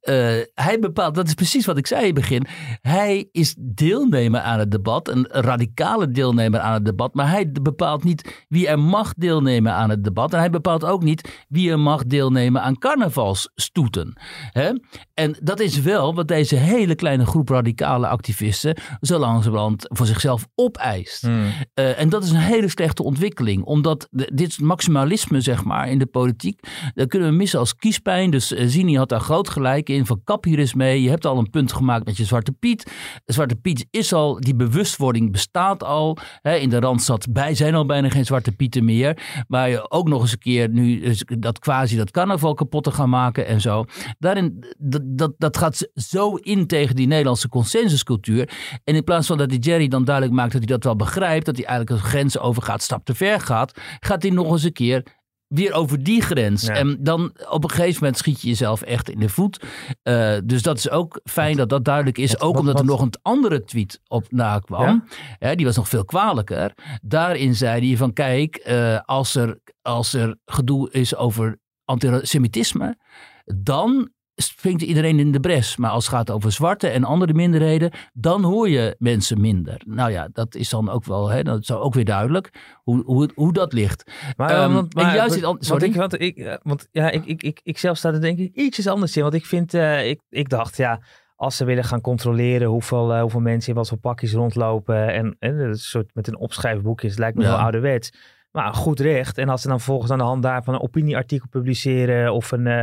uh, 0.08 0.42
hij 0.54 0.78
bepaalt, 0.80 1.14
dat 1.14 1.26
is 1.26 1.34
precies 1.34 1.66
wat 1.66 1.78
ik 1.78 1.86
zei 1.86 2.00
in 2.00 2.06
het 2.06 2.14
begin. 2.14 2.46
Hij 2.80 3.28
is 3.32 3.54
deelnemer 3.58 4.40
aan 4.40 4.58
het 4.58 4.70
debat, 4.70 5.08
een 5.08 5.26
radicale 5.30 6.10
deelnemer 6.10 6.60
aan 6.60 6.72
het 6.72 6.84
debat. 6.84 7.14
Maar 7.14 7.30
hij 7.30 7.52
bepaalt 7.62 8.04
niet 8.04 8.44
wie 8.48 8.68
er 8.68 8.78
mag 8.78 9.14
deelnemen 9.14 9.72
aan 9.72 9.90
het 9.90 10.04
debat. 10.04 10.32
En 10.32 10.38
hij 10.38 10.50
bepaalt 10.50 10.84
ook 10.84 11.02
niet 11.02 11.44
wie 11.48 11.70
er 11.70 11.78
mag 11.78 12.04
deelnemen 12.04 12.62
aan 12.62 12.78
carnavalsstoeten. 12.78 14.20
Hè? 14.50 14.70
En 15.14 15.36
dat 15.42 15.60
is 15.60 15.80
wel 15.80 16.14
wat 16.14 16.28
deze 16.28 16.56
hele 16.56 16.94
kleine 16.94 17.26
groep 17.26 17.48
radicale 17.48 18.06
activisten 18.06 18.76
zo 19.00 19.18
langzamerhand 19.18 19.86
voor 19.88 20.06
zichzelf 20.06 20.46
opeist. 20.54 21.22
Hmm. 21.22 21.44
Uh, 21.74 22.00
en 22.00 22.08
dat 22.08 22.24
is 22.24 22.30
een 22.30 22.36
hele 22.36 22.68
slechte 22.68 23.02
ontwikkeling. 23.02 23.64
Omdat 23.64 24.08
de, 24.10 24.30
dit 24.34 24.60
maximalisme, 24.60 25.40
zeg 25.40 25.64
maar, 25.64 25.88
in 25.88 25.98
de 25.98 26.06
politiek, 26.06 26.60
dat 26.94 27.08
kunnen 27.08 27.28
we 27.28 27.34
missen 27.34 27.58
als 27.58 27.76
kiespijn. 27.76 28.30
Dus 28.30 28.52
uh, 28.52 28.64
Zini 28.66 28.96
had 28.96 29.08
daar 29.08 29.20
groot 29.20 29.48
gelijk 29.48 29.88
in 29.88 29.95
van 30.04 30.20
kap 30.24 30.44
hier 30.44 30.72
mee. 30.76 31.02
Je 31.02 31.08
hebt 31.08 31.26
al 31.26 31.38
een 31.38 31.50
punt 31.50 31.72
gemaakt 31.72 32.04
met 32.04 32.16
je 32.16 32.24
Zwarte 32.24 32.52
Piet. 32.52 32.92
Zwarte 33.24 33.56
Piet 33.56 33.86
is 33.90 34.12
al, 34.12 34.40
die 34.40 34.54
bewustwording 34.54 35.32
bestaat 35.32 35.82
al. 35.82 36.16
Hè, 36.42 36.54
in 36.54 36.68
de 36.68 36.80
Randstad 36.80 37.26
bij 37.32 37.54
zijn 37.54 37.74
al 37.74 37.86
bijna 37.86 38.08
geen 38.08 38.24
Zwarte 38.24 38.52
Pieten 38.52 38.84
meer. 38.84 39.44
Maar 39.48 39.68
je 39.68 39.90
ook 39.90 40.08
nog 40.08 40.20
eens 40.20 40.32
een 40.32 40.38
keer 40.38 40.68
nu 40.68 41.14
dat 41.38 41.58
quasi 41.58 41.96
dat 41.96 42.10
carnaval 42.10 42.54
kapot 42.54 42.84
te 42.84 42.90
gaan 42.90 43.08
maken 43.08 43.46
en 43.46 43.60
zo. 43.60 43.84
Daarin, 44.18 44.64
dat, 44.78 45.02
dat, 45.04 45.32
dat 45.38 45.56
gaat 45.56 45.88
zo 45.94 46.34
in 46.34 46.66
tegen 46.66 46.96
die 46.96 47.06
Nederlandse 47.06 47.48
consensuscultuur. 47.48 48.50
En 48.84 48.94
in 48.94 49.04
plaats 49.04 49.26
van 49.26 49.38
dat 49.38 49.48
die 49.48 49.58
Jerry 49.58 49.88
dan 49.88 50.04
duidelijk 50.04 50.34
maakt 50.34 50.52
dat 50.52 50.60
hij 50.60 50.70
dat 50.72 50.84
wel 50.84 50.96
begrijpt, 50.96 51.46
dat 51.46 51.56
hij 51.56 51.66
eigenlijk 51.66 52.02
een 52.02 52.08
grens 52.08 52.38
overgaat, 52.38 52.82
stap 52.82 53.04
te 53.04 53.14
ver 53.14 53.40
gaat, 53.40 53.80
gaat 54.00 54.22
hij 54.22 54.30
nog 54.30 54.50
eens 54.50 54.62
een 54.62 54.72
keer 54.72 55.02
weer 55.48 55.72
over 55.72 56.02
die 56.02 56.22
grens. 56.22 56.68
En 56.68 56.96
dan 57.00 57.32
op 57.48 57.64
een 57.64 57.70
gegeven 57.70 57.98
moment 58.00 58.18
schiet 58.18 58.40
je 58.40 58.48
jezelf 58.48 58.82
echt 58.82 59.10
in 59.10 59.18
de 59.18 59.28
voet. 59.28 59.64
Uh, 60.02 60.36
dus 60.44 60.62
dat 60.62 60.78
is 60.78 60.90
ook 60.90 61.20
fijn 61.24 61.56
dat 61.56 61.68
dat 61.68 61.84
duidelijk 61.84 62.18
is. 62.18 62.40
ook 62.40 62.58
omdat 62.58 62.78
er 62.78 62.84
nog 62.84 63.00
een 63.00 63.14
andere 63.22 63.64
tweet 63.64 64.00
op 64.08 64.26
nakwam. 64.30 65.04
Ja? 65.38 65.54
die 65.54 65.66
was 65.66 65.76
nog 65.76 65.88
veel 65.88 66.04
kwalijker. 66.04 66.72
Daarin 67.02 67.54
zei 67.54 67.88
hij 67.88 67.96
van 67.96 68.12
kijk, 68.12 68.64
uh, 68.66 69.00
als, 69.04 69.34
er, 69.34 69.60
als 69.82 70.14
er 70.14 70.36
gedoe 70.44 70.90
is 70.90 71.16
over 71.16 71.58
antisemitisme... 71.84 72.98
dan 73.44 74.10
springt 74.36 74.82
iedereen 74.82 75.18
in 75.18 75.32
de 75.32 75.40
bres. 75.40 75.76
Maar 75.76 75.90
als 75.90 76.06
het 76.06 76.14
gaat 76.14 76.30
over 76.30 76.52
zwarte 76.52 76.88
en 76.88 77.04
andere 77.04 77.34
minderheden, 77.34 77.90
dan 78.12 78.42
hoor 78.42 78.68
je 78.68 78.96
mensen 78.98 79.40
minder. 79.40 79.80
Nou 79.86 80.10
ja, 80.10 80.28
dat 80.32 80.54
is 80.54 80.68
dan 80.68 80.90
ook 80.90 81.04
wel, 81.04 81.28
hè, 81.28 81.42
dat 81.42 81.60
is 81.60 81.72
ook 81.72 81.94
weer 81.94 82.04
duidelijk 82.04 82.50
hoe, 82.82 83.02
hoe, 83.04 83.30
hoe 83.34 83.52
dat 83.52 83.72
ligt. 83.72 84.10
Maar, 84.36 84.62
um, 84.62 84.72
want, 84.72 84.94
maar, 84.94 85.04
en 85.04 85.14
juist 85.14 85.40
want, 85.40 85.66
want, 85.66 85.82
ik, 85.82 85.94
want, 85.94 86.20
ik, 86.20 86.36
eh, 86.36 86.54
want 86.62 86.88
ja, 86.92 87.10
ik, 87.10 87.24
ik, 87.24 87.42
ik, 87.42 87.60
ik 87.62 87.78
zelf 87.78 87.96
sta 87.96 88.12
er 88.12 88.20
denk 88.20 88.38
ik 88.38 88.54
ietsjes 88.54 88.86
anders 88.86 89.16
in. 89.16 89.22
Want 89.22 89.34
ik 89.34 89.46
vind, 89.46 89.74
uh, 89.74 90.08
ik, 90.08 90.20
ik 90.28 90.48
dacht, 90.48 90.76
ja, 90.76 91.00
als 91.36 91.56
ze 91.56 91.64
willen 91.64 91.84
gaan 91.84 92.00
controleren 92.00 92.68
hoeveel, 92.68 93.14
uh, 93.14 93.20
hoeveel 93.20 93.40
mensen 93.40 93.70
in 93.70 93.78
wat 93.78 93.88
voor 93.88 93.98
pakjes 93.98 94.32
rondlopen 94.32 95.12
en, 95.12 95.36
en 95.38 95.58
een 95.58 95.74
soort 95.74 96.14
met 96.14 96.28
een 96.28 96.38
opschrijfboekje, 96.38 97.08
het 97.08 97.18
lijkt 97.18 97.36
me 97.36 97.42
ja. 97.42 97.48
wel 97.48 97.58
ouderwets. 97.58 98.12
Maar 98.56 98.74
goed 98.74 99.00
recht. 99.00 99.38
En 99.38 99.48
als 99.48 99.62
ze 99.62 99.68
dan 99.68 99.80
volgens 99.80 100.10
aan 100.10 100.18
de 100.18 100.24
hand 100.24 100.42
daarvan 100.42 100.74
een 100.74 100.80
opinieartikel 100.80 101.48
publiceren 101.48 102.32
of 102.32 102.50
een. 102.50 102.66
Uh, 102.66 102.82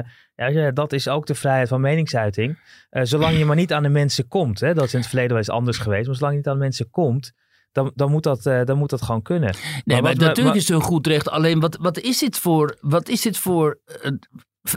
ja, 0.53 0.71
dat 0.71 0.93
is 0.93 1.07
ook 1.07 1.25
de 1.25 1.36
vrijheid 1.36 1.67
van 1.67 1.81
meningsuiting. 1.81 2.59
Uh, 2.91 3.03
zolang 3.03 3.38
je 3.38 3.45
maar 3.45 3.55
niet 3.55 3.73
aan 3.73 3.83
de 3.83 3.89
mensen 3.89 4.27
komt. 4.27 4.59
Hè, 4.59 4.73
dat 4.73 4.83
is 4.83 4.93
in 4.93 4.99
het 4.99 5.07
verleden 5.07 5.31
wel 5.31 5.39
eens 5.39 5.49
anders 5.49 5.77
geweest. 5.77 6.05
Maar 6.07 6.15
zolang 6.15 6.33
je 6.33 6.39
niet 6.39 6.47
aan 6.47 6.57
de 6.57 6.63
mensen 6.63 6.89
komt. 6.89 7.31
Dan, 7.71 7.91
dan, 7.95 8.12
moet 8.12 8.23
dat, 8.23 8.45
uh, 8.45 8.63
dan 8.63 8.77
moet 8.77 8.89
dat 8.89 9.01
gewoon 9.01 9.21
kunnen. 9.21 9.55
Nee, 9.86 10.01
maar, 10.01 10.15
maar 10.15 10.27
natuurlijk 10.27 10.55
is 10.55 10.67
het 10.67 10.77
een 10.77 10.83
goed 10.83 11.07
recht. 11.07 11.29
Alleen 11.29 11.59
wat, 11.59 11.77
wat 11.81 11.99
is 11.99 12.19
dit 12.19 12.38
voor, 12.38 12.77
wat 12.81 13.09
is 13.09 13.21
dit 13.21 13.38
voor 13.38 13.79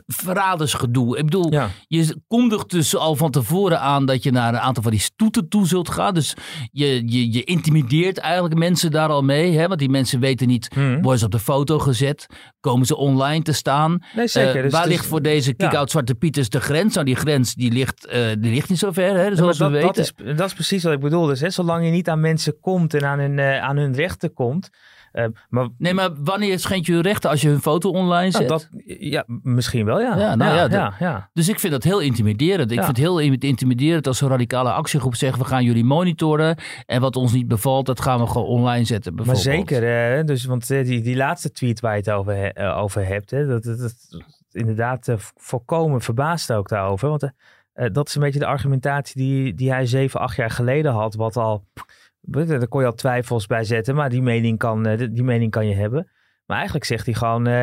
verradersgedoe. 0.06 1.18
Ik 1.18 1.24
bedoel, 1.24 1.52
je 1.86 2.16
kondigt 2.26 2.70
dus 2.70 2.96
al 2.96 3.16
van 3.16 3.30
tevoren 3.30 3.80
aan 3.80 4.06
dat 4.06 4.22
je 4.22 4.30
naar 4.30 4.54
een 4.54 4.60
aantal 4.60 4.82
van 4.82 4.92
die 4.92 5.00
stoeten 5.00 5.48
toe 5.48 5.66
zult 5.66 5.90
gaan. 5.90 6.14
Dus 6.14 6.34
je, 6.70 7.02
je, 7.12 7.32
je 7.32 7.44
intimideert 7.44 8.18
eigenlijk 8.18 8.54
mensen 8.54 8.90
daar 8.90 9.08
al 9.08 9.22
mee. 9.22 9.58
Hè? 9.58 9.66
Want 9.66 9.78
die 9.80 9.88
mensen 9.88 10.20
weten 10.20 10.46
niet, 10.46 10.68
hmm. 10.74 11.02
worden 11.02 11.18
ze 11.18 11.24
op 11.24 11.30
de 11.30 11.38
foto 11.38 11.78
gezet? 11.78 12.26
Komen 12.60 12.86
ze 12.86 12.96
online 12.96 13.42
te 13.42 13.52
staan? 13.52 14.02
Nee, 14.14 14.26
zeker. 14.26 14.56
Uh, 14.56 14.62
dus, 14.62 14.72
waar 14.72 14.82
dus, 14.82 14.92
ligt 14.92 15.06
voor 15.06 15.22
deze 15.22 15.54
kick-out 15.54 15.90
Zwarte 15.90 16.14
Pieters 16.14 16.48
de 16.48 16.60
grens? 16.60 16.94
Nou, 16.94 17.06
die 17.06 17.16
grens 17.16 17.54
die 17.54 17.72
ligt, 17.72 18.06
uh, 18.06 18.12
die 18.38 18.52
ligt 18.52 18.68
niet 18.68 18.78
zo 18.78 18.92
ver, 18.92 19.16
hè? 19.16 19.36
zoals 19.36 19.58
we 19.58 19.68
weten. 19.68 19.86
Dat 19.86 19.98
is, 19.98 20.12
dat 20.36 20.46
is 20.46 20.54
precies 20.54 20.82
wat 20.82 20.92
ik 20.92 21.00
bedoel. 21.00 21.26
Dus 21.26 21.40
hè, 21.40 21.50
zolang 21.50 21.84
je 21.84 21.90
niet 21.90 22.08
aan 22.08 22.20
mensen 22.20 22.60
komt 22.60 22.94
en 22.94 23.04
aan 23.04 23.18
hun, 23.18 23.38
uh, 23.38 23.62
aan 23.62 23.76
hun 23.76 23.94
rechten 23.94 24.32
komt 24.32 24.70
uh, 25.16 25.24
maar, 25.48 25.68
nee, 25.78 25.94
maar 25.94 26.10
wanneer 26.24 26.58
schendt 26.58 26.86
je 26.86 27.00
rechten 27.00 27.30
als 27.30 27.40
je 27.40 27.48
hun 27.48 27.60
foto 27.60 27.90
online 27.90 28.30
zet? 28.30 28.48
dat, 28.48 28.68
ja, 28.86 29.24
misschien 29.42 29.84
wel, 29.84 30.00
ja. 30.00 30.18
ja, 30.18 30.34
nou 30.34 30.54
ja, 30.54 30.68
ja, 30.70 30.94
ja, 30.98 31.30
Dus 31.32 31.48
ik 31.48 31.60
vind 31.60 31.72
dat 31.72 31.84
heel 31.84 32.00
intimiderend. 32.00 32.70
Ik 32.70 32.76
vind 32.76 32.88
het 32.88 32.96
heel 32.96 33.18
intimiderend 33.18 34.06
als 34.06 34.20
een 34.20 34.28
radicale 34.28 34.72
actiegroep 34.72 35.14
zegt... 35.14 35.38
we 35.38 35.44
gaan 35.44 35.64
jullie 35.64 35.84
monitoren 35.84 36.56
en 36.86 37.00
wat 37.00 37.16
ons 37.16 37.32
niet 37.32 37.48
bevalt... 37.48 37.86
dat 37.86 38.00
gaan 38.00 38.20
we 38.20 38.26
gewoon 38.26 38.46
online 38.46 38.84
zetten, 38.84 39.14
Maar 39.14 39.36
zeker, 39.36 40.26
dus, 40.26 40.44
want 40.44 40.70
eh, 40.70 40.84
die, 40.84 41.00
die 41.00 41.16
laatste 41.16 41.50
tweet 41.50 41.80
waar 41.80 41.92
je 41.92 41.98
het 41.98 42.10
over, 42.10 42.58
uh, 42.58 42.78
over 42.78 43.06
hebt... 43.06 43.30
Hè, 43.30 43.46
dat, 43.46 43.62
dat, 43.62 43.78
dat 43.78 43.94
inderdaad 44.52 45.08
uh, 45.08 45.14
volkomen 45.36 46.00
verbaasd 46.00 46.52
ook 46.52 46.68
daarover. 46.68 47.08
Want 47.08 47.30
dat 47.92 48.08
is 48.08 48.14
een 48.14 48.20
beetje 48.20 48.38
de 48.38 48.46
argumentatie 48.46 49.16
die, 49.16 49.54
die 49.54 49.70
hij 49.70 49.86
zeven, 49.86 50.20
acht 50.20 50.36
jaar 50.36 50.50
geleden 50.50 50.92
had... 50.92 51.14
wat 51.14 51.36
al 51.36 51.64
daar 52.26 52.68
kon 52.68 52.80
je 52.80 52.86
al 52.86 52.94
twijfels 52.94 53.46
bij 53.46 53.64
zetten, 53.64 53.94
maar 53.94 54.10
die 54.10 54.22
mening 54.22 54.58
kan, 54.58 54.86
eh, 54.86 55.08
die 55.12 55.22
mening 55.22 55.50
kan 55.50 55.66
je 55.68 55.74
hebben. 55.74 56.10
Maar 56.46 56.56
eigenlijk 56.56 56.86
zegt 56.86 57.06
hij 57.06 57.14
gewoon, 57.14 57.48
uh, 57.48 57.54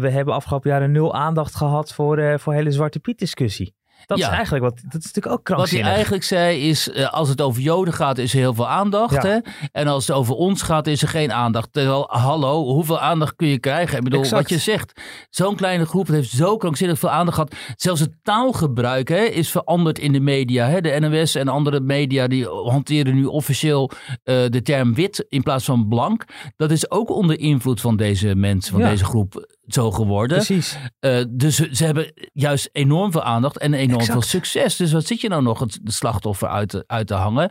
we 0.00 0.10
hebben 0.10 0.34
afgelopen 0.34 0.70
jaren 0.70 0.92
nul 0.92 1.14
aandacht 1.14 1.54
gehad 1.54 1.94
voor, 1.94 2.40
voor 2.40 2.52
hele 2.52 2.70
Zwarte 2.70 3.00
Piet 3.00 3.18
discussie. 3.18 3.74
Dat 4.06 4.18
is 4.18 4.24
eigenlijk 4.24 4.64
wat, 4.64 4.80
dat 4.82 5.00
is 5.00 5.06
natuurlijk 5.06 5.34
ook 5.34 5.44
krankzinnig. 5.44 5.86
Wat 5.86 5.86
hij 5.86 5.94
eigenlijk 5.94 6.24
zei 6.24 6.68
is, 6.68 6.88
uh, 6.88 7.12
als 7.12 7.28
het 7.28 7.40
over 7.40 7.62
Joden 7.62 7.94
gaat 7.94 8.18
is 8.18 8.32
er 8.32 8.38
heel 8.38 8.54
veel 8.54 8.68
aandacht. 8.68 9.22
Hè? 9.22 9.38
En 9.72 9.86
als 9.86 10.06
het 10.06 10.16
over 10.16 10.34
ons 10.34 10.62
gaat 10.62 10.86
is 10.86 11.02
er 11.02 11.08
geen 11.08 11.32
aandacht. 11.32 11.72
Terwijl, 11.72 12.06
hallo, 12.08 12.64
hoeveel 12.64 13.00
aandacht 13.00 13.36
kun 13.36 13.48
je 13.48 13.58
krijgen? 13.58 13.98
Ik 13.98 14.04
bedoel, 14.04 14.28
wat 14.28 14.48
je 14.48 14.58
zegt, 14.58 15.00
zo'n 15.30 15.56
kleine 15.56 15.86
groep 15.86 16.08
heeft 16.08 16.30
zo 16.30 16.56
krankzinnig 16.56 16.98
veel 16.98 17.10
aandacht 17.10 17.36
gehad. 17.36 17.54
Zelfs 17.76 18.00
het 18.00 18.12
taalgebruik 18.22 19.08
hè, 19.08 19.22
is 19.24 19.50
veranderd 19.50 19.98
in 19.98 20.12
de 20.12 20.20
media. 20.20 20.66
Hè? 20.66 20.80
De 20.80 21.00
NOS 21.00 21.34
en 21.34 21.48
andere 21.48 21.80
media 21.80 22.26
die 22.26 22.46
hanteren 22.46 23.14
nu 23.14 23.24
officieel 23.24 23.90
uh, 23.90 23.96
de 24.24 24.62
term 24.62 24.94
wit 24.94 25.24
in 25.28 25.42
plaats 25.42 25.64
van 25.64 25.88
blank. 25.88 26.24
Dat 26.56 26.70
is 26.70 26.90
ook 26.90 27.10
onder 27.10 27.38
invloed 27.38 27.80
van 27.80 27.96
deze 27.96 28.34
mensen, 28.34 28.72
van 28.72 28.80
ja. 28.80 28.90
deze 28.90 29.04
groep 29.04 29.58
zo 29.74 29.90
geworden. 29.90 30.36
Precies. 30.36 30.76
Uh, 31.00 31.24
dus 31.28 31.56
ze 31.56 31.84
hebben 31.84 32.12
juist 32.32 32.68
enorm 32.72 33.12
veel 33.12 33.22
aandacht 33.22 33.58
en 33.58 33.74
enorm 33.74 34.00
exact. 34.00 34.12
veel 34.12 34.28
succes. 34.28 34.76
Dus 34.76 34.92
wat 34.92 35.06
zit 35.06 35.20
je 35.20 35.28
nou 35.28 35.42
nog 35.42 35.58
het 35.58 35.80
slachtoffer 35.84 36.48
uit 36.48 36.68
te, 36.68 36.84
uit 36.86 37.06
te 37.06 37.14
hangen? 37.14 37.50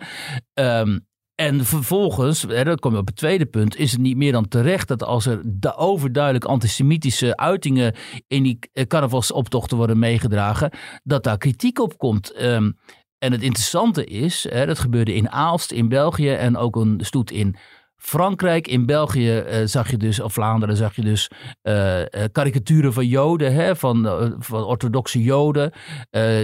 Um, 0.54 1.08
en 1.36 1.66
vervolgens, 1.66 2.42
hè, 2.42 2.64
dan 2.64 2.78
kom 2.78 2.92
je 2.94 2.98
op 2.98 3.08
het 3.08 3.16
tweede 3.16 3.46
punt, 3.46 3.76
is 3.76 3.92
het 3.92 4.02
niet 4.02 4.18
meer 4.18 4.32
dan 4.32 4.48
terecht 4.48 4.88
dat 4.88 5.04
als 5.04 5.26
er 5.26 5.42
de 5.46 5.76
overduidelijk 5.76 6.46
antisemitische 6.46 7.38
uitingen 7.38 7.96
in 8.28 8.44
die 8.44 8.60
carnavalsoptochten 8.88 9.78
worden 9.78 10.00
meegedragen, 10.00 10.72
dat 11.04 11.24
daar 11.24 11.38
kritiek 11.38 11.80
op 11.80 11.98
komt. 11.98 12.42
Um, 12.42 12.78
en 13.18 13.32
het 13.32 13.42
interessante 13.42 14.06
is, 14.06 14.48
hè, 14.50 14.66
dat 14.66 14.80
gebeurde 14.80 15.14
in 15.14 15.30
Aalst 15.30 15.72
in 15.72 15.90
België 15.90 16.30
en 16.30 16.58
ook 16.58 16.76
een 16.76 17.00
stoet 17.04 17.32
in 17.32 17.56
Frankrijk, 18.00 18.68
in 18.68 18.86
België 18.86 19.44
uh, 19.48 19.66
zag 19.66 19.92
je 19.92 19.98
dus, 19.98 20.20
of 20.20 20.34
Vlaanderen 20.34 20.76
zag 20.76 20.96
je 20.96 21.02
dus 21.02 21.30
uh, 21.64 22.02
karikaturen 22.32 22.94
van 22.94 23.08
Joden, 23.08 23.54
hè, 23.54 23.76
van, 23.76 24.36
van 24.40 24.64
orthodoxe 24.64 25.24
Joden. 25.24 25.72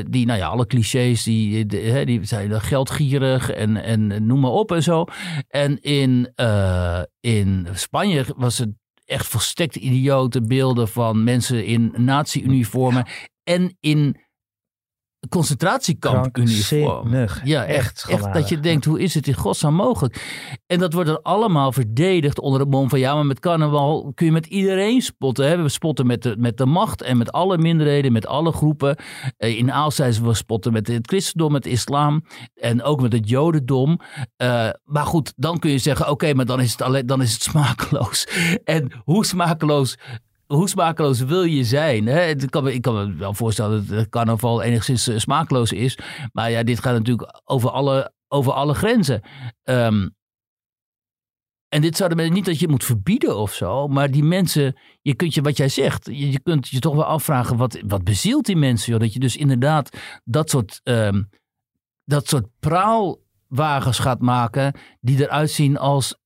die, 0.10 0.26
nou 0.26 0.40
ja, 0.40 0.48
alle 0.48 0.66
clichés, 0.66 1.24
die, 1.24 1.66
de, 1.66 2.02
die 2.06 2.24
zijn 2.24 2.62
geldgierig 2.62 3.50
en, 3.50 3.84
en 3.84 4.26
noem 4.26 4.40
maar 4.40 4.52
op 4.52 4.72
en 4.72 4.84
zo. 4.84 5.06
En 5.48 5.82
in, 5.82 6.34
in 7.20 7.68
Spanje 7.74 8.26
was 8.36 8.58
het 8.58 8.70
echt 9.06 9.28
volstrekt 9.28 9.76
idiote 9.76 10.42
beelden 10.42 10.88
van 10.88 11.24
mensen 11.24 11.66
in 11.66 11.94
nazi-uniformen. 11.98 13.06
En 13.44 13.78
in 13.80 14.25
concentratiekamp-uniform. 15.30 17.28
Ja, 17.44 17.66
echt, 17.66 18.06
dat 18.34 18.50
je 18.50 18.60
denkt, 18.60 18.86
hoe 18.86 19.00
is 19.00 19.14
het 19.14 19.28
in 19.28 19.34
godsnaam 19.34 19.74
mogelijk? 19.74 20.24
En 20.68 20.80
dat 20.80 20.94
wordt 20.94 21.10
dan 21.10 21.22
allemaal 21.22 21.72
verdedigd 21.72 22.40
onder 22.40 22.60
het 22.60 22.70
mom 22.70 22.90
van... 22.90 23.00
ja, 23.00 23.14
maar 23.16 23.26
met 23.26 23.40
carnaval 23.40 24.12
kun 24.14 24.26
je 24.26 24.32
met 24.32 24.46
iedereen 24.46 25.02
spotten. 25.02 25.48
Hè? 25.48 25.62
We 25.62 25.70
spotten 25.70 26.08
met 26.08 26.24
de, 26.24 26.36
met 26.38 26.58
de 26.58 26.66
macht 26.66 27.02
en 27.02 27.18
met 27.18 27.32
alle 27.32 27.58
minderheden, 27.58 28.12
met 28.12 28.28
alle 28.28 28.52
groepen. 28.52 28.96
Eh, 29.38 29.58
in 29.58 29.72
Aalst 29.72 30.20
we 30.20 30.34
spotten 30.34 30.74
met 30.74 30.88
het 30.88 31.08
christendom, 31.08 31.52
met 31.52 31.66
islam 31.66 32.24
en 32.56 32.84
ook 32.84 33.02
met 33.02 33.14
het 33.14 33.30
jodendom. 33.30 34.00
Eh, 34.38 34.70
maar 34.84 35.06
goed, 35.06 35.34
dan 35.36 35.60
kun 35.60 35.72
je 35.72 35.78
zeggen, 35.78 36.10
oké, 36.10 36.34
maar 36.34 36.46
dan 36.46 36.62
is, 36.62 36.72
het 36.72 36.82
alleen, 36.82 37.06
dan 37.06 37.22
is 37.22 37.34
het 37.34 37.42
smakeloos. 37.42 38.28
En 38.64 38.92
hoe 39.04 39.26
smakeloos 39.26 39.98
hoe 40.48 40.70
smakeloos 40.70 41.20
wil 41.20 41.44
je 41.44 41.64
zijn? 41.64 42.06
Hè? 42.06 42.20
Het 42.20 42.50
kan 42.50 42.64
me- 42.64 42.74
Ik 42.74 42.82
kan 42.82 42.94
me 42.94 43.16
wel 43.16 43.34
voorstellen 43.34 43.88
dat 43.88 43.98
het 43.98 44.10
carnaval 44.10 44.62
enigszins 44.62 45.08
eh, 45.08 45.18
smakeloos 45.18 45.72
is. 45.72 45.98
Maar 46.32 46.52
ja, 46.52 46.64
dit 46.64 46.80
gaat 46.80 46.94
natuurlijk 46.94 47.42
over 47.44 47.70
alle, 47.70 48.14
over 48.28 48.54
alle 48.54 48.74
grenzen. 48.74 49.22
Ehm, 49.64 50.08
en 51.68 51.82
dit 51.82 51.96
zouden 51.98 52.18
mensen 52.18 52.36
niet 52.36 52.46
dat 52.46 52.60
je 52.60 52.68
moet 52.68 52.84
verbieden 52.84 53.38
of 53.38 53.54
zo. 53.54 53.88
Maar 53.88 54.12
die 54.12 54.24
mensen, 54.24 54.78
je 55.02 55.16
kunt 55.16 55.34
je, 55.34 55.42
wat 55.42 55.58
jij 55.58 55.70
zegt, 55.70 56.06
je, 56.06 56.32
je 56.32 56.40
kunt 56.40 56.68
je 56.68 56.80
toch 56.80 56.96
wel 56.96 57.06
afvragen 57.06 57.58
wat, 57.58 57.80
wat 57.88 58.04
bezielt 58.04 58.46
die 58.46 58.56
mensen. 58.56 58.92
Joh? 58.92 59.02
Dat 59.02 59.14
je 59.14 59.20
dus 59.20 59.38
inderdaad 59.38 59.98
dat 60.24 60.50
soort, 60.50 60.80
ehm, 60.84 61.24
dat 62.06 62.28
soort 62.28 62.46
praalwagens 62.60 64.00
gaat 64.00 64.22
maken. 64.22 64.74
Die 65.00 65.20
eruit 65.22 65.52
zien 65.52 65.78
als, 65.78 66.18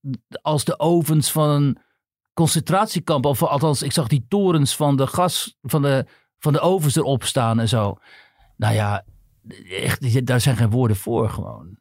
als 0.42 0.64
de 0.64 0.78
ovens 0.78 1.32
van 1.32 1.48
een 1.48 1.78
concentratiekamp. 2.34 3.24
Of 3.24 3.42
althans, 3.42 3.82
ik 3.82 3.92
zag 3.92 4.08
die 4.08 4.24
torens 4.28 4.76
van 4.76 4.96
de 4.96 5.06
gas, 5.06 5.56
van 5.62 5.82
de, 5.82 6.06
van 6.38 6.52
de 6.52 6.60
ovens 6.60 6.96
erop 6.96 7.24
staan 7.24 7.60
en 7.60 7.68
zo. 7.68 7.96
Nou 8.56 8.74
ja, 8.74 9.04
echt, 9.68 10.26
daar 10.26 10.40
zijn 10.40 10.56
geen 10.56 10.70
woorden 10.70 10.96
voor 10.96 11.30
gewoon. 11.30 11.78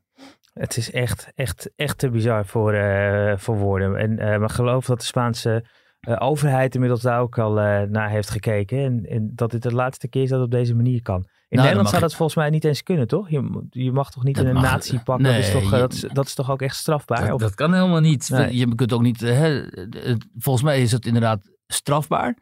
Het 0.54 0.78
is 0.78 0.92
echt, 0.92 1.32
echt, 1.36 1.72
echt 1.76 1.98
te 1.98 2.10
bizar 2.10 2.46
voor, 2.46 2.74
eh, 2.74 3.38
voor 3.38 3.58
woorden. 3.58 3.96
En, 3.96 4.20
eh, 4.20 4.40
maar 4.40 4.50
geloof 4.50 4.86
dat 4.86 5.00
de 5.00 5.06
Spaanse 5.06 5.66
eh, 6.00 6.16
overheid 6.20 6.74
inmiddels 6.74 7.02
daar 7.02 7.20
ook 7.20 7.38
al 7.38 7.54
naar 7.90 8.10
heeft 8.10 8.30
gekeken. 8.30 8.78
En, 8.78 9.06
en 9.06 9.32
dat 9.36 9.52
dit 9.52 9.64
de 9.64 9.74
laatste 9.74 10.08
keer 10.08 10.22
is 10.22 10.30
dat 10.30 10.40
het 10.40 10.48
op 10.48 10.54
deze 10.54 10.76
manier 10.76 11.02
kan. 11.02 11.28
In 11.50 11.58
dan 11.58 11.66
Nederland 11.66 11.90
zou 11.90 12.02
dat 12.02 12.16
volgens 12.16 12.38
mij 12.38 12.50
niet 12.50 12.64
eens 12.66 12.84
kunnen, 12.84 13.08
toch? 13.08 13.30
Je, 13.30 13.62
je 13.70 13.92
mag 13.92 14.12
toch 14.12 14.24
niet 14.24 14.36
Dat 14.36 14.46
een 14.46 14.54
mag- 14.54 14.62
nazi 14.64 15.00
pakken? 15.00 15.26
dat, 15.26 15.36
is 15.36 15.52
toch, 15.52 15.62
eh, 15.64 15.70
je- 15.72 15.78
dat, 15.78 15.94
is, 15.94 16.06
dat 16.14 16.26
is 16.26 16.34
toch 16.34 16.52
ook 16.52 16.62
echt 16.62 16.76
strafbaar? 16.76 17.38
Dat, 17.38 17.56
kan 17.56 17.74
helemaal 17.74 18.00
niet. 18.00 18.30
Nee. 18.30 18.56
Je 18.58 18.76
kunt 18.76 18.94
ook 18.94 19.02
niet. 19.02 19.20
Hè, 19.20 19.64
het- 19.90 20.26
volgens 20.38 20.64
mij 20.66 20.82
is 20.82 20.92
het 20.92 21.06
inderdaad 21.06 21.50
strafbaar. 21.68 22.38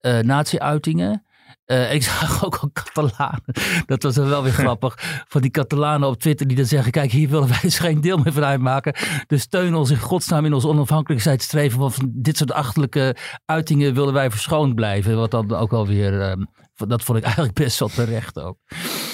eh 0.00 0.18
nazi-uitingen. 0.18 1.24
Eh, 1.64 1.94
ik 1.94 2.02
zag 2.12 2.44
ook 2.44 2.56
al 2.56 2.70
Catalanen. 2.72 3.42
Dat 3.86 4.02
was 4.02 4.16
wel 4.16 4.42
weer 4.42 4.52
grappig. 4.64 4.94
Van 5.28 5.40
die 5.40 5.50
Catalanen 5.50 6.08
op 6.08 6.18
Twitter 6.20 6.46
die 6.46 6.56
dan 6.56 6.66
zeggen: 6.66 6.92
Kijk, 6.92 7.10
hier 7.10 7.28
willen 7.28 7.48
wij 7.48 7.58
dus 7.62 7.78
geen 7.78 8.00
deel 8.00 8.18
meer 8.18 8.32
van 8.32 8.44
uitmaken. 8.44 8.94
Dus 9.26 9.42
steun 9.42 9.74
ons 9.74 9.90
in 9.90 9.98
godsnaam 9.98 10.44
in 10.44 10.52
ons 10.52 10.64
onafhankelijkheidsstreven. 10.64 11.78
Want 11.78 11.94
van 11.94 12.10
dit 12.14 12.36
soort 12.36 12.52
achterlijke 12.52 13.16
uitingen 13.44 13.94
willen 13.94 14.14
wij 14.14 14.30
verschoond 14.30 14.74
blijven. 14.74 15.16
Wat 15.16 15.30
dan 15.30 15.54
ook 15.54 15.72
alweer. 15.72 16.20
ehm 16.20 16.42
dat 16.74 17.02
vond 17.02 17.18
ik 17.18 17.24
eigenlijk 17.30 17.54
best 17.54 17.78
wel 17.78 17.88
terecht 17.88 18.40
ook. 18.40 18.58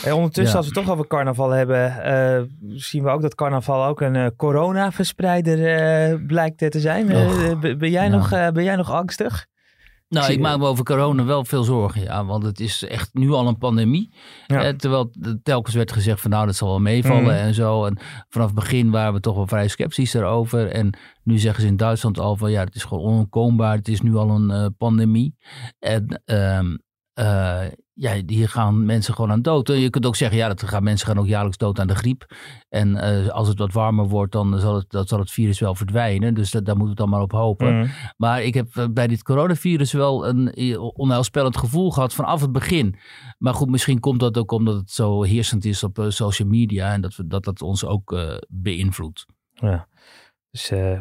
En 0.04 0.12
ondertussen, 0.14 0.52
Ja. 0.52 0.56
als 0.56 0.68
we 0.68 0.74
het 0.74 0.84
toch 0.84 0.94
over 0.94 1.06
carnaval 1.06 1.50
hebben, 1.50 2.02
eh, 2.02 2.42
zien 2.68 3.02
we 3.02 3.10
ook 3.10 3.22
dat 3.22 3.34
carnaval 3.34 3.84
ook 3.84 4.00
een 4.00 4.16
eh, 4.16 4.26
corona-verspreider 4.36 5.66
eh, 5.66 6.26
blijkt 6.26 6.58
te 6.70 6.80
zijn. 6.80 7.06
Ben, 7.60 7.90
jij 7.90 8.04
ja. 8.04 8.08
nog, 8.08 8.28
ben 8.28 8.62
jij 8.62 8.76
nog 8.76 8.90
angstig? 8.90 9.46
Nou, 10.10 10.32
ik 10.32 10.40
maak 10.40 10.58
me 10.58 10.66
over 10.66 10.84
corona 10.84 11.24
wel 11.24 11.44
veel 11.44 11.62
zorgen, 11.62 12.02
ja. 12.02 12.24
Want 12.24 12.42
het 12.42 12.60
is 12.60 12.84
echt 12.86 13.10
nu 13.12 13.30
al 13.30 13.46
een 13.48 13.58
pandemie. 13.58 14.14
Ja. 14.46 14.62
Eh, 14.64 14.74
terwijl 14.74 15.12
er 15.22 15.42
telkens 15.42 15.74
werd 15.74 15.92
gezegd 15.92 16.20
van 16.20 16.30
nou, 16.30 16.46
dat 16.46 16.54
zal 16.56 16.68
wel 16.68 16.78
meevallen 16.80 17.22
Mhm. 17.22 17.30
en 17.32 17.54
zo. 17.54 17.84
En 17.84 17.98
vanaf 18.28 18.46
het 18.46 18.56
begin 18.56 18.90
waren 18.90 19.12
we 19.14 19.20
toch 19.20 19.34
wel 19.34 19.46
vrij 19.46 19.68
sceptisch 19.68 20.12
daarover. 20.12 20.70
En 20.70 20.98
nu 21.22 21.38
zeggen 21.38 21.62
ze 21.62 21.68
in 21.68 21.76
Duitsland 21.76 22.18
al 22.18 22.36
van 22.36 22.50
ja, 22.50 22.64
het 22.64 22.74
is 22.74 22.84
gewoon 22.84 23.04
onontkoombaar. 23.04 23.76
Het 23.76 23.88
is 23.88 24.00
nu 24.00 24.16
al 24.16 24.30
een 24.30 24.50
eh, 24.50 24.66
pandemie. 24.78 25.36
En 25.78 26.22
ehm, 26.24 26.76
eh, 27.12 27.60
ja, 28.00 28.20
hier 28.26 28.48
gaan 28.48 28.84
mensen 28.84 29.14
gewoon 29.14 29.30
aan 29.30 29.42
dood. 29.42 29.68
Je 29.68 29.90
kunt 29.90 30.06
ook 30.06 30.16
zeggen, 30.16 30.38
ja, 30.38 30.48
dat 30.48 30.62
gaan, 30.62 30.82
mensen 30.82 31.06
gaan 31.06 31.18
ook 31.18 31.26
jaarlijks 31.26 31.56
dood 31.56 31.78
aan 31.80 31.86
de 31.86 31.94
griep. 31.94 32.34
En 32.68 32.96
eh, 32.96 33.28
als 33.28 33.48
het 33.48 33.58
wat 33.58 33.72
warmer 33.72 34.08
wordt, 34.08 34.32
dan 34.32 34.58
zal 34.60 34.74
het, 34.74 34.90
dat 34.90 35.08
zal 35.08 35.18
het 35.18 35.30
virus 35.30 35.60
wel 35.60 35.74
verdwijnen. 35.74 36.34
Dus 36.34 36.50
dat, 36.50 36.64
daar 36.64 36.76
moeten 36.76 36.94
we 36.94 37.00
dan 37.00 37.10
maar 37.10 37.20
op 37.20 37.32
hopen. 37.32 37.78
Mhm. 37.78 37.88
Maar 38.16 38.42
ik 38.42 38.54
heb 38.54 38.76
eh, 38.76 38.84
bij 38.90 39.06
dit 39.06 39.22
coronavirus 39.22 39.92
wel 39.92 40.28
een 40.28 40.52
eh, 40.52 40.98
onheilspellend 40.98 41.56
gevoel 41.56 41.90
gehad 41.90 42.14
vanaf 42.14 42.40
het 42.40 42.52
begin. 42.52 42.96
Maar 43.38 43.54
goed, 43.54 43.70
misschien 43.70 44.00
komt 44.00 44.20
dat 44.20 44.38
ook 44.38 44.52
omdat 44.52 44.74
het 44.74 44.90
zo 44.90 45.22
heersend 45.22 45.64
is 45.64 45.82
op 45.82 46.04
social 46.08 46.48
media 46.48 46.92
en 46.92 47.00
dat 47.00 47.16
we, 47.16 47.26
dat, 47.26 47.44
dat 47.44 47.62
ons 47.62 47.84
ook 47.84 48.18
beïnvloedt. 48.48 49.26
Ja. 49.52 49.88
Dus 50.50 50.70
eh, 50.70 50.92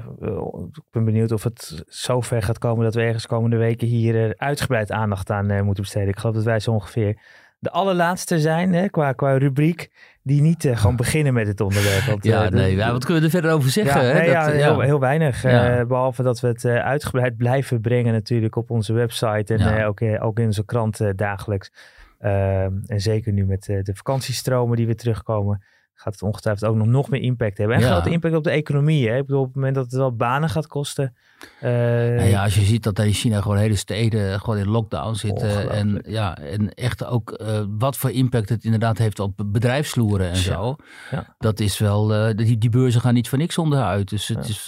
ik 0.72 0.84
ben 0.92 1.06
benieuwd 1.06 1.32
of 1.32 1.44
het 1.44 1.84
zo 1.88 2.22
ver 2.22 2.42
gaat 2.42 2.58
komen 2.58 2.84
dat 2.84 2.96
we 2.96 3.02
ergens 3.02 3.26
komende 3.28 3.58
weken 3.58 3.88
hier 3.88 4.24
eh, 4.26 4.30
uitgebreid 4.38 4.92
aandacht 4.92 5.32
aan 5.32 5.50
eh, 5.50 5.62
moeten 5.62 5.84
besteden. 5.84 6.08
Ik 6.10 6.20
geloof 6.20 6.36
dat 6.36 6.44
wij 6.44 6.60
zo 6.60 6.72
ongeveer 6.72 7.18
de 7.60 7.72
allerlaatste 7.72 8.40
zijn 8.40 8.74
hè, 8.74 8.90
qua, 8.90 9.12
qua 9.14 9.38
rubriek 9.38 9.92
die 10.24 10.42
niet 10.42 10.66
eh, 10.66 10.78
gewoon 10.78 10.96
beginnen 11.06 11.34
met 11.34 11.48
het 11.48 11.62
onderwerp. 11.62 12.04
Want, 12.04 12.24
Ja, 12.24 12.46
eh, 12.46 12.52
nee, 12.52 12.76
ja, 12.76 12.92
wat 12.92 13.06
kunnen 13.06 13.22
we 13.22 13.28
er 13.28 13.34
verder 13.34 13.52
over 13.52 13.70
zeggen? 13.70 14.02
Ja, 14.02 14.08
hè? 14.08 14.14
nee, 14.14 14.24
Dat, 14.26 14.34
ja, 14.34 14.52
eh, 14.52 14.64
heel, 14.64 14.80
heel 14.80 15.00
weinig. 15.00 15.44
eh, 15.44 15.86
behalve 15.86 16.24
dat 16.24 16.40
we 16.40 16.48
het 16.48 16.66
eh, 16.66 16.76
uitgebreid 16.76 17.38
blijven 17.38 17.82
brengen 17.82 18.14
natuurlijk 18.14 18.56
op 18.56 18.70
onze 18.72 18.94
website. 18.94 19.54
En 19.54 19.60
eh, 19.78 19.88
ook, 19.88 20.02
eh, 20.02 20.26
ook 20.26 20.40
in 20.40 20.46
onze 20.46 20.66
krant 20.66 21.00
eh, 21.00 21.10
dagelijks. 21.16 21.72
Ehm, 22.20 22.74
en 22.86 23.00
zeker 23.02 23.34
nu 23.34 23.46
met 23.46 23.68
eh, 23.70 23.82
de 23.84 23.96
vakantiestromen 23.96 24.78
die 24.78 24.86
weer 24.86 24.96
terugkomen. 24.98 25.64
Gaat 26.02 26.14
het 26.14 26.22
ongetwijfeld 26.24 26.72
ook 26.72 26.78
nog, 26.78 26.88
nog 26.88 27.10
meer 27.10 27.22
impact 27.22 27.58
hebben. 27.58 27.76
En 27.76 27.82
Ja. 27.82 27.92
grote 27.92 28.10
impact 28.10 28.36
op 28.36 28.44
de 28.44 28.50
economie. 28.50 29.10
Hè? 29.10 29.18
Ik 29.18 29.26
bedoel, 29.26 29.40
op 29.42 29.46
het 29.48 29.56
moment 29.56 29.76
dat 29.76 29.84
het 29.86 29.94
wel 29.94 30.16
banen 30.16 30.50
gaat 30.50 30.68
kosten. 30.68 31.16
eh, 31.60 31.70
Nou 31.72 32.22
ja, 32.30 32.44
als 32.44 32.56
je 32.56 32.62
ziet 32.62 32.84
dat 32.84 33.00
in 33.00 33.14
China 33.14 33.42
gewoon 33.42 33.58
hele 33.58 33.76
steden 33.76 34.40
gewoon 34.40 34.58
in 34.60 34.68
lockdown 34.68 35.14
zitten. 35.14 35.70
En, 35.72 36.02
ja, 36.08 36.38
en 36.38 36.74
echt 36.74 37.06
ook 37.06 37.32
eh, 37.32 37.64
wat 37.78 37.98
voor 37.98 38.12
impact 38.12 38.50
het 38.50 38.64
inderdaad 38.64 38.98
heeft 38.98 39.20
op 39.20 39.34
bedrijfsloeren 39.46 40.30
en 40.30 40.36
zo. 40.36 40.76
ja. 41.12 41.36
Dat 41.38 41.60
is 41.60 41.78
wel, 41.78 42.14
eh, 42.14 42.36
die, 42.36 42.58
die 42.58 42.70
beurzen 42.70 43.02
gaan 43.02 43.14
niet 43.14 43.30
voor 43.30 43.38
niks 43.38 43.58
onderuit. 43.58 44.10
Dus 44.10 44.28
het 44.28 44.48
is 44.48 44.68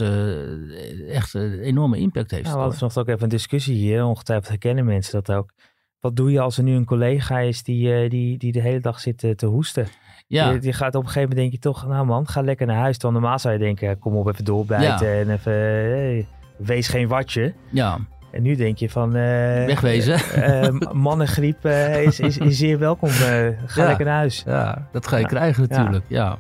echt 1.10 1.34
een 1.34 1.60
enorme 1.60 1.98
impact 1.98 2.32
heeft. 2.32 2.44
Nou, 2.44 2.56
we 2.56 2.60
hadden 2.62 2.78
vanochtend 2.78 3.06
ook 3.08 3.12
even 3.14 3.24
een 3.24 3.30
discussie 3.38 3.76
hier. 3.76 4.04
Ongetwijfeld 4.06 4.50
herkennen 4.50 4.86
mensen 4.86 5.24
dat 5.24 5.36
ook. 5.38 5.52
Wat 6.00 6.16
doe 6.16 6.32
je 6.32 6.40
als 6.40 6.58
er 6.58 6.64
nu 6.64 6.76
een 6.76 6.86
collega 6.86 7.40
is 7.40 7.64
die, 7.64 8.10
die, 8.10 8.38
die 8.38 8.52
de 8.52 8.62
hele 8.62 8.80
dag 8.80 9.00
zit 9.00 9.18
te 9.36 9.46
hoesten? 9.46 9.88
Ja. 10.28 10.49
Je, 10.49 10.57
je 10.61 10.74
gaat 10.74 10.95
op 10.95 11.01
een 11.03 11.07
gegeven 11.07 11.30
moment 11.30 11.38
denk 11.51 11.51
je 11.63 11.69
toch, 11.69 11.88
nou 11.88 12.05
man, 12.05 12.28
ga 12.28 12.41
lekker 12.41 12.67
naar 12.67 12.78
huis. 12.78 12.97
Dan 12.97 13.13
normaal 13.13 13.39
zou 13.39 13.53
je 13.53 13.59
denken, 13.59 13.99
kom 13.99 14.15
op 14.15 14.28
even 14.28 14.45
doorbijten 14.45 15.07
Ja. 15.07 15.19
en 15.19 15.30
even, 15.30 15.53
hey, 15.53 16.28
wees 16.57 16.88
geen 16.88 17.07
watje. 17.07 17.53
ja, 17.69 17.97
En 18.32 18.41
nu 18.41 18.55
denk 18.55 18.78
je 18.78 18.89
van, 18.89 19.15
eh, 19.15 19.65
wegwezen. 19.65 20.13
eh, 20.13 20.65
eh, 20.67 20.74
mannengriep 20.93 21.65
is, 22.05 22.19
is, 22.19 22.38
is 22.38 22.57
zeer 22.57 22.80
welkom. 22.80 23.09
ga 23.09 23.82
Ja. 23.82 23.88
lekker 23.88 24.05
naar 24.05 24.15
huis. 24.15 24.43
Ja, 24.45 24.88
dat 24.91 25.07
ga 25.07 25.17
je 25.17 25.26
krijgen 25.26 25.65
natuurlijk. 25.69 26.05
Ja. 26.07 26.38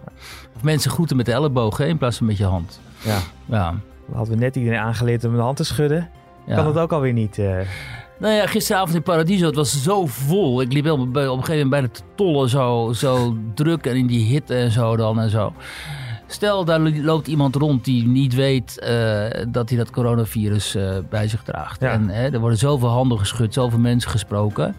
Of 0.55 0.63
mensen 0.63 0.91
groeten 0.91 1.17
met 1.17 1.25
de 1.25 1.31
elleboog 1.31 1.77
hè, 1.77 1.85
in 1.85 1.97
plaats 1.97 2.17
van 2.17 2.25
met 2.27 2.37
je 2.37 2.45
hand. 2.45 2.79
Ja. 3.03 3.17
Ja. 3.45 3.73
We 4.05 4.15
hadden 4.15 4.33
we 4.37 4.39
net 4.43 4.55
iedereen 4.55 4.79
aangeleerd 4.79 5.23
om 5.23 5.35
de 5.35 5.41
hand 5.41 5.57
te 5.57 5.63
schudden. 5.63 6.09
Kan 6.47 6.65
dat 6.65 6.77
ook 6.77 6.91
alweer 6.91 7.13
niet. 7.13 7.41
Nou 8.21 8.33
ja, 8.33 8.47
gisteravond 8.47 8.95
in 8.95 9.03
Paradiso, 9.03 9.45
het 9.45 9.55
was 9.55 9.83
zo 9.83 10.05
vol. 10.05 10.61
Ik 10.61 10.73
liep 10.73 10.83
bij- 10.83 10.91
op 10.93 10.99
een 11.07 11.43
gegeven 11.43 11.47
moment 11.53 11.69
bijna 11.69 11.87
te 11.87 12.01
tollen, 12.15 12.49
zo, 12.49 12.91
zo 12.95 13.37
druk 13.53 13.85
en 13.85 13.95
in 13.95 14.07
die 14.07 14.25
hitte 14.25 14.55
en 14.55 14.71
zo 14.71 14.95
dan 14.95 15.19
en 15.19 15.29
zo. 15.29 15.53
Stel, 16.27 16.65
daar 16.65 16.79
loopt 16.79 17.27
iemand 17.27 17.55
rond 17.55 17.85
die 17.85 18.07
niet 18.07 18.35
weet 18.35 18.79
eh, 18.79 19.43
dat 19.47 19.69
hij 19.69 19.77
dat 19.77 19.89
coronavirus 19.89 20.75
eh, 20.75 20.97
bij 21.09 21.27
zich 21.27 21.43
draagt. 21.43 21.81
Ja. 21.81 21.91
En 21.91 22.09
hè, 22.09 22.29
er 22.29 22.39
worden 22.39 22.57
zoveel 22.57 22.89
handen 22.89 23.19
geschud, 23.19 23.53
zoveel 23.53 23.79
mensen 23.79 24.11
gesproken. 24.11 24.75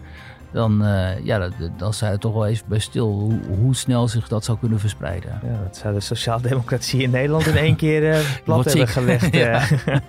Dan, 0.53 0.83
eh, 0.85 1.25
ja, 1.25 1.39
dat- 1.39 1.53
dan 1.77 1.93
sta 1.93 2.11
je 2.11 2.17
toch 2.17 2.33
wel 2.33 2.45
even 2.47 2.65
bij 2.67 2.79
stil 2.79 3.07
hoe, 3.11 3.39
hoe 3.59 3.75
snel 3.75 4.07
zich 4.07 4.27
dat 4.27 4.43
zou 4.43 4.57
kunnen 4.59 4.79
verspreiden. 4.79 5.39
Ja, 5.43 5.59
dat 5.63 5.77
zou 5.77 5.93
de 5.93 5.99
sociaaldemocratie 5.99 7.01
in 7.01 7.09
Nederland 7.09 7.45
in 7.47 7.55
één 7.57 7.75
keer 7.75 8.11
eh, 8.11 8.19
plat 8.45 8.65
hebben 8.65 8.87
gelegd. 8.87 9.33
Ja. 9.35 9.61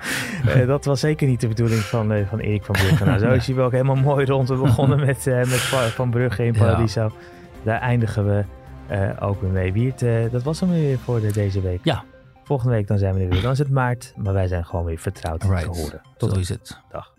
eh. 0.47 0.67
Dat 0.67 0.85
was 0.85 1.01
zeker 1.01 1.27
niet 1.29 1.41
de 1.41 1.49
bedoeling 1.49 1.81
van, 1.81 2.25
van 2.29 2.39
Erik 2.39 2.65
van 2.65 2.75
Brugge. 2.75 3.05
Nou, 3.05 3.19
zo 3.19 3.31
is 3.33 3.47
hij 3.47 3.55
wel 3.57 3.65
ook 3.67 3.73
helemaal 3.73 3.97
mooi 3.97 4.27
rond. 4.27 4.49
We 4.49 4.57
begonnen 4.57 4.99
met, 5.07 5.25
met 5.25 5.49
Va- 5.49 5.89
Van 5.89 6.11
Brugge 6.11 6.45
in 6.45 6.53
Ja. 6.53 6.59
Paradiso. 6.59 7.13
Daar 7.63 7.81
eindigen 7.81 8.27
we 8.27 8.45
ook 9.21 9.41
weer 9.41 9.51
mee. 9.51 9.73
Wiert, 9.73 10.05
dat 10.33 10.43
was 10.43 10.61
hem 10.61 10.71
weer 10.71 10.99
voor 10.99 11.21
de, 11.21 11.33
deze 11.33 11.61
week. 11.61 11.81
Ja. 11.83 12.05
Volgende 12.45 12.75
week 12.75 12.87
dan 12.87 12.99
zijn 12.99 13.15
we 13.15 13.21
er 13.21 13.29
weer. 13.29 13.43
Dan 13.43 13.53
is 13.53 13.59
het 13.59 13.71
maart, 13.71 14.13
maar 14.17 14.33
wij 14.33 14.47
zijn 14.47 14.65
gewoon 14.65 14.85
weer 14.85 14.99
vertrouwd 14.99 15.41
te 15.41 15.49
Right. 15.49 15.65
horen. 15.65 16.01
Zo 16.19 16.27
Tot 16.27 16.37
is 16.37 16.49
het. 16.49 16.79
dag. 16.91 17.13